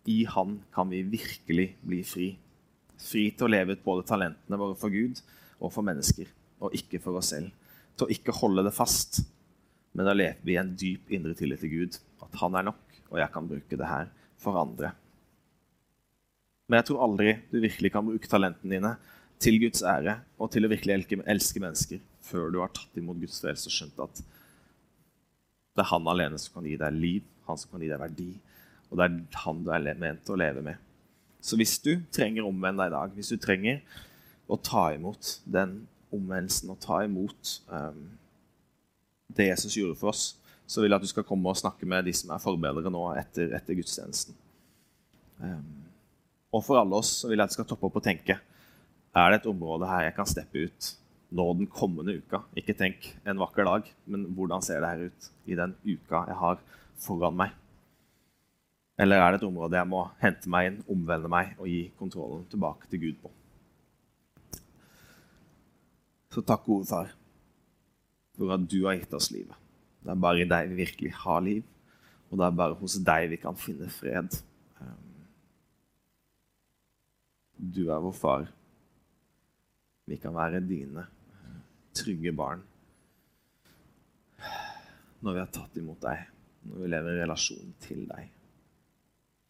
i 0.05 0.19
Han 0.29 0.59
kan 0.75 0.91
vi 0.93 0.99
virkelig 1.09 1.71
bli 1.81 2.03
fri. 2.05 2.27
Fri 3.01 3.31
til 3.33 3.47
å 3.47 3.49
leve 3.55 3.73
ut 3.73 3.85
både 3.87 4.05
talentene 4.11 4.59
våre 4.61 4.77
for 4.77 4.93
Gud 4.93 5.23
og 5.57 5.73
for 5.73 5.87
mennesker, 5.89 6.29
og 6.61 6.77
ikke 6.77 7.01
for 7.01 7.17
oss 7.17 7.33
selv. 7.33 7.49
Til 7.97 8.05
å 8.05 8.13
ikke 8.13 8.37
holde 8.37 8.67
det 8.69 8.75
fast, 8.77 9.23
men 9.97 10.13
lever 10.13 10.45
vi 10.45 10.59
i 10.59 10.61
en 10.61 10.77
dyp 10.77 11.09
indre 11.17 11.33
tillit 11.41 11.65
til 11.65 11.73
Gud. 11.73 11.99
At 12.21 12.37
Han 12.45 12.61
er 12.61 12.69
nok, 12.69 12.85
og 13.09 13.17
jeg 13.23 13.33
kan 13.33 13.49
bruke 13.49 13.81
det 13.81 13.89
her 13.89 14.13
for 14.37 14.61
andre. 14.61 14.93
Men 16.69 16.83
jeg 16.83 16.91
tror 16.91 17.09
aldri 17.09 17.39
du 17.49 17.63
virkelig 17.65 17.95
kan 17.97 18.05
bruke 18.05 18.29
talentene 18.29 18.77
dine 18.77 18.97
til 19.41 19.57
Guds 19.65 19.81
ære 19.81 20.21
og 20.37 20.53
til 20.53 20.69
å 20.69 20.75
virkelig 20.77 21.23
elske 21.25 21.65
mennesker 21.65 22.05
før 22.29 22.53
du 22.53 22.61
har 22.61 22.77
tatt 22.77 23.01
imot 23.01 23.25
Guds 23.25 23.41
frelse 23.41 23.71
og 23.71 23.81
skjønt 23.81 24.05
at 24.05 24.27
det 25.77 25.85
er 25.85 25.91
Han 25.93 26.09
alene 26.09 26.41
som 26.41 26.57
kan 26.57 26.67
gi 26.67 26.77
deg 26.81 26.97
liv 26.97 27.25
Han 27.47 27.59
som 27.61 27.71
kan 27.71 27.83
gi 27.85 27.91
deg 27.93 28.01
verdi. 28.01 28.31
Og 28.91 28.99
det 28.99 29.07
er 29.07 29.41
han 29.43 29.63
du 29.67 29.71
er 29.75 29.87
ment 29.99 30.31
å 30.31 30.39
leve 30.39 30.63
med. 30.65 30.79
Så 31.43 31.59
hvis 31.59 31.77
du 31.83 31.93
trenger 32.15 32.43
å 32.43 32.51
omvende 32.51 32.83
deg 32.83 32.91
i 32.91 32.97
dag, 32.97 33.13
hvis 33.15 33.31
du 33.35 33.39
trenger 33.39 33.83
å 34.51 34.59
ta 34.59 34.89
imot 34.95 35.37
den 35.45 35.81
omvendelsen 36.15 36.71
og 36.73 36.81
ta 36.83 37.01
imot 37.05 37.53
um, 37.71 38.01
det 39.37 39.49
Jesus 39.51 39.77
gjorde 39.77 39.99
for 39.99 40.13
oss, 40.13 40.37
så 40.67 40.83
vil 40.83 40.91
jeg 40.91 40.99
at 40.99 41.07
du 41.07 41.11
skal 41.11 41.27
komme 41.27 41.51
og 41.51 41.59
snakke 41.59 41.87
med 41.87 42.07
de 42.07 42.15
som 42.17 42.33
er 42.35 42.43
forbedrere 42.43 42.91
nå 42.91 43.03
etter, 43.19 43.53
etter 43.59 43.79
gudstjenesten. 43.79 44.39
Um, 45.43 45.87
og 46.55 46.65
for 46.67 46.81
alle 46.81 46.99
oss 46.99 47.13
så 47.21 47.31
vil 47.31 47.39
jeg 47.39 47.47
at 47.47 47.55
du 47.55 47.59
skal 47.59 47.69
toppe 47.69 47.91
opp 47.91 47.99
og 48.01 48.07
tenke 48.07 48.39
er 49.17 49.33
det 49.33 49.41
et 49.41 49.51
område 49.51 49.89
her 49.89 50.07
jeg 50.07 50.17
kan 50.17 50.29
steppe 50.29 50.67
ut 50.69 50.89
nå 51.37 51.47
den 51.59 51.69
kommende 51.71 52.17
uka. 52.17 52.43
Ikke 52.59 52.75
tenk 52.77 53.13
en 53.27 53.41
vakker 53.41 53.69
dag, 53.69 53.93
men 54.11 54.27
hvordan 54.37 54.65
ser 54.65 54.83
det 54.83 54.91
her 54.93 55.07
ut 55.11 55.31
i 55.47 55.59
den 55.59 55.77
uka 55.85 56.25
jeg 56.31 56.39
har 56.41 56.61
foran 57.03 57.37
meg? 57.39 57.55
Eller 58.97 59.21
er 59.21 59.35
det 59.35 59.43
et 59.43 59.49
område 59.49 59.77
jeg 59.77 59.89
må 59.91 60.07
hente 60.23 60.51
meg 60.53 60.71
inn, 60.71 60.79
omvende 60.89 61.29
meg 61.29 61.53
og 61.61 61.69
gi 61.69 61.83
kontrollen 61.99 62.47
tilbake 62.53 62.89
til 62.89 63.03
Gud 63.03 63.19
på? 63.21 63.33
Så 66.33 66.43
takk, 66.45 66.65
gode 66.65 66.89
far, 66.89 67.13
for 68.37 68.53
at 68.57 68.65
du 68.69 68.83
har 68.85 68.97
gitt 68.99 69.13
oss 69.17 69.31
livet. 69.33 69.57
Det 70.05 70.13
er 70.13 70.21
bare 70.21 70.43
i 70.43 70.49
deg 70.49 70.71
vi 70.71 70.81
virkelig 70.83 71.13
har 71.25 71.45
liv, 71.45 71.63
og 72.31 72.41
det 72.41 72.47
er 72.47 72.59
bare 72.61 72.79
hos 72.81 72.97
deg 73.05 73.29
vi 73.33 73.39
kan 73.41 73.57
finne 73.57 73.89
fred. 73.93 74.37
Um, 74.81 75.25
du 77.57 77.87
er 77.89 78.03
vår 78.05 78.17
far. 78.17 78.49
Vi 80.07 80.19
kan 80.23 80.37
være 80.37 80.61
dine 80.65 81.07
trygge 81.97 82.33
barn 82.37 82.65
når 85.25 85.33
vi 85.33 85.43
har 85.43 85.53
tatt 85.53 85.79
imot 85.81 86.03
deg, 86.05 86.27
når 86.69 86.83
vi 86.83 86.91
lever 86.93 87.17
i 87.17 87.23
relasjon 87.25 87.77
til 87.83 88.05
deg 88.11 88.33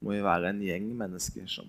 må 0.07 0.15
vi 0.15 0.25
være 0.25 0.53
en 0.53 0.63
gjeng 0.63 0.91
mennesker 0.99 1.49
som, 1.51 1.69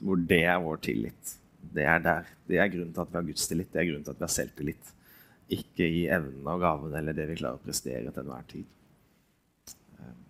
hvor 0.00 0.20
det 0.30 0.40
er 0.46 0.60
vår 0.62 0.80
tillit. 0.86 1.34
Det 1.74 1.84
er 1.84 2.00
der. 2.02 2.28
Det 2.46 2.60
er 2.60 2.70
grunnen 2.72 2.94
til 2.94 3.02
at 3.02 3.10
vi 3.10 3.18
har 3.18 3.26
gudstillit, 3.26 3.72
det 3.72 3.80
er 3.82 3.88
grunnen 3.90 4.06
til 4.06 4.14
at 4.14 4.20
vi 4.20 4.26
har 4.26 4.34
selvtillit. 4.36 4.94
Ikke 5.58 5.88
i 5.88 6.06
evnene 6.12 6.54
og 6.54 6.62
gavene 6.62 7.00
eller 7.00 7.16
det 7.16 7.26
vi 7.30 7.38
klarer 7.40 7.58
å 7.58 7.64
prestere 7.64 8.12
til 8.12 8.22
enhver 8.22 8.46
tid. 8.52 8.70
Ehm, 9.98 10.22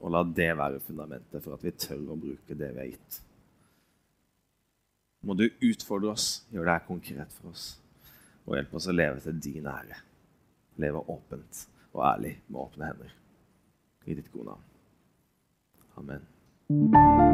og 0.00 0.14
la 0.14 0.22
det 0.26 0.50
være 0.58 0.82
fundamentet 0.84 1.44
for 1.44 1.56
at 1.56 1.64
vi 1.64 1.74
tør 1.86 2.06
å 2.12 2.20
bruke 2.20 2.58
det 2.58 2.70
vi 2.74 2.82
har 2.82 2.90
gitt. 2.92 3.20
Må 5.26 5.36
du 5.36 5.46
utfordre 5.48 6.14
oss, 6.14 6.28
gjøre 6.52 6.66
det 6.66 6.76
her 6.78 6.86
konkret 6.86 7.34
for 7.36 7.52
oss, 7.52 7.72
og 8.50 8.58
hjelp 8.58 8.74
oss 8.74 8.90
å 8.90 8.96
leve 8.96 9.22
til 9.22 9.38
din 9.42 9.68
ære. 9.70 10.00
Leve 10.82 11.04
åpent 11.12 11.64
og 11.94 12.04
ærlig 12.06 12.36
med 12.48 12.62
åpne 12.66 12.90
hender. 12.90 13.16
I 14.06 14.16
ditt 14.18 14.32
gode 14.32 14.50
navn. 14.50 14.66
Amen. 16.00 17.29